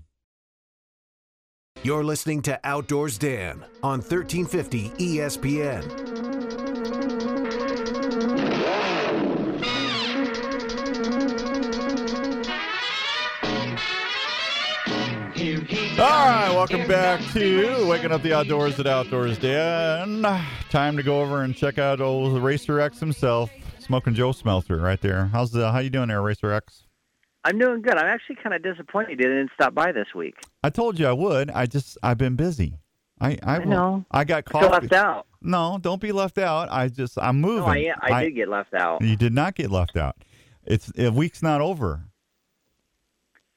[1.82, 6.25] You're listening to Outdoors Dan on 1350 ESPN.
[16.26, 20.22] Right, welcome back to Waking Up the Outdoors at Outdoors Dan.
[20.70, 25.00] Time to go over and check out old Racer X himself, Smoking Joe Smelter, right
[25.00, 25.26] there.
[25.26, 26.84] How's the how you doing there, Racer X?
[27.44, 27.96] I'm doing good.
[27.96, 30.34] I'm actually kind of disappointed you didn't stop by this week.
[30.64, 31.50] I told you I would.
[31.50, 32.80] I just I've been busy.
[33.20, 34.04] I I, I know.
[34.10, 34.88] I got Feel coffee.
[34.88, 35.26] left out.
[35.40, 36.68] No, don't be left out.
[36.72, 37.84] I just I'm moving.
[37.84, 39.00] No, I, I, did get left out.
[39.00, 40.16] You did not get left out.
[40.64, 42.08] It's a week's not over.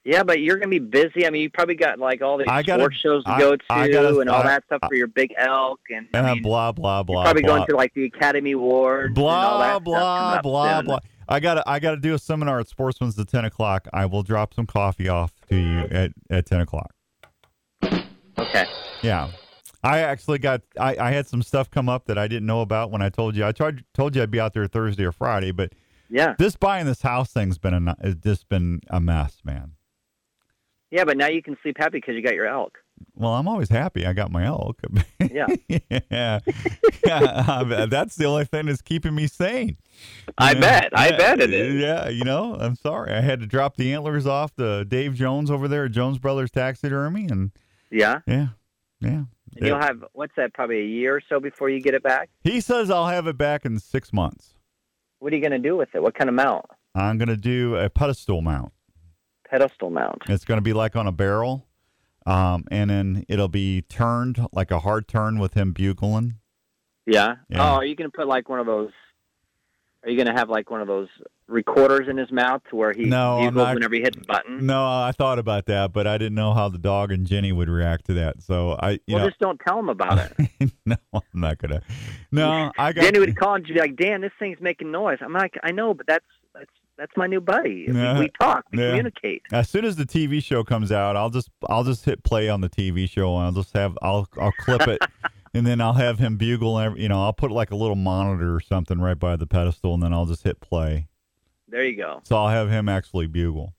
[0.06, 1.28] Yeah, but you're going to be busy.
[1.28, 3.56] I mean, you probably got like all these I gotta- sports shows to I- go
[3.56, 5.80] to I gotta- and all I- that stuff for your big elk.
[5.90, 7.16] And I Uh, mean, blah blah blah.
[7.22, 7.56] you're probably blah.
[7.58, 9.10] going to like the Academy Awards.
[9.10, 10.86] and all blah blah blah soon.
[10.86, 11.00] blah.
[11.28, 13.88] I gotta I gotta do a seminar at Sportsman's at ten o'clock.
[13.94, 16.92] I will drop some coffee off to you at, at ten o'clock.
[18.38, 18.66] Okay.
[19.02, 19.30] Yeah.
[19.84, 22.90] I actually got I, I had some stuff come up that I didn't know about
[22.92, 23.46] when I told you.
[23.46, 25.74] I tried told you I'd be out there Thursday or Friday, but
[26.10, 26.36] Yeah.
[26.40, 29.74] this buying this house thing's been a it's just been a mess, man.
[30.92, 32.78] Yeah, but now you can sleep happy because you got your elk.
[33.16, 34.82] Well, I'm always happy I got my elk.
[35.32, 35.46] Yeah.
[36.10, 36.40] yeah.
[37.06, 37.46] yeah.
[37.48, 39.78] Um, that's the only thing that's keeping me sane.
[40.38, 40.90] I bet.
[40.98, 41.18] I Yeah.
[41.18, 41.76] bet it is.
[41.82, 43.12] Yeah, you know, I'm sorry.
[43.14, 46.50] I had to drop the antlers off to Dave Jones over there at Jones Brothers
[46.52, 47.52] Taxidermy, and
[47.92, 48.22] Yeah.
[48.26, 48.48] yeah,
[49.00, 49.24] yeah.
[49.58, 50.54] And you'll have what's that?
[50.54, 52.30] Probably a year or so before you get it back.
[52.42, 54.56] He says I'll have it back in six months.
[55.20, 56.02] What are you going to do with it?
[56.02, 56.66] What kind of mount?
[56.96, 58.72] I'm gonna do a pedestal mount.
[59.50, 60.24] Pedestal mount.
[60.28, 61.66] It's gonna be like on a barrel,
[62.26, 66.36] um, and then it'll be turned like a hard turn with him bugling.
[67.06, 67.38] Yeah.
[67.50, 67.64] Yeah.
[67.64, 68.92] Oh, are you going to put like one of those?
[70.04, 71.08] Are you going to have like one of those
[71.48, 74.66] recorders in his mouth to where he No, bugles not- whenever he hits a button?
[74.68, 77.68] No, I thought about that, but I didn't know how the dog and Jenny would
[77.68, 78.44] react to that.
[78.44, 80.72] So I, you well, know, just don't tell him about it.
[80.86, 81.82] no, I'm not gonna.
[82.32, 83.02] No, I got.
[83.02, 85.96] Danny would call and be like, "Dan, this thing's making noise." I'm like, "I know,
[85.96, 86.70] but that's that's
[87.00, 87.86] that's my new buddy.
[87.88, 88.20] We- Yeah.
[88.20, 88.90] We, talk, we Yeah.
[88.90, 92.50] communicate." As soon as the TV show comes out, I'll just I'll just hit play
[92.50, 95.02] on the TV show and I'll just have I'll I'll clip it
[95.54, 98.54] and then I'll have him bugle every- you know I'll put like a little monitor
[98.54, 101.08] or something right by the pedestal and then I'll just hit play.
[101.70, 102.22] There you go.
[102.24, 103.74] So I'll have him actually bugle.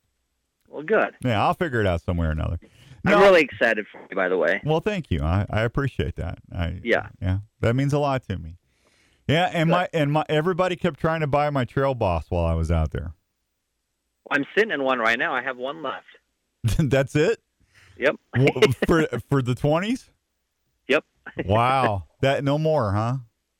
[0.69, 1.11] Well, good.
[1.25, 2.59] Yeah, I'll figure it out somewhere or another.
[3.05, 3.21] I'm No.
[3.23, 4.61] really excited for you, by the way.
[4.65, 5.21] Well, thank you.
[5.23, 6.39] I, I appreciate that.
[6.55, 7.09] I Yeah.
[7.21, 8.59] yeah that means a lot to me.
[9.31, 12.55] Yeah, and my and my everybody kept trying to buy my Trail Boss while I
[12.55, 13.15] was out there.
[14.31, 15.35] I'm sitting in one right now.
[15.35, 16.07] I have one left.
[16.79, 17.41] That's it.
[17.97, 18.17] Yep.
[18.87, 20.11] For for the twenties.
[20.89, 21.05] Yep.
[21.47, 23.19] Wow, that no more, huh?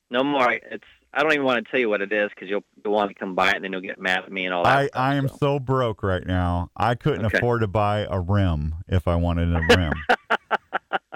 [0.09, 0.51] No more.
[0.51, 0.83] It's.
[1.13, 3.15] I don't even want to tell you what it is because you'll, you'll want to
[3.15, 4.77] come buy it and then you'll get mad at me and all that.
[4.77, 5.35] I, stuff, I am so.
[5.37, 6.71] so broke right now.
[6.77, 7.37] I couldn't Okay.
[7.37, 9.91] afford to buy a rim if I wanted a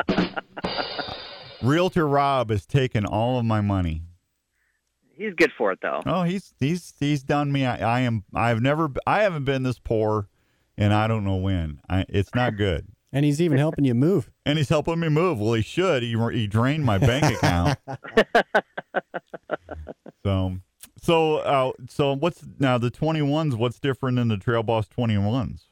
[0.09, 0.35] rim.
[1.63, 4.01] Realtor Rob has taken all of my money.
[5.15, 6.01] He's good for it though.
[6.05, 7.65] Oh, he's he's he's done me.
[7.65, 8.23] I, I am.
[8.33, 8.91] I've never.
[9.07, 10.27] I haven't been this poor,
[10.77, 11.79] and I don't know when.
[11.89, 12.87] I, it's not good.
[13.13, 14.29] And he's even helping you move.
[14.47, 15.39] And he's helping me move.
[15.39, 16.03] Well, he should.
[16.03, 17.79] He he drained my bank account.
[20.23, 20.57] so
[21.01, 23.55] so uh, so what's now the twenty ones?
[23.55, 25.69] What's different than the Trail Boss twenty ones?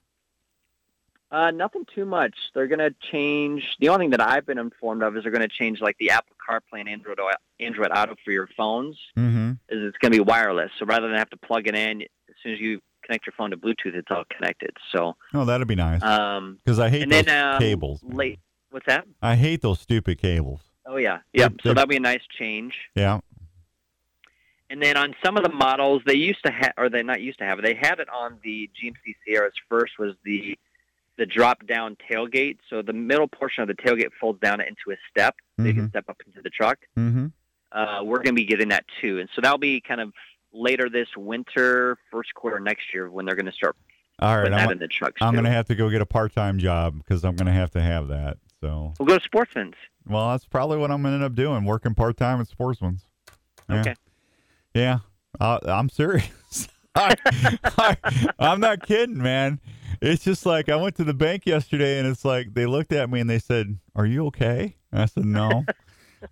[1.34, 2.36] Uh, nothing too much.
[2.54, 3.64] They're going to change.
[3.80, 6.12] The only thing that I've been informed of is they're going to change like the
[6.12, 7.18] Apple CarPlay and Android
[7.60, 8.98] Android Auto for your phones.
[9.18, 9.52] Mm-hmm.
[9.70, 10.72] Is it's going to be wireless.
[10.80, 12.08] So rather than have to plug it in, as
[12.42, 14.72] soon as you connect your phone to Bluetooth, it's all connected.
[14.96, 16.02] So Oh, that'd be nice.
[16.04, 18.02] um, Because I hate those then um, cables.
[18.04, 18.40] late.
[18.72, 19.06] What's that?
[19.22, 20.62] I hate those stupid cables.
[20.86, 21.52] Oh yeah, yep.
[21.64, 22.74] They're- So that'll be a nice change.
[22.96, 23.20] Yeah.
[24.70, 27.38] And then on some of the models, they used to have, or they not used
[27.40, 29.54] to have, they had it on the GMC Sierras.
[29.70, 30.58] First was the
[31.18, 32.58] the drop down tailgate.
[32.70, 35.36] So the middle portion of the tailgate folds down into a step.
[35.60, 36.80] So you can step up into the truck.
[36.98, 37.28] Mm-hmm.
[37.72, 40.14] Uh, we're going to be getting that too, and so that'll be kind of
[40.54, 43.76] later this winter, first quarter next year when they're going to start
[44.20, 44.44] All right.
[44.44, 45.20] putting that I'm, in the trucks.
[45.22, 47.54] I'm going to have to go get a part time job because I'm going to
[47.54, 48.38] have to have that.
[48.62, 49.74] So, We'll go to Sportsman's.
[50.08, 53.06] well, that's probably what I'm going to end up doing working part time at Sportsman's.
[53.70, 53.80] Yeah.
[53.80, 53.96] Okay.
[54.74, 55.00] Yeah.
[55.40, 56.30] Uh, I'm serious.
[56.96, 57.16] I,
[57.78, 57.98] I,
[58.40, 59.60] I'm not kidding, man.
[60.02, 63.10] It's just like I went to the bank yesterday and it's like they looked at
[63.10, 64.76] me and they said, Are you okay?
[64.92, 65.64] And I said, No,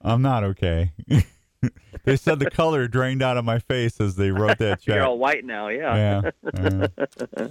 [0.02, 0.92] I'm not okay.
[2.04, 4.96] they said the color drained out of my face as they wrote that check.
[4.96, 6.22] You're all white now, yeah.
[6.54, 6.88] Yeah.
[7.38, 7.48] Yeah.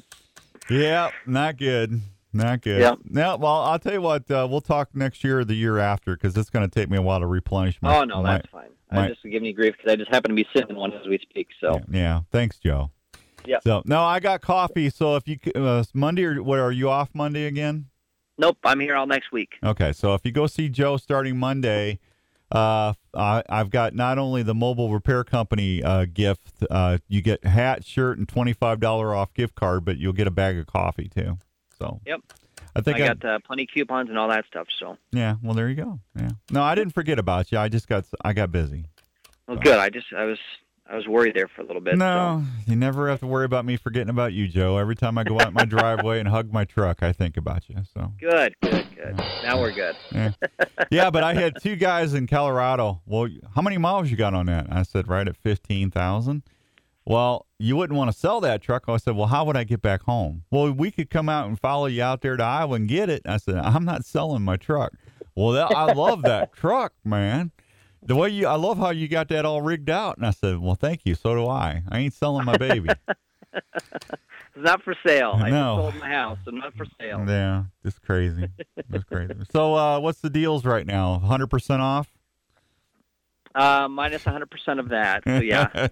[0.68, 2.00] yeah, not good.
[2.32, 2.80] Not good.
[2.80, 2.94] Yeah.
[3.04, 6.14] Now, well, I'll tell you what, uh, we'll talk next year or the year after
[6.16, 7.96] because it's going to take me a while to replenish my.
[7.98, 8.68] oh no, my- that's fine.
[8.92, 11.06] my- I'm just giving you grief because I just happen to be sitting one as
[11.08, 11.48] we speak.
[11.60, 12.20] So Yeah, yeah.
[12.30, 12.90] thanks, Joe.
[13.46, 13.62] Yep.
[13.62, 14.90] So, no, I got coffee.
[14.90, 17.86] So if you, uh, Monday or what, are you off Monday again?
[18.38, 19.56] nope, I'm here all next week.
[19.62, 21.98] Okay, so if you go see Joe starting Monday,
[22.52, 27.44] uh, I, I've got not only the mobile repair company uh, gift, uh, you get
[27.44, 30.66] hat, shirt, and twenty five dollar off gift card, but you'll get a bag of
[30.66, 31.38] coffee too.
[31.78, 32.20] So Yep.
[32.74, 34.68] I think I I, got uh, plenty coupons and all that stuff.
[34.78, 35.36] So yeah.
[35.42, 36.00] Well, there you go.
[36.16, 36.30] Yeah.
[36.50, 37.58] No, I didn't forget about you.
[37.58, 38.86] I just got I got busy.
[39.46, 39.78] well, good.
[39.78, 40.38] I just I was
[40.90, 41.96] I was worried there for a little bit.
[41.96, 44.76] No, you never have to worry about me forgetting about you, Joe.
[44.76, 47.76] Every time I go out my driveway and hug my truck, I think about you.
[47.94, 48.12] So So.
[48.18, 49.16] Good, good, good.
[49.44, 49.94] Now we're good.
[50.12, 50.32] yeah,
[50.90, 51.10] yeah.
[51.10, 53.02] But I had two guys in Colorado.
[53.06, 54.66] Well, how many miles you got on that?
[54.68, 56.42] I said right at fifteen thousand.
[57.04, 58.84] Well, you wouldn't want to sell that truck.
[58.88, 60.44] I said, well, how would I get back home?
[60.50, 63.22] Well, we could come out and follow you out there to Iowa and get it.
[63.24, 64.92] I said, I'm not selling my truck.
[65.34, 67.52] Well, that, I love that truck, man.
[68.02, 70.16] The way you, I love how you got that all rigged out.
[70.16, 71.14] And I said, well, thank you.
[71.14, 71.82] So do I.
[71.89, 72.89] I ain't selling my baby.
[73.52, 75.32] It's not for sale.
[75.36, 75.77] I No.
[75.77, 77.24] just sold my house, so not for sale.
[77.27, 78.48] yeah, just crazy.
[78.90, 79.32] Just crazy.
[79.52, 81.20] So, uh, what's the deals right now?
[81.24, 82.09] 100% off?
[83.55, 85.22] Uh, minus 100% of that.
[85.24, 85.68] So yeah,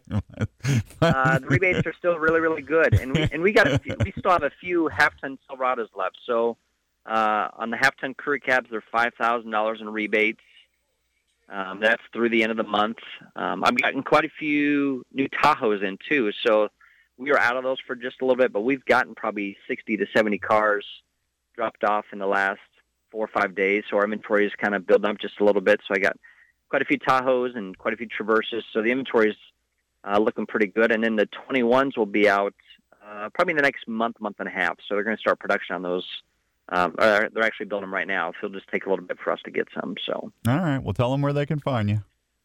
[1.03, 3.97] uh, the rebates are still really, really good, and we and we got a few,
[4.05, 6.19] we still have a few half-ton Silverados left.
[6.25, 6.57] So
[7.07, 10.41] uh, on the half-ton crew cabs, they're five thousand dollars in rebates.
[11.51, 12.99] Um, that's through the end of the month.
[13.35, 16.69] Um, I've gotten quite a few new Tahoes in too, so
[17.17, 19.97] we were out of those for just a little bit, but we've gotten probably 60
[19.97, 20.85] to 70 cars
[21.57, 22.61] dropped off in the last
[23.11, 23.85] four or five days.
[23.91, 25.81] So our inventory is kind of building up just a little bit.
[25.87, 26.17] So I got
[26.69, 28.63] quite a few Tahoes and quite a few Traverses.
[28.73, 29.37] So the inventory is
[30.05, 30.93] uh, looking pretty good.
[30.93, 32.55] And then the 21s will be out
[33.05, 34.79] uh, probably in the next month, month and a half.
[34.87, 36.05] So they're going to start production on those.
[36.71, 38.33] Um, or they're actually building them right now.
[38.33, 39.95] So it'll just take a little bit for us to get some.
[40.07, 40.79] So All right.
[40.79, 42.03] Well, tell them where they can find you.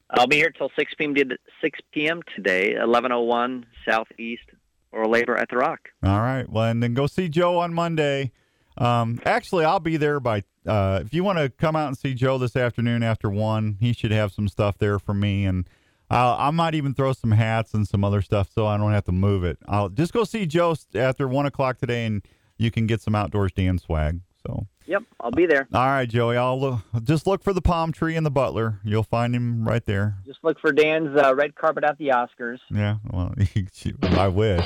[0.09, 1.15] I'll be here till 6 p.m.
[1.15, 2.21] to 6 p.m.
[2.35, 4.43] today, 1101 Southeast
[4.93, 5.89] Oralabor at the Rock.
[6.03, 6.47] All right.
[6.47, 8.31] Well, and then go see Joe on Monday.
[8.77, 10.43] Um, actually, I'll be there by.
[10.65, 13.91] Uh, if you want to come out and see Joe this afternoon after one, he
[13.91, 15.67] should have some stuff there for me, and
[16.09, 19.03] I'll, I might even throw some hats and some other stuff so I don't have
[19.05, 19.57] to move it.
[19.67, 22.25] I'll just go see Joe after one o'clock today, and
[22.63, 24.19] you can get some outdoors Dan swag.
[24.45, 25.67] So, Yep, I'll be there.
[25.73, 28.79] all right, Joey, I'll look, just look for the palm tree and the butler.
[28.83, 30.17] You'll find him right there.
[30.25, 32.57] Just look for Dan's uh, red carpet at the Oscars.
[32.69, 33.33] Yeah, well,
[34.19, 34.65] I wish.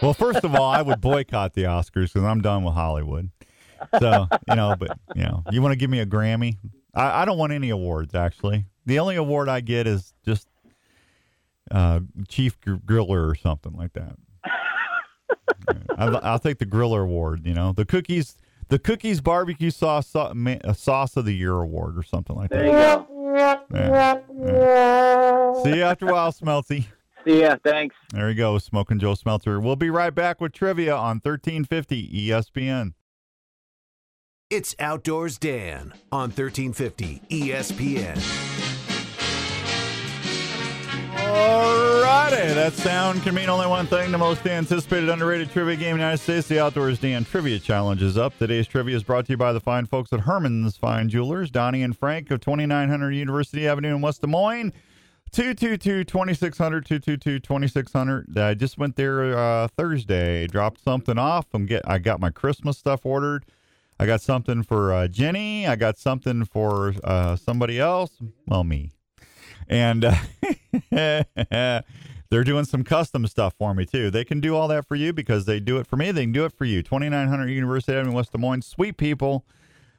[0.00, 3.30] Well, first of all, I would boycott the Oscars because I'm done with Hollywood.
[3.98, 6.56] So you know, but you know, you want to give me a Grammy?
[6.94, 8.64] I, I don't want any awards actually.
[8.86, 10.46] The only award I get is just
[11.70, 14.14] uh, chief gr- griller or something like that.
[15.96, 17.44] I'll, I'll take the griller award.
[17.46, 18.36] You know, the cookies,
[18.68, 22.50] the cookies barbecue sauce sau- ma- uh, sauce of the year award or something like
[22.50, 23.08] There that.
[23.08, 23.64] you go.
[23.74, 25.62] Yeah, yeah.
[25.62, 26.86] See you after a while, Smelty.
[27.24, 27.56] See ya.
[27.62, 27.94] Thanks.
[28.12, 29.60] There you go, Smoking Joe Smelter.
[29.60, 32.94] We'll be right back with trivia on 1350 ESPN.
[34.50, 38.16] It's Outdoors Dan on E 1350 ESPN.
[42.28, 44.12] Alrighty, that sound can mean only one thing.
[44.12, 48.02] The most anticipated underrated trivia game in the United States, the Outdoors Dan Trivia Challenge
[48.02, 48.36] is up.
[48.36, 51.82] Today's trivia is brought to you by the fine folks at Herman's Fine Jewelers, Donnie
[51.82, 54.74] and Frank of 2900 University Avenue in West Des Moines.
[55.32, 61.46] 222 2600 222 2600 i just went there uh, thursday dropped something off.
[61.54, 63.46] I'm get i got my christmas stuff ordered.
[63.98, 65.66] I got something for uh, jenny.
[65.66, 68.10] I got something for uh, somebody else.
[68.46, 68.90] Well me.
[69.66, 70.04] And
[70.92, 71.82] uh,
[72.30, 75.12] they're doing some custom stuff for me too they can do all that for you
[75.12, 78.14] because they do it for me they can do it for you 2900 university avenue
[78.14, 79.44] west des moines sweet people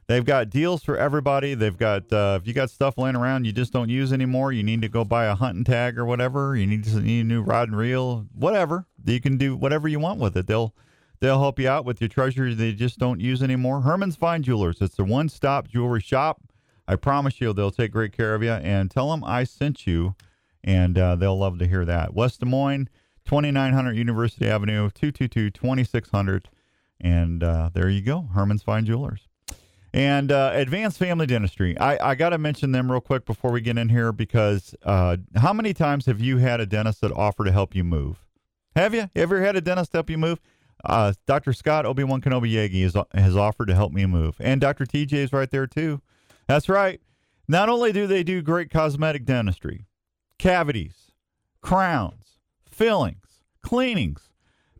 [0.10, 1.54] They've got deals for everybody.
[1.54, 4.64] They've got uh, if you got stuff laying around you just don't use anymore, you
[4.64, 6.56] need to go buy a hunting tag or whatever.
[6.56, 8.88] You need to need a new rod and reel, whatever.
[9.06, 10.48] You can do whatever you want with it.
[10.48, 10.74] They'll
[11.20, 13.82] they'll help you out with your treasure they just don't use anymore.
[13.82, 14.82] Herman's Fine Jewelers.
[14.82, 16.42] It's a one stop jewelry shop.
[16.88, 18.54] I promise you, they'll take great care of you.
[18.54, 20.16] And tell them I sent you,
[20.64, 22.14] and uh, they'll love to hear that.
[22.14, 22.90] West Des Moines,
[23.26, 26.50] 2900 University Avenue, 222 2600.
[27.02, 29.28] And uh, there you go, Herman's Fine Jewelers.
[29.94, 31.78] And uh, Advanced Family Dentistry.
[31.80, 35.18] I, I got to mention them real quick before we get in here because uh,
[35.36, 38.26] how many times have you had a dentist that offered to help you move?
[38.76, 39.10] Have you?
[39.16, 40.40] Ever had a dentist help you move?
[40.86, 41.54] Uh, Dr.
[41.54, 44.36] Scott Obi Wan Kenobi Yagi has, has offered to help me move.
[44.40, 44.86] And Dr.
[44.86, 46.02] TJ is right there too.
[46.48, 47.02] That's right.
[47.48, 49.88] Not only do they do great cosmetic dentistry,
[50.40, 51.12] cavities,
[51.62, 52.40] crowns,
[52.70, 54.30] fillings, cleanings,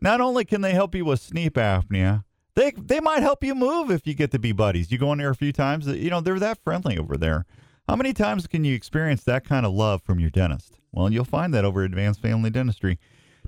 [0.00, 2.24] not only can they help you with sleep apnea,
[2.56, 4.90] they they might help you move if you get to be buddies.
[4.90, 5.86] You go in there a few times.
[5.86, 7.46] You know they're that friendly over there.
[7.88, 10.78] How many times can you experience that kind of love from your dentist?
[10.92, 12.98] Well, you'll find that over Advanced Family Dentistry.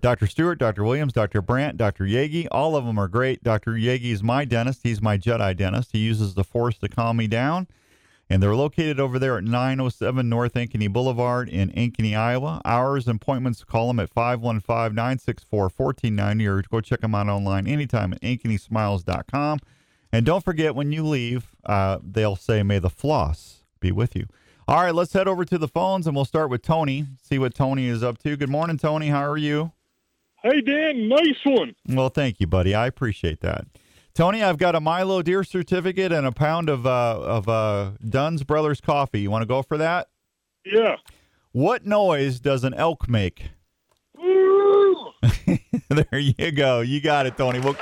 [0.01, 0.27] Dr.
[0.27, 0.83] Stewart, Dr.
[0.83, 1.43] Williams, Dr.
[1.43, 2.05] Brandt, Dr.
[2.05, 3.45] Yagi, all of them are great.
[3.45, 3.73] Dr.
[3.73, 4.81] Yagi is my dentist.
[4.83, 5.93] He's my Jedi dentist.
[5.93, 7.69] He uses the Force to calm me down.
[8.31, 12.63] And they're located over there at 907 North Ankeny Boulevard in Ankeny, Iowa.
[12.65, 17.67] Hours and appointments, call them at 515 964 1490 or go check them out online
[17.67, 19.59] anytime at ankenysmiles.com.
[20.13, 24.27] And don't forget, when you leave, uh, they'll say, May the floss be with you.
[24.69, 27.55] All right, let's head over to the phones and we'll start with Tony, see what
[27.55, 28.37] Tony is up to.
[28.37, 29.09] Good morning, Tony.
[29.09, 29.73] How are you?
[30.43, 31.75] Hey, Dan, nice one.
[31.89, 32.75] Well, thank you, buddy.
[32.75, 33.67] I appreciate that.
[34.15, 38.43] Tony, I've got a Milo Deer certificate and a pound of uh, of uh, Dunn's
[38.43, 39.21] Brothers coffee.
[39.21, 40.09] You want to go for that?
[40.67, 40.97] Yeah.
[41.53, 43.51] What noise does an elk make?
[45.89, 46.81] there you go.
[46.81, 47.61] You got it, Tony.
[47.61, 47.77] We'll,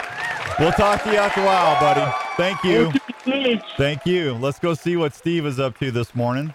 [0.58, 2.12] we'll talk to you after a while, buddy.
[2.36, 2.92] Thank you.
[3.76, 4.34] Thank you.
[4.34, 6.54] Let's go see what Steve is up to this morning.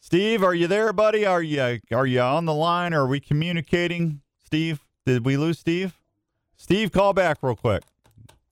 [0.00, 1.26] Steve, are you there, buddy?
[1.26, 2.94] Are you are you on the line?
[2.94, 4.80] Are we communicating, Steve?
[5.06, 5.98] Did we lose Steve?
[6.56, 7.82] Steve, call back real quick.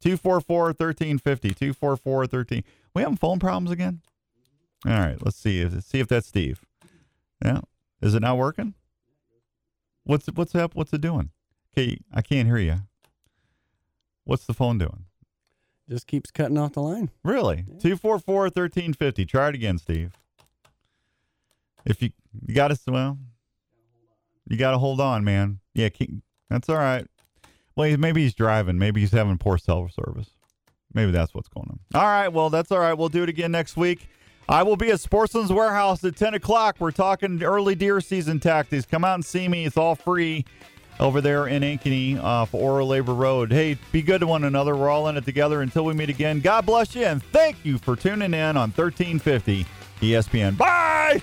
[0.00, 1.48] 244 1350.
[1.50, 2.64] 244 13.
[2.94, 4.00] We having phone problems again?
[4.84, 5.64] All right, let's see.
[5.64, 6.60] Let's see if that's Steve.
[7.44, 7.60] Yeah.
[8.02, 8.74] Is it not working?
[10.04, 10.74] What's what's up?
[10.74, 11.30] What's it doing?
[11.76, 12.76] Okay, I can't hear you.
[14.24, 15.04] What's the phone doing?
[15.88, 17.10] Just keeps cutting off the line.
[17.24, 17.64] Really?
[17.80, 19.24] 244 1350.
[19.24, 20.12] Try it again, Steve.
[21.84, 22.10] If you
[22.46, 23.18] you got to well,
[24.48, 25.60] you got to hold on, man.
[25.74, 26.10] Yeah, keep,
[26.50, 27.06] that's all right.
[27.76, 28.78] Well, maybe he's driving.
[28.78, 30.30] Maybe he's having poor cell service.
[30.92, 31.80] Maybe that's what's going on.
[31.94, 32.28] All right.
[32.28, 32.94] Well, that's all right.
[32.94, 34.08] We'll do it again next week.
[34.48, 36.76] I will be at Sportsman's Warehouse at 10 o'clock.
[36.78, 38.86] We're talking early deer season tactics.
[38.86, 39.66] Come out and see me.
[39.66, 40.44] It's all free
[41.00, 43.52] over there in Ankeny uh, off Oralabor Road.
[43.52, 44.76] Hey, be good to one another.
[44.76, 46.40] We're all in it together until we meet again.
[46.40, 49.66] God bless you, and thank you for tuning in on 1350
[50.00, 50.56] ESPN.
[50.56, 51.20] Bye!